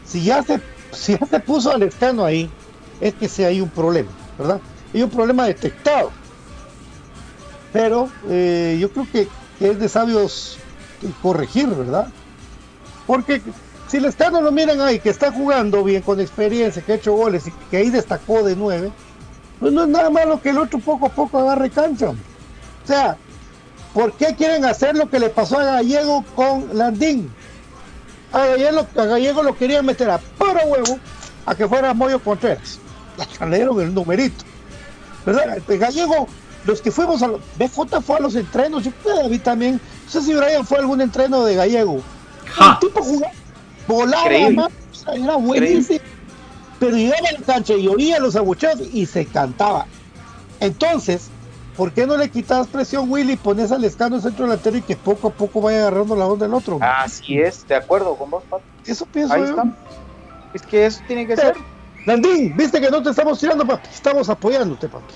si 0.05 0.25
ya 0.25 0.43
se 0.43 0.61
si 0.93 1.19
ya 1.19 1.27
se 1.27 1.41
puso 1.41 1.73
al 1.73 1.83
escano 1.83 2.25
ahí, 2.25 2.51
es 3.01 3.15
que 3.15 3.29
sí 3.29 3.45
hay 3.45 3.61
un 3.61 3.69
problema, 3.69 4.11
¿verdad? 4.39 4.61
Hay 4.95 5.03
un 5.03 5.11
problema 5.11 5.47
detectado. 5.47 6.11
Pero 7.73 8.09
eh, 8.29 8.79
yo 8.81 8.91
creo 8.91 9.07
que, 9.11 9.29
es 9.61 9.79
de 9.79 9.89
sabios 9.89 10.59
corregir, 11.23 11.69
¿verdad? 11.69 12.09
Porque 13.07 13.41
si 13.89 13.97
el 13.99 14.05
escano 14.07 14.41
lo 14.41 14.53
miran 14.53 14.81
ahí, 14.81 14.99
que 14.99 15.11
está 15.11 15.33
jugando 15.33 15.83
bien, 15.85 16.03
con 16.03 16.21
experiencia, 16.21 16.83
que 16.83 16.93
ha 16.93 16.95
hecho 16.97 17.13
goles 17.13 17.47
y 17.47 17.53
que 17.71 17.79
ahí 17.79 17.91
destacó 17.91 18.43
de 18.43 18.57
nueve, 18.57 18.91
pues 19.61 19.73
no 19.73 19.85
es 19.85 19.89
nada 19.89 20.11
malo 20.11 20.41
que 20.41 20.51
el 20.51 20.59
otro 20.59 20.79
poco 20.79 21.07
a 21.07 21.11
poco 21.11 21.39
agarre 21.39 21.71
cancha. 21.71 22.11
O 22.11 22.87
sea, 22.87 23.17
¿Por 23.95 24.13
qué 24.15 24.35
quieren 24.35 24.65
hacer 24.65 24.97
lo 24.97 25.09
que 25.11 25.19
le 25.19 25.29
pasó 25.29 25.59
a 25.59 25.65
Gallego 25.65 26.25
con 26.35 26.77
Landín? 26.77 27.31
A 28.33 28.47
Gallego, 28.47 28.87
a 28.97 29.05
Gallego 29.05 29.43
lo 29.43 29.57
querían 29.57 29.85
meter 29.85 30.11
a 30.11 30.19
puro 30.19 30.61
huevo 30.67 30.99
a 31.47 31.55
que 31.55 31.69
fuera 31.69 31.93
Moyo 31.95 32.19
Contreras. 32.19 32.79
Le 33.41 33.57
dieron 33.57 33.81
el 33.81 33.93
numerito. 33.93 34.45
¿Verdad? 35.27 35.59
Este 35.59 35.79
Gallego, 35.79 36.27
los 36.65 36.81
que 36.81 36.91
fuimos 36.91 37.23
a 37.23 37.29
los. 37.29 37.41
BJ 37.59 38.01
fue 38.01 38.17
a 38.17 38.21
los 38.21 38.35
entrenos, 38.35 38.85
yo 38.85 38.93
David 39.05 39.43
también. 39.43 39.81
No 40.07 40.11
sé 40.11 40.23
si 40.23 40.35
Brian 40.35 40.65
fue 40.67 40.79
a 40.79 40.81
algún 40.81 41.01
entreno 41.01 41.45
de 41.45 41.55
Gallego. 41.57 42.01
El 42.61 42.79
tipo 42.81 43.03
jugaba, 43.03 43.33
volaba, 43.87 44.25
Increíble. 44.33 44.67
sea, 44.93 45.15
era 45.15 45.37
buenísimo. 45.37 46.01
Pero 46.81 46.97
llegaba 46.97 47.29
a 47.29 47.33
la 47.33 47.47
cancha 47.47 47.75
y 47.75 47.87
oía 47.87 48.19
los 48.19 48.35
abucheos 48.35 48.81
y 48.93 49.07
se 49.07 49.27
cantaba. 49.27 49.87
Entonces, 50.59 51.29
¿por 51.77 51.93
qué 51.93 52.07
no 52.07 52.17
le 52.17 52.31
quitas 52.31 52.67
presión, 52.69 53.11
Willy, 53.11 53.33
y 53.33 53.37
pones 53.37 53.73
al 53.73 53.85
escano 53.85 54.21
centro 54.21 54.45
delantero 54.47 54.77
y 54.77 54.83
que 54.83 54.97
poco 54.97 55.29
a 55.29 55.31
poco 55.33 55.61
vaya 55.61 55.81
agarrando 55.81 56.15
la 56.17 56.27
onda 56.27 56.47
del 56.47 56.55
otro? 56.55 56.79
Así 56.81 57.39
es, 57.41 57.67
de 57.67 57.75
acuerdo 57.77 58.15
con 58.17 58.31
vos, 58.31 58.45
Pato. 58.49 58.65
Eso 58.85 59.07
pienso 59.07 59.35
Ahí 59.35 59.41
yo. 59.43 59.49
está. 59.51 59.65
Es 60.55 60.63
que 60.63 60.87
eso 60.87 61.01
tiene 61.07 61.27
que 61.27 61.37
ser. 61.37 61.55
Landín, 62.07 62.57
viste 62.57 62.81
que 62.81 62.91
no 62.91 63.03
te 63.03 63.11
estamos 63.11 63.39
tirando, 63.39 63.65
papi. 63.67 63.89
Estamos 63.93 64.29
apoyándote, 64.29 64.89
papi. 64.89 65.15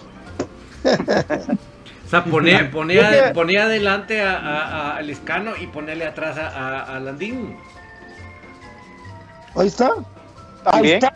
O 2.04 2.08
sea, 2.08 2.24
poné, 2.24 2.64
poné, 2.72 2.94
Yo 2.94 3.00
que- 3.02 3.20
a- 3.20 3.32
poné 3.32 3.58
adelante 3.58 4.22
a- 4.22 4.36
a- 4.38 4.62
a- 4.92 4.96
al 4.98 5.10
escano 5.10 5.52
y 5.60 5.66
ponerle 5.66 6.06
atrás 6.06 6.38
a, 6.38 6.48
a- 6.48 6.96
a 6.96 7.00
Landín. 7.00 7.56
Ahí 9.56 9.66
está. 9.68 9.86
Ahí 9.86 10.72
También. 10.72 10.94
está. 10.96 11.12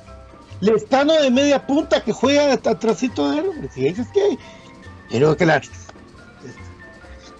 Lescano 0.60 1.14
de 1.14 1.30
media 1.30 1.66
punta 1.66 2.02
que 2.02 2.12
juega 2.12 2.52
hasta 2.52 2.70
atrásito 2.72 3.30
de 3.30 3.38
él. 3.38 3.70
Si 3.72 3.82
dices 3.84 4.08
que. 4.12 4.38
Pero 5.10 5.36
que 5.36 5.46
la. 5.46 5.60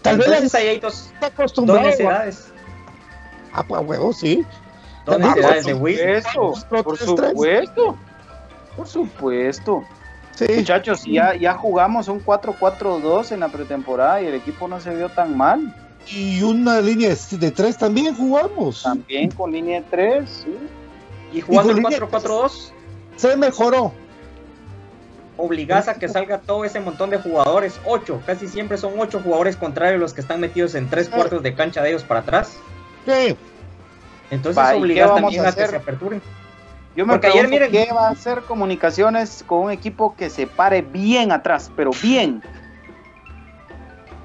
Tal 0.02 0.16
vez 0.18 0.26
Entonces 0.28 0.52
la 0.52 0.58
ahí 0.60 0.68
hay 0.68 0.80
dos, 0.80 1.06
está 1.14 1.26
dos 1.26 1.30
acostumbrado. 1.34 1.80
a- 1.80 1.84
necesidades. 1.84 2.52
Ah, 3.52 3.62
pues 3.66 3.82
huevo, 3.86 4.12
sí. 4.12 4.44
Dos 5.06 5.16
Ah, 5.16 5.18
necesidades 5.18 5.66
de 5.66 5.72
por 5.74 5.82
Will. 5.82 5.98
supuesto, 6.22 6.82
por 6.84 6.98
supuesto. 6.98 7.96
Por 8.76 8.86
supuesto. 8.88 9.84
Sí. 10.36 10.46
Muchachos, 10.56 11.04
ya, 11.04 11.34
ya 11.34 11.54
jugamos 11.54 12.08
un 12.08 12.20
4-4-2 12.20 13.32
en 13.32 13.40
la 13.40 13.48
pretemporada 13.48 14.22
y 14.22 14.26
el 14.26 14.34
equipo 14.34 14.68
no 14.68 14.80
se 14.80 14.94
vio 14.94 15.10
tan 15.10 15.36
mal. 15.36 15.74
Y 16.08 16.42
una 16.42 16.80
línea 16.80 17.10
de- 17.10 17.36
de 17.36 17.50
tres 17.50 17.76
también 17.76 18.14
jugamos. 18.16 18.82
También 18.84 19.30
con 19.32 19.52
línea 19.52 19.80
de 19.82 19.86
3. 19.90 20.30
¿sí? 20.44 20.56
Y 21.36 21.40
jugando 21.42 21.72
Y 21.72 21.76
el 21.76 21.82
con 21.82 21.90
línea- 21.92 22.08
4-4-2, 22.08 22.72
Se 23.16 23.36
mejoró. 23.36 23.92
Obligás 25.40 25.88
a 25.88 25.94
que 25.94 26.08
salga 26.08 26.38
todo 26.38 26.64
ese 26.64 26.80
montón 26.80 27.10
de 27.10 27.18
jugadores. 27.18 27.80
Ocho, 27.84 28.22
casi 28.26 28.46
siempre 28.48 28.76
son 28.76 28.94
ocho 28.98 29.20
jugadores 29.20 29.56
contrarios 29.56 30.00
los 30.00 30.12
que 30.12 30.20
están 30.20 30.40
metidos 30.40 30.74
en 30.74 30.88
tres 30.88 31.08
cuartos 31.08 31.42
de 31.42 31.54
cancha 31.54 31.82
de 31.82 31.90
ellos 31.90 32.04
para 32.04 32.20
atrás. 32.20 32.60
Sí. 33.06 33.36
Entonces 34.30 34.62
Va, 34.62 34.70
¿y 34.70 34.76
qué 34.76 34.80
obligás 34.80 35.14
también 35.14 35.44
a 35.44 35.48
a, 35.48 35.52
que 35.52 35.66
se 35.66 35.76
aperturen. 35.76 36.22
Yo 36.96 37.06
me 37.06 37.14
Porque 37.14 37.28
ayer, 37.28 37.48
miren- 37.48 37.70
qué 37.70 37.88
va 37.92 38.08
a 38.08 38.10
hacer 38.10 38.42
comunicaciones 38.42 39.44
con 39.46 39.60
un 39.60 39.70
equipo 39.70 40.14
que 40.16 40.28
se 40.30 40.46
pare 40.46 40.82
bien 40.82 41.32
atrás, 41.32 41.70
pero 41.76 41.90
bien. 42.02 42.42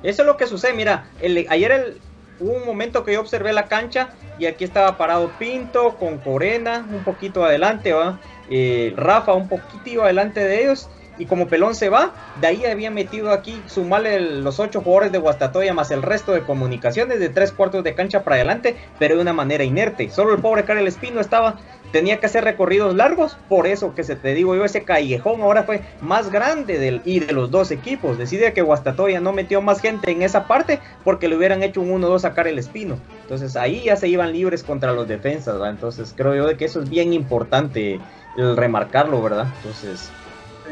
Eso 0.04 0.22
es 0.22 0.26
lo 0.26 0.38
que 0.38 0.48
sucede. 0.48 0.74
Mira, 0.74 1.10
el- 1.20 1.46
ayer 1.50 1.72
el- 1.72 2.02
hubo 2.40 2.54
un 2.54 2.66
momento 2.66 3.04
que 3.04 3.14
yo 3.14 3.22
observé 3.22 3.54
la 3.54 3.68
cancha 3.68 4.10
y 4.38 4.46
aquí 4.46 4.64
estaba 4.64 4.98
parado 4.98 5.32
Pinto 5.34 5.96
con 5.98 6.18
Corena 6.18 6.86
un 6.90 7.04
poquito 7.04 7.46
adelante, 7.46 7.94
¿va? 7.94 8.20
Eh, 8.50 8.94
Rafa 8.98 9.34
un 9.34 9.48
poquitito 9.48 10.04
adelante 10.04 10.42
de 10.42 10.64
ellos 10.64 10.90
Y 11.18 11.26
como 11.26 11.48
Pelón 11.48 11.76
se 11.76 11.90
va, 11.90 12.12
de 12.42 12.48
ahí 12.48 12.66
había 12.66 12.92
metido 12.92 13.32
aquí, 13.32 13.62
sumarle 13.68 14.20
los 14.20 14.60
ocho 14.60 14.82
jugadores 14.82 15.12
de 15.12 15.18
Guastatoya 15.18 15.74
más 15.74 15.92
el 15.92 16.02
resto 16.02 16.34
de 16.34 16.42
comunicaciones 16.42 17.20
de 17.20 17.30
tres 17.30 17.52
cuartos 17.52 17.84
de 17.84 17.96
cancha 17.96 18.24
para 18.24 18.38
adelante, 18.38 18.76
pero 19.00 19.16
de 19.16 19.22
una 19.22 19.34
manera 19.34 19.64
inerte. 19.64 20.10
Solo 20.10 20.34
el 20.34 20.42
pobre 20.42 20.64
Karel 20.64 20.88
Espino 20.88 21.22
estaba, 21.22 21.56
tenía 21.92 22.20
que 22.20 22.26
hacer 22.26 22.44
recorridos 22.44 22.96
largos, 22.96 23.38
por 23.48 23.68
eso 23.68 23.96
que 23.96 24.04
se 24.04 24.16
te 24.16 24.34
digo 24.34 24.56
yo, 24.56 24.66
ese 24.66 24.84
callejón 24.84 25.42
ahora 25.42 25.64
fue 25.64 25.82
más 26.02 26.32
grande 26.32 26.78
del, 26.80 27.02
y 27.06 27.20
de 27.20 27.34
los 27.34 27.52
dos 27.52 27.72
equipos. 27.72 28.18
Decide 28.18 28.54
que 28.54 28.62
Guastatoya 28.62 29.20
no 29.22 29.32
metió 29.32 29.62
más 29.62 29.80
gente 29.80 30.12
en 30.12 30.22
esa 30.22 30.48
parte 30.48 30.80
porque 31.04 31.28
le 31.28 31.38
hubieran 31.38 31.64
hecho 31.64 31.82
un 31.82 32.02
1-2 32.02 32.26
a 32.26 32.34
Karel 32.34 32.60
Espino. 32.60 32.98
Entonces 33.22 33.56
ahí 33.56 33.84
ya 33.86 33.96
se 33.96 34.08
iban 34.08 34.34
libres 34.34 34.64
contra 34.64 34.92
los 34.92 35.08
defensas, 35.08 35.56
¿verdad? 35.56 35.72
Entonces 35.72 36.14
creo 36.16 36.36
yo 36.36 36.48
de 36.48 36.58
que 36.58 36.66
eso 36.66 36.82
es 36.82 36.90
bien 36.90 37.14
importante 37.14 38.00
el 38.38 38.58
remarcarlo, 38.58 39.22
¿verdad? 39.22 39.48
Entonces 39.58 40.12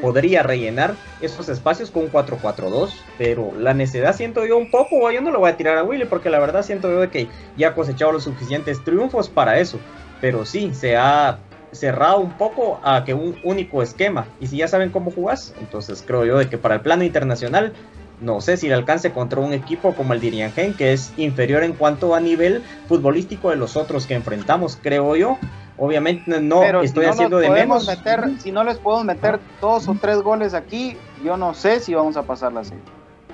podría 0.04 0.43
rellenar 0.43 0.95
esos 1.22 1.47
espacios 1.47 1.89
con 1.89 2.04
un 2.04 2.12
4-4-2, 2.12 2.89
pero 3.18 3.54
la 3.58 3.74
necesidad 3.74 4.14
siento 4.14 4.45
yo 4.45 4.58
un 4.58 4.70
poco, 4.70 5.10
yo 5.10 5.22
no 5.22 5.32
lo 5.32 5.39
voy 5.39 5.49
a 5.49 5.56
tirar 5.56 5.78
a 5.78 5.84
Willy 5.86 6.04
porque 6.04 6.30
la 6.30 6.39
verdad 6.39 6.62
siento 6.62 6.91
yo 6.91 7.10
que 7.10 7.30
ya 7.56 7.70
ha 7.70 7.74
cosechado 7.74 8.12
los 8.12 8.26
suficientes 8.26 8.84
triunfos 8.84 9.30
para 9.30 9.60
eso, 9.60 9.80
pero 10.20 10.45
sí, 10.45 10.74
se 10.74 10.97
ha 10.97 11.39
cerrado 11.72 12.20
un 12.20 12.38
poco 12.38 12.82
a 12.84 13.06
que 13.06 13.14
un 13.14 13.38
único 13.45 13.82
esquema, 13.82 14.28
y 14.41 14.47
si 14.47 14.58
ya 14.58 14.68
saben 14.68 14.89
cómo 14.89 15.10
jugás, 15.10 15.56
entonces 15.62 16.04
creo 16.06 16.26
yo 16.26 16.38
de 16.38 16.49
que 16.49 16.58
para 16.58 16.76
el 16.76 16.82
plano 16.82 17.06
internacional 17.06 17.72
no 18.20 18.41
sé 18.41 18.58
si 18.58 18.68
le 18.68 18.74
alcance 18.74 19.14
contra 19.14 19.39
un 19.39 19.54
equipo 19.54 19.95
como 19.95 20.14
el 20.14 20.20
Diriangen, 20.20 20.74
que 20.74 20.91
es 20.91 21.14
inferior 21.16 21.64
en 21.64 21.72
cuanto 21.72 22.14
a 22.14 22.20
nivel 22.20 22.62
futbolístico 22.89 23.51
de 23.51 23.56
los 23.56 23.78
otros 23.78 24.06
que 24.06 24.16
enfrentamos, 24.16 24.78
creo 24.82 25.16
yo. 25.16 25.38
Obviamente 25.78 26.39
no 26.39 26.59
Pero 26.61 26.82
si 26.82 26.86
estoy 26.88 27.05
no 27.07 27.11
haciendo 27.11 27.38
de 27.39 27.49
menos. 27.49 27.88
meter, 27.88 28.30
si 28.39 28.51
no 28.51 28.63
les 28.63 28.78
podemos 28.78 29.05
meter 29.05 29.39
dos 29.59 29.88
o 29.88 29.95
tres 29.99 30.17
goles 30.19 30.53
aquí, 30.53 30.95
yo 31.24 31.36
no 31.38 31.53
sé 31.53 31.80
si 31.80 31.93
vamos 31.93 32.15
a 32.17 32.24
pasar 32.24 32.53
la 32.53 32.63
serie. 32.63 32.84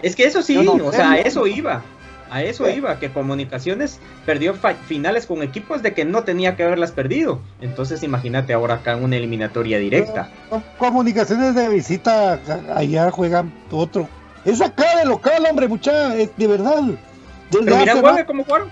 Es 0.01 0.15
que 0.15 0.23
eso 0.23 0.41
sí, 0.41 0.55
no 0.63 0.73
o 0.75 0.91
sé, 0.91 0.97
sea, 0.97 1.07
a 1.11 1.15
no. 1.15 1.15
eso 1.17 1.47
iba. 1.47 1.81
A 2.31 2.43
eso 2.43 2.69
iba, 2.69 2.99
que 2.99 3.11
Comunicaciones 3.11 3.99
perdió 4.25 4.53
finales 4.87 5.25
con 5.25 5.41
equipos 5.41 5.81
de 5.81 5.95
que 5.95 6.05
no 6.05 6.23
tenía 6.23 6.55
que 6.55 6.63
haberlas 6.63 6.91
perdido. 6.91 7.39
Entonces 7.59 8.03
imagínate 8.03 8.53
ahora 8.53 8.75
acá 8.75 8.93
en 8.93 9.03
una 9.03 9.17
eliminatoria 9.17 9.79
directa. 9.79 10.29
Co- 10.49 10.61
Comunicaciones 10.77 11.55
de 11.55 11.67
visita, 11.69 12.39
allá 12.75 13.09
juegan 13.09 13.51
otro. 13.71 14.07
Es 14.45 14.61
acá 14.61 14.99
de 14.99 15.05
local, 15.05 15.43
hombre, 15.49 15.67
mucha, 15.67 16.09
de 16.09 16.47
verdad. 16.47 16.83
Pero 17.51 17.77
mira, 17.77 17.95
más- 17.95 18.23
cómo 18.25 18.43
jugaron. 18.43 18.69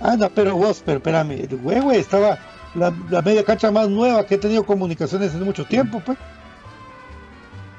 Anda, 0.00 0.28
pero 0.28 0.56
vos, 0.56 0.82
pero 0.84 0.98
espérame, 0.98 1.32
el 1.32 1.56
güey 1.56 1.98
estaba 1.98 2.38
la, 2.74 2.92
la 3.10 3.22
media 3.22 3.44
cancha 3.44 3.70
más 3.70 3.88
nueva 3.88 4.24
que 4.26 4.34
he 4.34 4.38
tenido 4.38 4.64
comunicaciones 4.64 5.34
en 5.34 5.44
mucho 5.44 5.64
tiempo, 5.64 6.00
pues. 6.04 6.18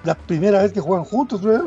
La 0.03 0.15
primera 0.15 0.61
vez 0.61 0.72
que 0.72 0.80
juegan 0.80 1.05
juntos, 1.05 1.41
güey. 1.41 1.57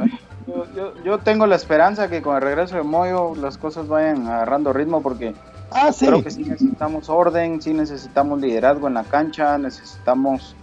Yo, 0.47 0.65
yo- 0.75 0.95
yo 1.05 1.19
tengo 1.19 1.47
la 1.47 1.57
esperanza 1.57 2.09
que 2.09 2.23
con 2.23 2.35
el 2.37 2.43
regreso 2.43 2.77
de 2.77 2.83
Moyo 2.83 3.35
las 3.37 3.59
cosas 3.59 3.87
vayan 3.87 4.27
agarrando 4.27 4.73
ritmo 4.73 5.03
porque 5.03 5.35
Ah, 5.71 5.93
sí. 5.93 6.07
creo 6.07 6.25
que 6.25 6.31
sí 6.33 6.43
necesitamos 6.43 7.09
orden, 7.09 7.63
sí 7.63 7.73
necesitamos 7.73 8.41
liderazgo 8.41 8.89
en 8.89 8.95
la 8.95 9.05
cancha, 9.05 9.57
necesitamos 9.59 10.57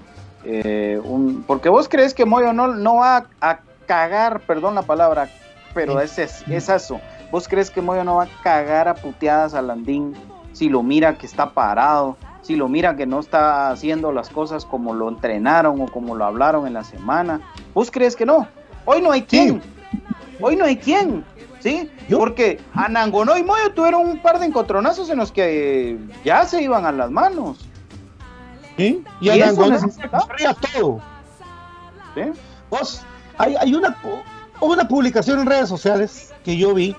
eh, 0.43 0.99
un... 1.05 1.43
Porque 1.47 1.69
vos 1.69 1.87
crees 1.87 2.13
que 2.13 2.25
Moyo 2.25 2.51
no, 2.51 2.67
no 2.67 2.95
va 2.95 3.27
a 3.39 3.59
cagar, 3.85 4.41
perdón 4.41 4.75
la 4.75 4.81
palabra, 4.81 5.29
pero 5.73 6.01
es, 6.01 6.17
es, 6.19 6.43
es 6.49 6.67
eso. 6.67 6.99
¿Vos 7.31 7.47
crees 7.47 7.69
que 7.69 7.81
Moyo 7.81 8.03
no 8.03 8.15
va 8.15 8.23
a 8.23 8.41
cagar 8.41 8.87
a 8.87 8.95
puteadas 8.95 9.53
a 9.53 9.61
Landín 9.61 10.15
si 10.53 10.69
lo 10.69 10.81
mira 10.83 11.17
que 11.17 11.25
está 11.25 11.51
parado? 11.51 12.17
Si 12.41 12.55
lo 12.55 12.69
mira 12.69 12.95
que 12.95 13.05
no 13.05 13.19
está 13.19 13.69
haciendo 13.69 14.11
las 14.11 14.29
cosas 14.29 14.65
como 14.65 14.93
lo 14.93 15.09
entrenaron 15.09 15.81
o 15.81 15.87
como 15.87 16.15
lo 16.15 16.23
hablaron 16.23 16.65
en 16.65 16.73
la 16.73 16.83
semana. 16.83 17.41
¿Vos 17.73 17.91
crees 17.91 18.15
que 18.15 18.25
no? 18.25 18.47
Hoy 18.85 19.01
no 19.01 19.11
hay 19.11 19.23
quien. 19.23 19.61
Hoy 20.39 20.55
no 20.55 20.63
hay 20.63 20.77
quien. 20.77 21.25
¿Sí? 21.59 21.89
Porque 22.09 22.61
Anangonó 22.73 23.35
y 23.35 23.43
Moyo 23.43 23.73
tuvieron 23.73 24.07
un 24.07 24.21
par 24.21 24.39
de 24.39 24.45
encontronazos 24.45 25.09
en 25.09 25.17
los 25.17 25.31
que 25.31 25.97
ya 26.23 26.45
se 26.45 26.61
iban 26.61 26.85
a 26.85 26.91
las 26.91 27.11
manos. 27.11 27.67
¿Sí? 28.77 29.03
Y, 29.19 29.25
Y 29.25 29.41
Anangonó 29.41 29.77
corría 30.25 30.53
todo. 30.53 31.01
¿Sí? 32.15 32.21
Vos, 32.69 33.01
hay, 33.37 33.55
hay 33.55 33.73
una, 33.73 33.97
una 34.61 34.87
publicación 34.87 35.39
en 35.39 35.47
redes 35.47 35.67
sociales 35.67 36.33
que 36.45 36.55
yo 36.55 36.73
vi, 36.73 36.95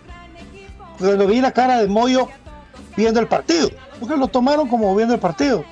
cuando 0.98 1.26
vi 1.26 1.40
la 1.40 1.52
cara 1.52 1.80
de 1.80 1.86
Moyo 1.86 2.28
viendo 2.96 3.20
el 3.20 3.28
partido, 3.28 3.70
porque 3.98 4.16
lo 4.16 4.28
tomaron 4.28 4.68
como 4.68 4.94
viendo 4.94 5.14
el 5.14 5.20
partido, 5.20 5.64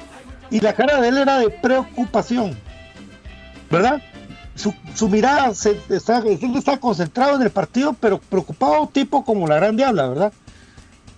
y 0.51 0.61
la 0.61 0.72
cara 0.74 1.01
de 1.01 1.09
él 1.09 1.18
era 1.18 1.39
de 1.39 1.51
preocupación, 1.51 2.57
¿verdad? 3.70 4.01
Su, 4.55 4.72
su 4.95 5.09
mirada 5.09 5.55
se, 5.55 5.79
está, 5.91 6.18
él 6.18 6.57
está 6.57 6.79
concentrado 6.79 7.37
en 7.37 7.43
el 7.43 7.51
partido, 7.51 7.95
pero 7.95 8.18
preocupado 8.18 8.89
tipo 8.89 9.24
como 9.24 9.47
la 9.47 9.57
gran 9.57 9.77
diabla, 9.77 10.09
¿verdad? 10.09 10.33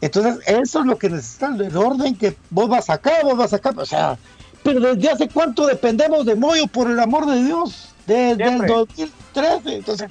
Entonces, 0.00 0.38
eso 0.46 0.80
es 0.80 0.86
lo 0.86 0.96
que 0.96 1.10
necesitan, 1.10 1.60
el 1.60 1.76
orden 1.76 2.14
que 2.14 2.36
vos 2.50 2.68
vas 2.68 2.88
acá, 2.88 3.12
vos 3.24 3.36
vas 3.36 3.52
acá, 3.52 3.72
o 3.76 3.86
sea, 3.86 4.16
pero 4.62 4.80
desde 4.80 5.10
hace 5.10 5.28
cuánto 5.28 5.66
dependemos 5.66 6.24
de 6.24 6.34
Moyo, 6.34 6.66
por 6.68 6.90
el 6.90 6.98
amor 7.00 7.26
de 7.26 7.44
Dios, 7.44 7.90
desde 8.06 8.32
el 8.32 8.36
Siempre. 8.38 8.68
2013, 8.68 9.76
entonces, 9.76 10.10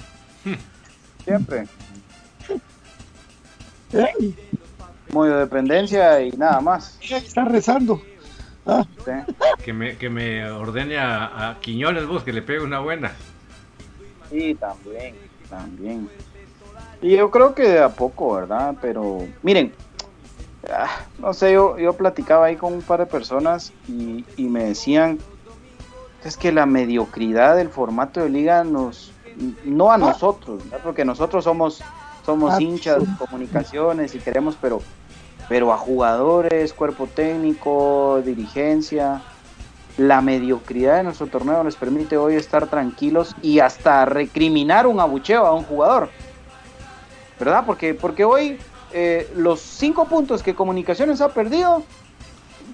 Siempre. 1.24 1.66
¡Ay! 3.94 4.34
Moyo 5.12 5.38
dependencia 5.38 6.20
y 6.20 6.30
nada 6.32 6.60
más. 6.60 6.98
está 7.00 7.44
rezando. 7.44 8.02
Ah, 8.66 8.84
¿sí? 9.04 9.12
Que 9.64 9.72
me, 9.72 9.96
que 9.96 10.10
me 10.10 10.50
ordene 10.50 10.98
a, 10.98 11.50
a 11.50 11.60
Quiñones 11.60 12.06
vos 12.06 12.22
que 12.22 12.32
le 12.32 12.42
pegue 12.42 12.60
una 12.60 12.80
buena. 12.80 13.12
Sí, 14.30 14.54
también, 14.54 15.14
también. 15.48 16.08
Y 17.00 17.16
yo 17.16 17.30
creo 17.30 17.54
que 17.54 17.62
de 17.62 17.78
a 17.78 17.88
poco, 17.88 18.34
¿verdad? 18.34 18.76
Pero 18.82 19.26
miren, 19.42 19.72
ah, 20.70 21.00
no 21.18 21.32
sé, 21.32 21.52
yo, 21.52 21.78
yo 21.78 21.94
platicaba 21.94 22.46
ahí 22.46 22.56
con 22.56 22.74
un 22.74 22.82
par 22.82 23.00
de 23.00 23.06
personas 23.06 23.72
y, 23.88 24.24
y 24.36 24.44
me 24.44 24.64
decían, 24.64 25.18
es 26.24 26.36
que 26.36 26.52
la 26.52 26.66
mediocridad 26.66 27.56
del 27.56 27.68
formato 27.68 28.20
de 28.20 28.28
liga 28.28 28.64
nos, 28.64 29.12
no 29.64 29.92
a 29.92 29.98
nosotros, 29.98 30.62
¿verdad? 30.64 30.80
porque 30.82 31.04
nosotros 31.04 31.44
somos, 31.44 31.82
somos 32.28 32.52
Ah, 32.52 32.60
hinchas 32.60 33.04
comunicaciones 33.18 34.14
y 34.14 34.18
queremos, 34.18 34.54
pero, 34.60 34.82
pero 35.48 35.72
a 35.72 35.78
jugadores, 35.78 36.74
cuerpo 36.74 37.06
técnico, 37.06 38.20
dirigencia, 38.22 39.22
la 39.96 40.20
mediocridad 40.20 40.98
de 40.98 41.04
nuestro 41.04 41.28
torneo 41.28 41.64
les 41.64 41.76
permite 41.76 42.18
hoy 42.18 42.34
estar 42.34 42.66
tranquilos 42.66 43.34
y 43.40 43.60
hasta 43.60 44.04
recriminar 44.04 44.86
un 44.86 45.00
abucheo 45.00 45.46
a 45.46 45.54
un 45.54 45.64
jugador. 45.64 46.10
¿Verdad? 47.40 47.64
Porque, 47.64 47.94
porque 47.94 48.24
hoy 48.24 48.58
eh, 48.92 49.26
los 49.34 49.60
cinco 49.60 50.04
puntos 50.04 50.42
que 50.42 50.54
Comunicaciones 50.54 51.22
ha 51.22 51.30
perdido, 51.30 51.82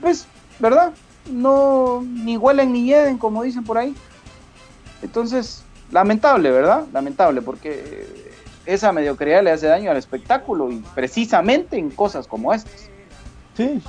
pues, 0.00 0.26
¿verdad? 0.59 0.92
No, 1.30 2.02
ni 2.02 2.36
huelen 2.36 2.72
ni 2.72 2.86
hieden, 2.86 3.18
como 3.18 3.44
dicen 3.44 3.62
por 3.62 3.78
ahí. 3.78 3.94
Entonces, 5.00 5.62
lamentable, 5.92 6.50
¿verdad? 6.50 6.86
Lamentable, 6.92 7.40
porque 7.40 7.70
eh, 7.86 8.34
esa 8.66 8.92
mediocridad 8.92 9.42
le 9.42 9.50
hace 9.50 9.66
daño 9.66 9.90
al 9.90 9.96
espectáculo 9.96 10.70
y 10.70 10.82
precisamente 10.94 11.76
en 11.76 11.90
cosas 11.90 12.26
como 12.26 12.52
estas. 12.52 12.90
sí. 13.56 13.80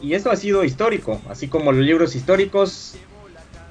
Y 0.00 0.14
esto 0.14 0.30
ha 0.32 0.36
sido 0.36 0.64
histórico, 0.64 1.20
así 1.28 1.46
como 1.46 1.70
los 1.70 1.84
libros 1.84 2.16
históricos 2.16 2.96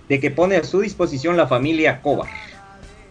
de 0.08 0.22
que 0.22 0.32
pone 0.32 0.56
a 0.56 0.64
su 0.64 0.80
disposición 0.80 1.36
la 1.36 1.48
familia 1.48 2.02
Cobar. 2.02 2.30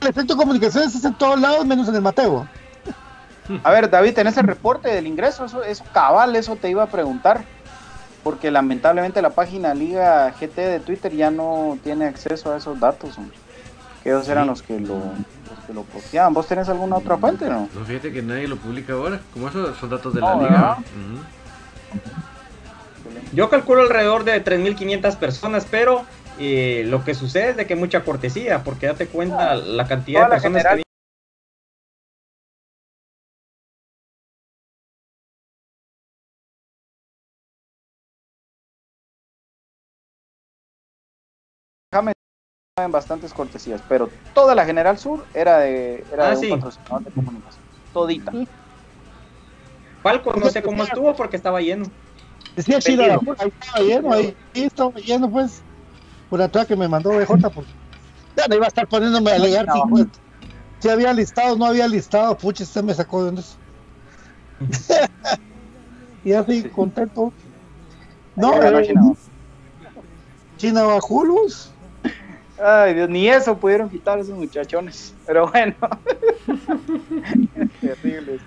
El 0.00 0.08
efecto 0.08 0.36
comunicaciones 0.36 0.94
es 0.94 1.04
en 1.04 1.14
todos 1.14 1.40
lados, 1.40 1.66
menos 1.66 1.88
en 1.88 1.96
el 1.96 2.00
Mateo. 2.00 2.46
A 3.64 3.70
ver, 3.72 3.90
David, 3.90 4.16
en 4.20 4.28
ese 4.28 4.40
reporte 4.42 4.88
del 4.88 5.08
ingreso, 5.08 5.46
eso, 5.46 5.64
eso 5.64 5.84
cabal, 5.92 6.36
eso 6.36 6.54
te 6.54 6.70
iba 6.70 6.84
a 6.84 6.86
preguntar. 6.86 7.44
Porque 8.22 8.52
lamentablemente 8.52 9.20
la 9.20 9.30
página 9.30 9.74
Liga 9.74 10.30
GT 10.30 10.56
de 10.56 10.80
Twitter 10.80 11.12
ya 11.12 11.30
no 11.30 11.76
tiene 11.82 12.06
acceso 12.06 12.52
a 12.52 12.56
esos 12.56 12.78
datos, 12.78 13.18
hombre. 13.18 13.36
Que 14.02 14.10
ellos 14.10 14.28
eran 14.28 14.46
los 14.46 14.62
que 14.62 14.78
lo, 14.78 14.94
los 14.94 15.64
que 15.66 15.74
lo 15.74 15.82
posteaban. 15.82 16.32
¿Vos 16.32 16.46
tenés 16.46 16.68
alguna 16.68 16.96
otra 16.96 17.18
fuente, 17.18 17.50
no? 17.50 17.68
No, 17.74 17.84
fíjate 17.84 18.12
que 18.12 18.22
nadie 18.22 18.46
lo 18.46 18.56
publica 18.56 18.92
ahora. 18.92 19.20
Como 19.32 19.48
esos 19.48 19.76
son 19.76 19.90
datos 19.90 20.14
de 20.14 20.20
No, 20.20 20.40
la 20.40 20.48
liga. 20.48 20.76
Ujú. 20.78 21.20
Yo 23.34 23.50
calculo 23.50 23.82
alrededor 23.82 24.24
de 24.24 24.40
3.500 24.40 25.16
personas, 25.16 25.66
pero 25.70 26.04
eh, 26.38 26.84
lo 26.86 27.04
que 27.04 27.14
sucede 27.14 27.50
es 27.50 27.56
de 27.56 27.66
que 27.66 27.74
mucha 27.74 28.04
cortesía, 28.04 28.62
porque 28.62 28.86
date 28.86 29.06
cuenta 29.08 29.54
la 29.56 29.86
cantidad 29.86 30.24
de 30.24 30.30
personas 30.30 30.62
general- 30.62 30.78
que 30.78 30.84
en 42.82 42.90
bastantes 42.92 43.32
cortesías, 43.32 43.80
pero 43.88 44.10
toda 44.34 44.54
la 44.54 44.64
General 44.64 44.98
Sur 44.98 45.24
era 45.32 45.58
de, 45.60 46.04
era 46.12 46.26
Ah, 46.26 46.30
de 46.30 46.36
un 46.36 46.40
sí. 46.42 46.48
patrocinador 46.50 47.04
de 47.04 47.10
comunicación. 47.12 47.64
Todita. 47.92 48.32
Falcos 50.02 50.36
no 50.36 50.50
sé 50.50 50.62
cómo 50.62 50.82
estuvo 50.82 51.14
porque 51.14 51.36
estaba 51.36 51.60
lleno. 51.60 51.84
Decía 52.56 52.76
ahí 52.76 52.80
estaba 52.80 53.84
lleno, 53.84 54.12
ahí 54.12 54.36
estaba 54.54 54.92
lleno, 55.00 55.30
pues. 55.30 55.62
Por 56.28 56.40
atrás 56.40 56.66
que 56.66 56.76
me 56.76 56.88
mandó 56.88 57.10
BJ, 57.10 57.50
porque 57.54 57.70
ya 58.36 58.46
no 58.48 58.56
iba 58.56 58.64
a 58.64 58.68
estar 58.68 58.88
poniéndome 58.88 59.30
a 59.32 59.34
alegar 59.36 59.66
si, 59.72 59.80
pues, 59.88 60.06
si 60.78 60.88
había 60.88 61.12
listado, 61.12 61.56
no 61.56 61.66
había 61.66 61.88
listado, 61.88 62.36
pucha, 62.36 62.64
usted 62.64 62.82
me 62.82 62.94
sacó 62.94 63.24
de 63.24 63.26
donde 63.26 63.42
y 66.24 66.32
así, 66.32 66.62
contento. 66.70 67.32
No, 68.36 68.62
eh, 68.62 68.86
China. 68.86 69.12
China 70.56 70.82
Bajulos. 70.84 71.72
Ay, 72.58 72.94
Dios, 72.94 73.08
ni 73.08 73.28
eso 73.28 73.58
pudieron 73.58 73.90
quitar 73.90 74.18
esos 74.18 74.36
muchachones. 74.36 75.14
Pero 75.26 75.50
bueno. 75.50 75.74
Terribles. 77.80 78.40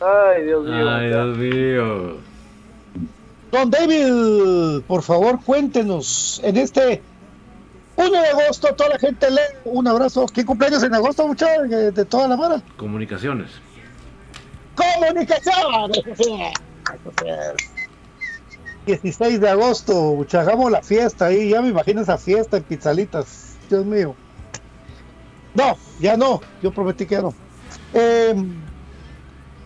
Ay, 0.00 0.44
Dios 0.44 0.64
mío. 0.64 0.88
Ay, 0.88 1.08
Dios 1.08 1.36
mío. 1.36 2.33
Don 3.54 3.70
David, 3.70 4.82
por 4.88 5.04
favor, 5.04 5.40
cuéntenos. 5.40 6.40
En 6.42 6.56
este 6.56 7.00
1 7.94 8.10
de 8.10 8.28
agosto, 8.28 8.74
toda 8.74 8.90
la 8.90 8.98
gente 8.98 9.30
lee. 9.30 9.38
Un 9.64 9.86
abrazo. 9.86 10.26
¿Qué 10.26 10.44
cumpleaños 10.44 10.82
en 10.82 10.92
agosto, 10.92 11.24
muchachos? 11.28 11.70
De, 11.70 11.92
de 11.92 12.04
toda 12.04 12.26
la 12.26 12.36
mara. 12.36 12.60
Comunicaciones. 12.76 13.52
¡Comunicación! 14.74 15.92
16 18.86 19.40
de 19.40 19.48
agosto, 19.48 20.14
muchachos, 20.16 20.48
hagamos 20.48 20.72
la 20.72 20.82
fiesta 20.82 21.26
ahí. 21.26 21.50
Ya 21.50 21.62
me 21.62 21.68
imagino 21.68 22.00
esa 22.00 22.18
fiesta 22.18 22.56
en 22.56 22.64
Pizzalitas. 22.64 23.54
Dios 23.70 23.86
mío. 23.86 24.16
No, 25.54 25.78
ya 26.00 26.16
no. 26.16 26.40
Yo 26.60 26.72
prometí 26.72 27.06
que 27.06 27.14
ya 27.14 27.22
no. 27.22 27.32
Eh, 27.92 28.34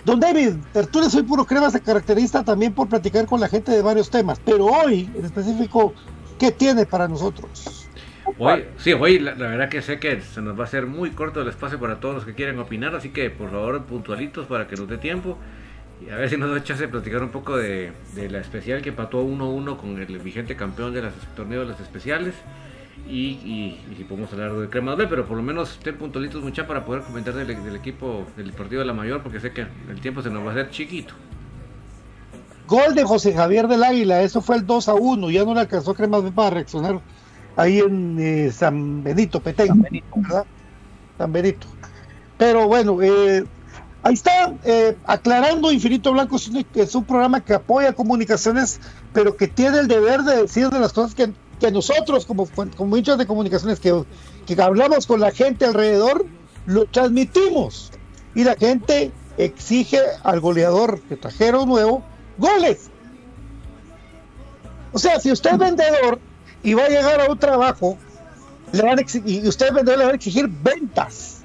Don 0.08 0.18
David, 0.18 0.54
Tertulia 0.72 1.10
Soy 1.10 1.22
Puro 1.22 1.44
Crema 1.44 1.68
se 1.68 1.82
caracteriza 1.82 2.42
también 2.42 2.72
por 2.72 2.88
platicar 2.88 3.26
con 3.26 3.40
la 3.40 3.46
gente 3.46 3.72
de 3.72 3.82
varios 3.82 4.08
temas, 4.08 4.40
pero 4.42 4.64
hoy 4.64 5.06
en 5.14 5.22
específico, 5.22 5.92
¿qué 6.38 6.50
tiene 6.50 6.86
para 6.86 7.06
nosotros? 7.06 7.86
Hoy, 8.38 8.64
sí, 8.78 8.94
hoy 8.94 9.18
la, 9.18 9.34
verdad 9.34 9.68
que 9.68 9.82
sé 9.82 10.00
que 10.00 10.22
se 10.22 10.40
nos 10.40 10.58
va 10.58 10.62
a 10.62 10.66
hacer 10.66 10.86
muy 10.86 11.10
corto 11.10 11.42
el 11.42 11.48
espacio 11.48 11.78
para 11.78 12.00
todos 12.00 12.14
los 12.14 12.24
que 12.24 12.32
quieren 12.32 12.58
opinar, 12.58 12.94
así 12.94 13.10
que 13.10 13.28
por 13.28 13.50
favor 13.50 13.84
puntualitos 13.84 14.46
para 14.46 14.66
que 14.66 14.76
nos 14.76 14.88
dé 14.88 14.96
tiempo. 14.96 15.36
Y 16.00 16.08
a 16.08 16.16
ver 16.16 16.30
si 16.30 16.38
nos 16.38 16.50
da 16.54 16.64
chance 16.64 16.84
de 16.84 16.88
platicar 16.88 17.22
un 17.22 17.28
poco 17.28 17.58
de, 17.58 17.92
la 18.30 18.38
especial 18.38 18.80
que 18.80 18.88
empató 18.88 19.22
1-1 19.22 19.76
con 19.76 20.00
el 20.00 20.18
vigente 20.20 20.56
campeón 20.56 20.94
de 20.94 21.02
los 21.02 21.12
torneos 21.36 21.66
de 21.66 21.72
las 21.72 21.82
especiales. 21.82 22.34
Y, 23.08 23.38
y- 23.42 23.80
y 23.90 23.94
si 23.96 24.04
podemos 24.04 24.30
hablar 24.32 24.52
de 24.52 24.68
crema 24.68 24.90
doble, 24.92 25.06
pero 25.06 25.26
por 25.26 25.36
lo 25.36 25.42
menos 25.42 25.72
estén 25.72 25.96
puntualitos 25.96 26.42
mucha 26.42 26.66
para 26.66 26.84
poder 26.84 27.02
comentar 27.02 27.32
del, 27.34 27.46
del 27.64 27.76
equipo 27.76 28.26
del 28.36 28.52
partido 28.52 28.80
de 28.80 28.86
la 28.86 28.92
mayor, 28.92 29.22
porque 29.22 29.40
sé 29.40 29.50
que 29.52 29.62
el 29.88 30.00
tiempo 30.00 30.20
se 30.22 30.28
nos 30.30 30.44
va 30.44 30.48
a 30.50 30.52
hacer 30.52 30.70
chiquito. 30.70 31.14
Gol 32.66 32.94
de 32.94 33.04
José 33.04 33.32
Javier 33.32 33.66
del 33.66 33.82
Águila, 33.82 34.20
eso 34.22 34.42
fue 34.42 34.56
el 34.56 34.66
2 34.66 34.88
a 34.90 34.94
1, 34.94 35.30
ya 35.30 35.44
no 35.44 35.54
le 35.54 35.60
alcanzó 35.60 35.94
Crema 35.94 36.18
B 36.20 36.30
para 36.32 36.50
reaccionar 36.50 37.00
ahí 37.56 37.78
en 37.78 38.18
eh, 38.20 38.52
San 38.52 39.02
Benito, 39.02 39.40
Petén, 39.40 39.80
¿verdad? 40.14 40.44
San 41.16 41.32
Benito. 41.32 41.66
Pero 42.36 42.68
bueno, 42.68 43.00
eh, 43.00 43.42
ahí 44.02 44.12
está, 44.14 44.52
eh, 44.64 44.96
aclarando 45.06 45.72
Infinito 45.72 46.12
Blanco 46.12 46.36
es 46.36 46.46
un, 46.48 46.64
es 46.74 46.94
un 46.94 47.04
programa 47.04 47.40
que 47.40 47.54
apoya 47.54 47.94
comunicaciones, 47.94 48.80
pero 49.14 49.34
que 49.34 49.48
tiene 49.48 49.78
el 49.78 49.88
deber 49.88 50.20
de 50.22 50.42
decir 50.42 50.68
de 50.68 50.78
las 50.78 50.92
cosas 50.92 51.14
que, 51.14 51.32
que 51.58 51.70
nosotros, 51.70 52.26
como, 52.26 52.48
como 52.76 52.96
hinchas 52.96 53.18
de 53.18 53.26
comunicaciones, 53.26 53.80
que, 53.80 54.04
que 54.46 54.60
hablamos 54.60 55.06
con 55.06 55.20
la 55.20 55.30
gente 55.30 55.64
alrededor, 55.64 56.26
lo 56.66 56.86
transmitimos. 56.86 57.90
Y 58.34 58.44
la 58.44 58.54
gente 58.54 59.12
exige 59.36 60.00
al 60.22 60.40
goleador 60.40 61.00
que 61.02 61.16
trajeron 61.16 61.68
nuevo 61.68 62.04
goles. 62.36 62.90
O 64.92 64.98
sea, 64.98 65.20
si 65.20 65.32
usted 65.32 65.52
es 65.52 65.58
vendedor 65.58 66.18
y 66.62 66.74
va 66.74 66.84
a 66.84 66.88
llegar 66.88 67.20
a 67.20 67.30
un 67.30 67.38
trabajo, 67.38 67.98
le 68.72 68.82
van 68.82 68.98
a 68.98 69.02
y 69.02 69.46
usted 69.46 69.68
es 69.68 69.74
vendedor, 69.74 69.98
le 69.98 70.04
van 70.04 70.14
a 70.14 70.16
exigir 70.16 70.48
ventas. 70.48 71.42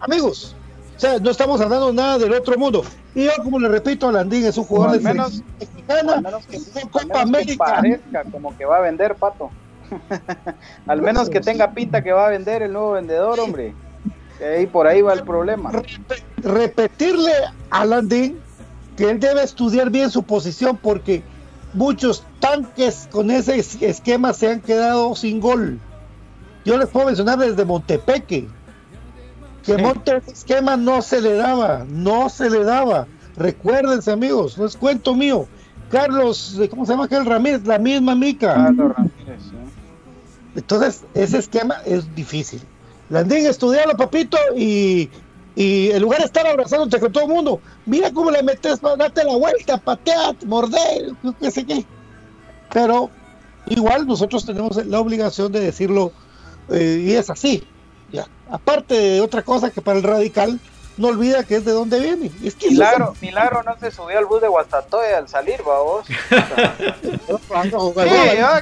Amigos, 0.00 0.56
o 1.00 1.02
sea, 1.02 1.18
no 1.18 1.30
estamos 1.30 1.58
hablando 1.62 1.94
nada 1.94 2.18
del 2.18 2.30
otro 2.34 2.58
mundo. 2.58 2.84
Y 3.14 3.24
yo, 3.24 3.30
como 3.42 3.58
le 3.58 3.68
repito, 3.68 4.12
Landín 4.12 4.44
es 4.44 4.58
un 4.58 4.64
jugador 4.64 4.96
al 4.96 5.02
de 5.02 5.08
menos, 5.08 5.30
selección 5.32 5.56
mexicana, 5.58 6.12
al 6.12 6.22
menos 6.22 6.46
que, 6.46 6.56
al 6.56 6.62
menos 6.84 7.06
que 7.10 7.18
América. 7.18 7.64
parezca 7.64 8.24
como 8.30 8.54
que 8.58 8.64
va 8.66 8.76
a 8.76 8.80
vender, 8.82 9.14
pato. 9.14 9.48
al 10.86 11.00
menos 11.00 11.30
que 11.30 11.40
tenga 11.40 11.70
pinta 11.72 12.02
que 12.02 12.12
va 12.12 12.26
a 12.26 12.28
vender 12.28 12.60
el 12.60 12.74
nuevo 12.74 12.92
vendedor, 12.92 13.40
hombre. 13.40 13.72
Ahí 14.44 14.66
por 14.66 14.86
ahí 14.86 15.00
va 15.00 15.14
el 15.14 15.22
problema. 15.22 15.72
repetirle 16.36 17.32
a 17.70 17.84
Landín 17.86 18.38
que 18.98 19.08
él 19.10 19.20
debe 19.20 19.42
estudiar 19.42 19.88
bien 19.88 20.10
su 20.10 20.22
posición 20.22 20.76
porque 20.76 21.22
muchos 21.72 22.24
tanques 22.40 23.08
con 23.10 23.30
ese 23.30 23.58
es- 23.58 23.80
esquema 23.80 24.34
se 24.34 24.50
han 24.50 24.60
quedado 24.60 25.14
sin 25.16 25.40
gol. 25.40 25.78
Yo 26.66 26.76
les 26.76 26.88
puedo 26.90 27.06
mencionar 27.06 27.38
desde 27.38 27.64
Montepeque 27.64 28.48
que 29.64 29.78
Monte 29.78 30.16
ese 30.16 30.32
esquema 30.32 30.76
no 30.76 31.02
se 31.02 31.20
le 31.20 31.34
daba, 31.34 31.84
no 31.88 32.28
se 32.28 32.50
le 32.50 32.64
daba. 32.64 33.06
Recuérdense 33.36 34.10
amigos, 34.10 34.58
no 34.58 34.66
es 34.66 34.76
cuento 34.76 35.14
mío. 35.14 35.46
Carlos, 35.90 36.58
eh, 36.60 36.68
¿cómo 36.68 36.86
se 36.86 36.92
llama 36.92 37.04
aquel 37.04 37.26
Ramírez? 37.26 37.66
La 37.66 37.78
misma 37.78 38.14
mica. 38.14 38.54
Carlos 38.54 38.94
Ramírez, 38.96 39.42
sí. 39.42 39.56
Entonces, 40.56 41.04
ese 41.14 41.38
esquema 41.38 41.76
es 41.84 42.12
difícil. 42.14 42.60
Landín, 43.08 43.46
estudialo, 43.46 43.96
papito, 43.96 44.36
y, 44.56 45.08
y 45.56 45.90
en 45.90 46.02
lugar 46.02 46.20
de 46.20 46.26
estar 46.26 46.46
abrazándote 46.46 47.00
con 47.00 47.12
todo 47.12 47.24
el 47.24 47.30
mundo, 47.30 47.60
mira 47.86 48.12
cómo 48.12 48.30
le 48.30 48.42
metes, 48.42 48.80
date 48.80 49.24
la 49.24 49.36
vuelta, 49.36 49.78
patear, 49.78 50.36
morder, 50.46 51.12
qué 51.40 51.50
sé 51.50 51.64
qué. 51.64 51.84
Pero 52.72 53.10
igual 53.66 54.06
nosotros 54.06 54.44
tenemos 54.44 54.84
la 54.86 55.00
obligación 55.00 55.50
de 55.50 55.60
decirlo, 55.60 56.12
eh, 56.68 57.04
y 57.04 57.12
es 57.12 57.30
así. 57.30 57.64
Ya. 58.12 58.26
Aparte 58.50 58.94
de 58.94 59.20
otra 59.20 59.42
cosa 59.42 59.70
que 59.70 59.80
para 59.80 59.98
el 59.98 60.04
radical, 60.04 60.58
no 60.96 61.08
olvida 61.08 61.44
que 61.44 61.56
es 61.56 61.64
de 61.64 61.72
dónde 61.72 61.98
viene. 61.98 62.30
Es 62.44 62.54
que 62.54 62.68
Milagro, 62.70 63.14
Milagro 63.20 63.62
no 63.62 63.76
se 63.78 63.90
subió 63.90 64.18
al 64.18 64.26
bus 64.26 64.40
de 64.42 64.48
Guastatoya 64.48 65.18
al 65.18 65.28
salir, 65.28 65.60
va 65.66 65.82
vos. 65.82 66.06
Sí, 66.06 66.14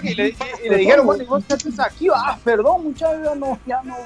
y, 0.02 0.14
le, 0.14 0.36
y 0.64 0.68
le 0.68 0.76
dijeron, 0.76 1.06
bueno, 1.06 1.22
¿y 1.22 1.26
vos 1.26 1.42
qué 1.46 1.54
haces 1.54 1.80
aquí? 1.80 2.08
Ah, 2.14 2.38
perdón, 2.44 2.84
muchachos, 2.84 3.22
ya 3.24 3.34
no, 3.34 3.58
ya 3.66 3.82
no, 3.82 3.96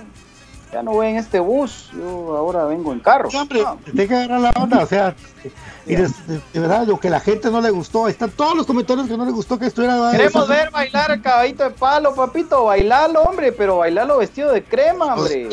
ya 0.72 0.82
no 0.82 0.92
voy 0.92 1.08
en 1.08 1.16
este 1.16 1.38
bus, 1.38 1.90
yo 1.92 2.34
ahora 2.36 2.64
vengo 2.64 2.92
en 2.92 3.00
carro. 3.00 3.30
Sí, 3.30 3.36
hombre, 3.36 3.62
te 3.94 4.08
que 4.08 4.14
agarrar 4.14 4.40
la 4.40 4.50
onda, 4.60 4.82
o 4.82 4.86
sea, 4.86 5.14
y 5.86 5.94
de, 5.96 6.02
de- 6.26 6.40
de 6.52 6.60
verdad, 6.60 6.86
lo 6.86 6.98
que 6.98 7.10
la 7.10 7.20
gente 7.20 7.50
no 7.50 7.60
le 7.60 7.70
gustó, 7.70 8.08
están 8.08 8.30
todos 8.30 8.56
los 8.56 8.66
comentarios 8.66 9.06
que 9.06 9.16
no 9.16 9.24
le 9.26 9.32
gustó 9.32 9.58
que 9.58 9.66
estuviera. 9.66 10.10
Queremos 10.10 10.48
ver 10.48 10.70
bailar 10.70 11.10
al 11.10 11.20
caballito 11.20 11.64
de 11.64 11.70
palo, 11.70 12.14
papito, 12.14 12.64
bailalo, 12.64 13.22
hombre, 13.22 13.52
pero 13.52 13.78
bailalo 13.78 14.18
vestido 14.18 14.50
de 14.52 14.64
crema, 14.64 15.14
hombre. 15.14 15.48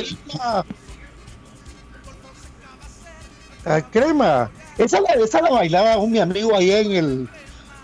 Ah, 3.65 3.81
crema. 3.91 4.49
Esa 4.77 5.01
la, 5.01 5.09
esa 5.15 5.41
la 5.41 5.49
bailaba 5.51 5.97
un 5.97 6.11
mi 6.11 6.19
amigo 6.19 6.55
ahí 6.55 6.71
en 6.71 6.91
el, 6.93 7.29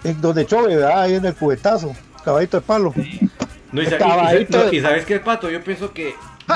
en 0.05 0.21
donde 0.21 0.45
chove, 0.45 0.75
¿verdad? 0.77 1.01
Ahí 1.01 1.15
en 1.15 1.25
el 1.25 1.35
cubetazo, 1.35 1.93
caballito 2.23 2.57
de 2.57 2.61
palo. 2.65 2.93
No, 3.73 3.81
y, 3.81 3.85
no, 4.49 4.71
y 4.71 4.79
sabes 4.81 5.05
qué, 5.05 5.19
Pato, 5.19 5.49
yo 5.49 5.61
pienso 5.61 5.91
que 5.91 6.15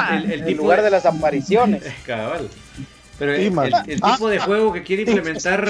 el, 0.10 0.30
el 0.32 0.44
tipo 0.44 0.64
lugar 0.64 0.82
de 0.82 0.90
las 0.92 1.06
apariciones. 1.06 1.84
Cabal. 2.06 2.50
Pero 3.18 3.34
el, 3.34 3.54
el 3.88 4.02
tipo 4.02 4.30
de 4.30 4.40
Ah, 4.40 4.46
juego 4.46 4.72
que 4.74 4.84
quiere 4.84 5.04
implementar 5.04 5.66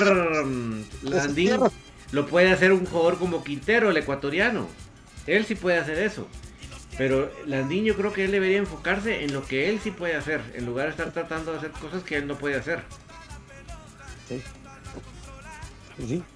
mm, 0.45 0.85
Landín 1.03 1.71
lo 2.11 2.27
puede 2.27 2.51
hacer 2.51 2.71
un 2.73 2.85
jugador 2.85 3.17
como 3.19 3.43
Quintero, 3.43 3.89
el 3.89 3.97
ecuatoriano. 3.97 4.75
Él 5.25 5.45
sí 5.45 5.55
puede 5.55 5.77
hacer 5.79 5.99
eso. 5.99 6.33
Pero 6.97 7.31
Landín 7.45 7.85
yo 7.85 7.95
creo 7.95 8.13
que 8.13 8.25
él 8.25 8.31
debería 8.31 8.57
enfocarse 8.57 9.23
en 9.23 9.33
lo 9.33 9.45
que 9.47 9.69
él 9.69 9.79
sí 9.81 9.91
puede 9.91 10.15
hacer, 10.15 10.51
en 10.55 10.65
lugar 10.65 10.85
de 10.87 10.91
estar 10.91 11.11
tratando 11.13 11.51
de 11.51 11.57
hacer 11.59 11.71
cosas 11.71 12.03
que 12.03 12.17
él 12.17 12.27
no 12.27 12.37
puede 12.37 12.55
hacer. 12.57 12.83
Sí. 14.27 14.43
Sí. 15.97 16.29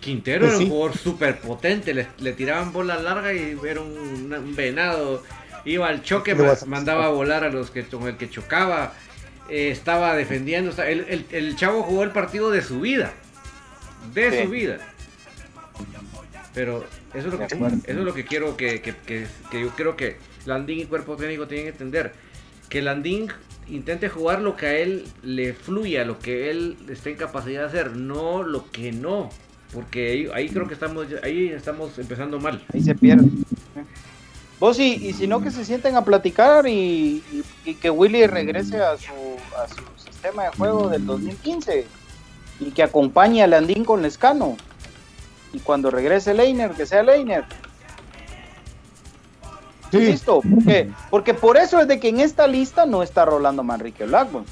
Quintero 0.00 0.46
Pues 0.46 0.50
era 0.50 0.58
sí. 0.58 0.64
un 0.64 0.70
jugador 0.70 0.96
súper 0.98 1.40
potente, 1.40 1.94
le, 1.94 2.08
le 2.18 2.32
tiraban 2.32 2.72
bola 2.72 2.98
larga 2.98 3.32
y 3.34 3.56
era 3.64 3.80
un, 3.80 4.32
un 4.32 4.54
venado. 4.56 5.22
Iba 5.64 5.88
al 5.88 6.02
choque, 6.02 6.34
mandaba 6.66 7.06
a 7.06 7.08
volar 7.10 7.44
a 7.44 7.50
los 7.50 7.70
que 7.70 7.84
con 7.84 8.08
el 8.08 8.16
que 8.16 8.28
chocaba. 8.30 8.94
eh, 9.48 9.70
estaba 9.70 10.14
defendiendo. 10.16 10.70
el, 10.82 11.00
el- 11.08 11.26
el 11.30 11.56
chavo 11.56 11.82
jugó 11.82 12.04
el 12.04 12.10
partido 12.10 12.50
de 12.50 12.62
su 12.62 12.80
vida. 12.80 13.12
De 14.14 14.30
Sí. 14.30 14.44
su 14.44 14.50
vida. 14.50 14.78
Pero 16.54 16.84
eso 17.14 17.26
es 17.28 17.32
lo 17.34 17.38
que, 17.38 17.44
eso 17.46 17.80
es 17.86 17.96
lo 17.96 18.14
que 18.14 18.24
quiero 18.24 18.56
que, 18.56 18.80
que- 18.80 18.94
que- 19.06 19.26
que 19.50 19.60
yo 19.60 19.70
creo 19.70 19.96
que 19.96 20.16
Landín 20.46 20.80
y 20.80 20.84
cuerpo 20.86 21.16
técnico 21.16 21.46
tienen 21.48 21.66
que 21.66 21.70
entender. 21.72 22.12
Que 22.68 22.82
Landín 22.82 23.28
intente 23.68 24.08
jugar 24.08 24.40
lo 24.40 24.56
que 24.56 24.66
a 24.66 24.76
él 24.78 25.04
le 25.22 25.52
fluya, 25.54 26.04
lo 26.04 26.18
que 26.18 26.50
él 26.50 26.76
esté 26.88 27.10
en 27.10 27.16
capacidad 27.16 27.62
de 27.62 27.66
hacer, 27.68 27.96
no 27.96 28.42
lo 28.42 28.70
que 28.70 28.92
no. 28.92 29.30
Porque 29.72 30.10
ahí, 30.10 30.28
ahí 30.34 30.48
creo 30.50 30.66
que 30.68 30.74
estamos, 30.74 31.06
ahí 31.22 31.48
estamos 31.48 31.98
empezando 31.98 32.38
mal. 32.38 32.62
Ahí 32.72 32.82
se 32.82 32.94
pierde. 32.94 33.28
Vos 34.62 34.78
y, 34.78 34.92
y 35.08 35.12
si 35.12 35.26
no 35.26 35.42
que 35.42 35.50
se 35.50 35.64
sienten 35.64 35.96
a 35.96 36.04
platicar 36.04 36.68
y, 36.68 37.20
y- 37.32 37.42
y 37.64 37.74
que 37.74 37.90
Willy 37.90 38.28
regrese 38.28 38.80
a 38.80 38.96
su, 38.96 39.10
a 39.58 39.66
su 39.66 39.82
sistema 40.04 40.44
de 40.44 40.50
juego 40.50 40.88
del 40.88 41.04
2015 41.04 41.84
y 42.60 42.70
que 42.70 42.84
acompañe 42.84 43.42
a 43.42 43.48
Landín 43.48 43.84
con 43.84 44.02
Lescano. 44.02 44.56
Y 45.52 45.58
cuando 45.58 45.90
regrese 45.90 46.32
Leiner, 46.32 46.70
que 46.70 46.86
sea 46.86 47.02
Leiner. 47.02 47.44
Sí. 49.90 49.98
Listo, 49.98 50.42
porque, 50.48 50.92
porque 51.10 51.34
por 51.34 51.56
eso 51.56 51.80
es 51.80 51.88
de 51.88 51.98
que 51.98 52.10
en 52.10 52.20
esta 52.20 52.46
lista 52.46 52.86
no 52.86 53.02
está 53.02 53.24
Rolando 53.24 53.64
Manrique 53.64 54.04
Blackburn, 54.06 54.44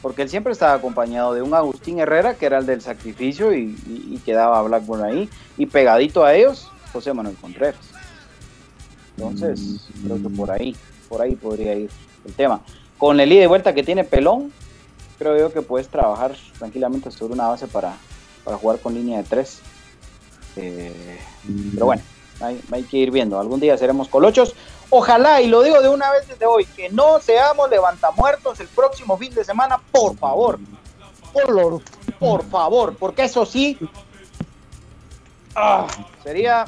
porque 0.00 0.22
él 0.22 0.28
siempre 0.28 0.52
estaba 0.52 0.74
acompañado 0.74 1.34
de 1.34 1.42
un 1.42 1.52
Agustín 1.54 1.98
Herrera, 1.98 2.34
que 2.34 2.46
era 2.46 2.58
el 2.58 2.66
del 2.66 2.82
sacrificio, 2.82 3.52
y, 3.52 3.76
y- 3.88 4.14
y 4.14 4.18
quedaba 4.24 4.62
Blackburn 4.62 5.02
ahí, 5.02 5.28
y 5.58 5.66
pegadito 5.66 6.24
a 6.24 6.34
ellos, 6.34 6.70
José 6.92 7.12
Manuel 7.12 7.34
Contreras. 7.40 7.74
Entonces, 9.16 9.88
creo 10.04 10.20
que 10.20 10.28
por 10.28 10.50
ahí, 10.50 10.76
por 11.08 11.22
ahí 11.22 11.34
podría 11.34 11.74
ir 11.74 11.90
el 12.24 12.34
tema. 12.34 12.60
Con 12.98 13.18
el 13.20 13.32
ida 13.32 13.44
y 13.44 13.46
vuelta 13.46 13.74
que 13.74 13.82
tiene 13.82 14.04
Pelón, 14.04 14.52
creo 15.18 15.38
yo 15.38 15.52
que 15.52 15.62
puedes 15.62 15.88
trabajar 15.88 16.34
tranquilamente 16.58 17.10
sobre 17.10 17.34
una 17.34 17.48
base 17.48 17.66
para, 17.66 17.96
para 18.44 18.56
jugar 18.58 18.78
con 18.80 18.94
línea 18.94 19.18
de 19.18 19.24
tres. 19.24 19.60
Eh, 20.56 21.18
pero 21.74 21.86
bueno, 21.86 22.02
hay, 22.40 22.82
que 22.84 22.98
ir 22.98 23.10
viendo. 23.10 23.38
Algún 23.38 23.60
día 23.60 23.76
seremos 23.78 24.08
colochos. 24.08 24.54
Ojalá, 24.90 25.40
y 25.40 25.48
lo 25.48 25.62
digo 25.62 25.80
de 25.80 25.88
una 25.88 26.10
vez 26.10 26.28
desde 26.28 26.46
hoy, 26.46 26.64
que 26.64 26.90
no 26.90 27.20
seamos 27.20 27.70
levantamuertos 27.70 28.60
el 28.60 28.68
próximo 28.68 29.16
fin 29.16 29.34
de 29.34 29.44
semana, 29.44 29.80
por 29.90 30.16
favor. 30.16 30.58
Por, 31.32 31.82
por 32.18 32.44
favor, 32.44 32.96
porque 32.96 33.24
eso 33.24 33.44
sí 33.44 33.78
ah, 35.54 35.86
sería 36.22 36.66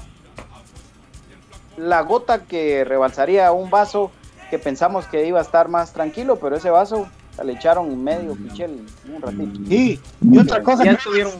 la 1.78 2.02
gota 2.02 2.44
que 2.44 2.84
rebalsaría 2.84 3.52
un 3.52 3.70
vaso 3.70 4.10
que 4.50 4.58
pensamos 4.58 5.06
que 5.06 5.26
iba 5.26 5.38
a 5.38 5.42
estar 5.42 5.68
más 5.68 5.92
tranquilo, 5.92 6.36
pero 6.36 6.56
ese 6.56 6.70
vaso 6.70 7.08
le 7.44 7.52
echaron 7.52 8.02
medio 8.02 8.34
pichel 8.34 8.84
un 9.14 9.22
ratito. 9.22 9.60
Y, 9.72 10.00
y 10.22 10.38
otra 10.38 10.62
cosa, 10.62 10.84
Ya 10.84 10.90
que 10.92 10.96
estuvieron, 10.96 11.32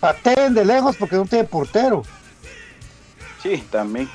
pateen 0.00 0.54
de 0.54 0.64
lejos 0.64 0.96
porque 0.96 1.16
no 1.16 1.26
tiene 1.26 1.44
portero. 1.44 2.02
Sí, 3.42 3.62
también. 3.70 4.08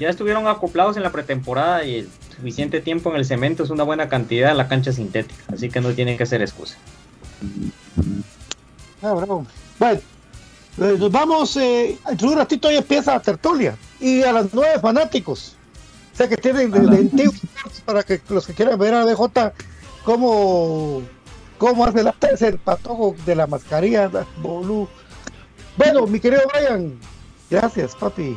ya 0.00 0.08
estuvieron 0.08 0.48
acoplados 0.48 0.96
en 0.96 1.02
la 1.02 1.10
pretemporada 1.10 1.84
y 1.84 1.96
el 2.00 2.08
suficiente 2.34 2.80
tiempo 2.80 3.10
en 3.10 3.16
el 3.16 3.24
cemento 3.24 3.62
es 3.62 3.70
una 3.70 3.84
buena 3.84 4.08
cantidad 4.08 4.50
en 4.50 4.56
la 4.56 4.68
cancha 4.68 4.92
sintética, 4.92 5.44
así 5.52 5.70
que 5.70 5.80
no 5.80 5.92
tienen 5.92 6.16
que 6.16 6.22
hacer 6.24 6.42
excusa. 6.42 6.76
Ah, 9.02 9.12
bravo. 9.12 9.46
Bueno, 9.78 10.00
eh, 10.78 10.96
nos 10.98 11.12
vamos, 11.12 11.56
eh, 11.56 11.98
de 12.12 12.26
un 12.26 12.36
ratito 12.36 12.70
ya 12.70 12.78
empieza 12.78 13.12
la 13.14 13.20
tertulia. 13.20 13.76
Y 14.00 14.22
a 14.22 14.32
las 14.32 14.52
nueve 14.52 14.78
fanáticos. 14.80 15.56
O 16.12 16.16
sea 16.16 16.28
que 16.28 16.36
tienen 16.36 16.70
de, 16.70 16.80
de 16.80 17.30
para 17.84 18.02
que 18.02 18.20
los 18.30 18.46
que 18.46 18.54
quieran 18.54 18.78
ver 18.78 18.94
a 18.94 19.04
BJ 19.04 19.52
cómo, 20.04 21.02
cómo 21.58 21.84
hace 21.84 22.02
la 22.02 22.14
el 22.40 22.58
patojo 22.58 23.14
de 23.26 23.34
la 23.34 23.46
mascarilla, 23.46 24.08
la 24.08 24.26
bolú. 24.40 24.88
Bueno, 25.76 26.06
mi 26.06 26.20
querido 26.20 26.42
Brian, 26.54 26.98
gracias, 27.50 27.94
papi. 27.94 28.36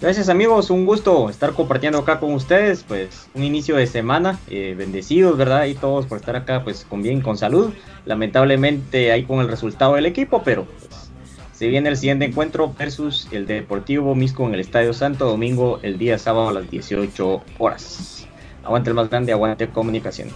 Gracias 0.00 0.28
amigos, 0.28 0.70
un 0.70 0.86
gusto 0.86 1.28
estar 1.28 1.52
compartiendo 1.52 1.98
acá 1.98 2.20
con 2.20 2.32
ustedes, 2.34 2.84
pues 2.84 3.28
un 3.34 3.42
inicio 3.42 3.76
de 3.76 3.86
semana, 3.86 4.38
eh, 4.48 4.74
bendecidos, 4.76 5.36
¿verdad? 5.36 5.64
Y 5.66 5.74
todos 5.74 6.06
por 6.06 6.18
estar 6.18 6.36
acá, 6.36 6.62
pues 6.62 6.84
con 6.88 7.02
bien, 7.02 7.20
con 7.20 7.36
salud. 7.36 7.72
Lamentablemente 8.04 9.10
ahí 9.10 9.24
con 9.24 9.40
el 9.40 9.48
resultado 9.48 9.94
del 9.94 10.06
equipo, 10.06 10.42
pero 10.44 10.64
pues, 10.64 11.05
se 11.56 11.68
viene 11.68 11.88
el 11.88 11.96
siguiente 11.96 12.26
encuentro 12.26 12.74
versus 12.78 13.28
el 13.30 13.46
Deportivo 13.46 14.14
Misco 14.14 14.46
en 14.46 14.52
el 14.52 14.60
Estadio 14.60 14.92
Santo 14.92 15.24
Domingo 15.24 15.80
el 15.82 15.96
día 15.96 16.18
sábado 16.18 16.50
a 16.50 16.52
las 16.52 16.70
18 16.70 17.42
horas. 17.58 18.26
Aguante 18.62 18.90
el 18.90 18.94
más 18.94 19.08
grande, 19.08 19.32
aguante 19.32 19.66
comunicaciones. 19.68 20.34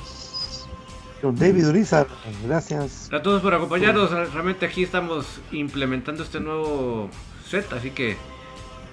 David 1.23 1.68
Urizar, 1.68 2.07
gracias. 2.47 3.12
A 3.12 3.21
todos 3.21 3.43
por 3.43 3.53
acompañarnos. 3.53 4.11
Realmente 4.11 4.64
aquí 4.64 4.83
estamos 4.83 5.27
implementando 5.53 6.23
este 6.23 6.41
nuevo 6.41 7.11
set, 7.47 7.71
así 7.75 7.91
que 7.91 8.16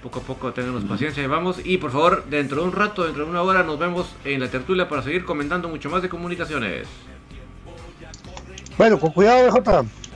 poco 0.02 0.18
a 0.18 0.22
poco 0.22 0.52
tenemos 0.52 0.84
paciencia 0.84 1.22
y 1.22 1.26
vamos. 1.26 1.56
Y 1.64 1.78
por 1.78 1.92
favor, 1.92 2.26
dentro 2.28 2.60
de 2.60 2.64
un 2.64 2.72
rato, 2.72 3.04
dentro 3.04 3.24
de 3.24 3.30
una 3.30 3.40
hora, 3.40 3.62
nos 3.62 3.78
vemos 3.78 4.06
en 4.26 4.40
la 4.40 4.50
tertulia 4.50 4.86
para 4.86 5.00
seguir 5.00 5.24
comentando 5.24 5.70
mucho 5.70 5.88
más 5.88 6.02
de 6.02 6.10
comunicaciones. 6.10 6.86
Bueno, 8.76 9.00
con 9.00 9.12
cuidado, 9.12 9.50
BJ. 9.50 10.07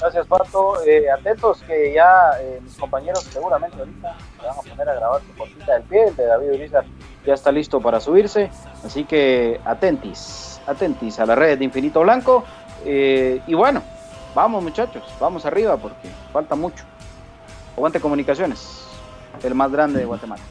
Gracias, 0.00 0.26
Pato. 0.26 0.82
Eh, 0.86 1.10
atentos 1.10 1.62
que 1.62 1.92
ya 1.92 2.30
eh, 2.40 2.60
mis 2.62 2.74
compañeros 2.76 3.22
seguramente 3.24 3.76
ahorita 3.78 4.16
se 4.40 4.46
van 4.46 4.56
a 4.56 4.62
poner 4.62 4.88
a 4.88 4.94
grabar 4.94 5.20
su 5.20 5.36
cortita 5.36 5.74
del 5.74 5.82
pie. 5.82 6.04
El 6.08 6.16
de 6.16 6.26
David 6.26 6.52
Urizar 6.54 6.84
ya 7.26 7.34
está 7.34 7.52
listo 7.52 7.80
para 7.80 8.00
subirse. 8.00 8.50
Así 8.84 9.04
que 9.04 9.60
atentis, 9.64 10.60
atentis 10.66 11.20
a 11.20 11.26
las 11.26 11.36
redes 11.36 11.58
de 11.58 11.66
Infinito 11.66 12.00
Blanco. 12.00 12.44
Eh, 12.86 13.42
y 13.46 13.54
bueno, 13.54 13.82
vamos 14.34 14.62
muchachos, 14.62 15.02
vamos 15.20 15.44
arriba 15.44 15.76
porque 15.76 16.08
falta 16.32 16.54
mucho. 16.54 16.84
Aguante 17.76 18.00
Comunicaciones, 18.00 18.86
el 19.42 19.54
más 19.54 19.70
grande 19.70 20.00
de 20.00 20.06
Guatemala. 20.06 20.42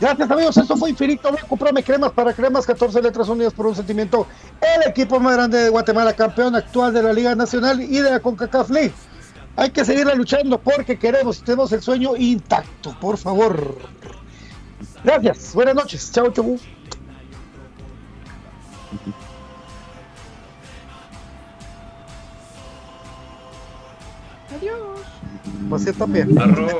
Gracias 0.00 0.30
amigos, 0.30 0.56
esto 0.56 0.76
fue 0.76 0.90
Infinito 0.90 1.32
Blanco, 1.32 1.56
Prome 1.56 1.82
Cremas 1.82 2.12
para 2.12 2.32
Cremas, 2.32 2.64
14 2.64 3.02
letras 3.02 3.28
unidas 3.28 3.52
por 3.52 3.66
un 3.66 3.74
sentimiento. 3.74 4.28
El 4.60 4.88
equipo 4.88 5.18
más 5.18 5.34
grande 5.34 5.58
de 5.58 5.68
Guatemala, 5.70 6.12
campeón 6.12 6.54
actual 6.54 6.94
de 6.94 7.02
la 7.02 7.12
Liga 7.12 7.34
Nacional 7.34 7.80
y 7.80 7.98
de 7.98 8.10
la 8.10 8.20
CONCACAF 8.20 8.70
League. 8.70 8.94
Hay 9.56 9.70
que 9.70 9.84
seguirla 9.84 10.14
luchando 10.14 10.58
porque 10.58 10.96
queremos, 11.00 11.42
tenemos 11.42 11.72
el 11.72 11.82
sueño 11.82 12.14
intacto, 12.16 12.94
por 13.00 13.18
favor. 13.18 13.76
Gracias, 15.02 15.52
buenas 15.52 15.74
noches, 15.74 16.12
chao, 16.12 16.30
chau. 16.30 16.56
Adiós. 24.56 25.00
Pues 25.68 25.82
sí, 25.82 25.92
también. 25.92 26.38
Arroz. 26.38 26.72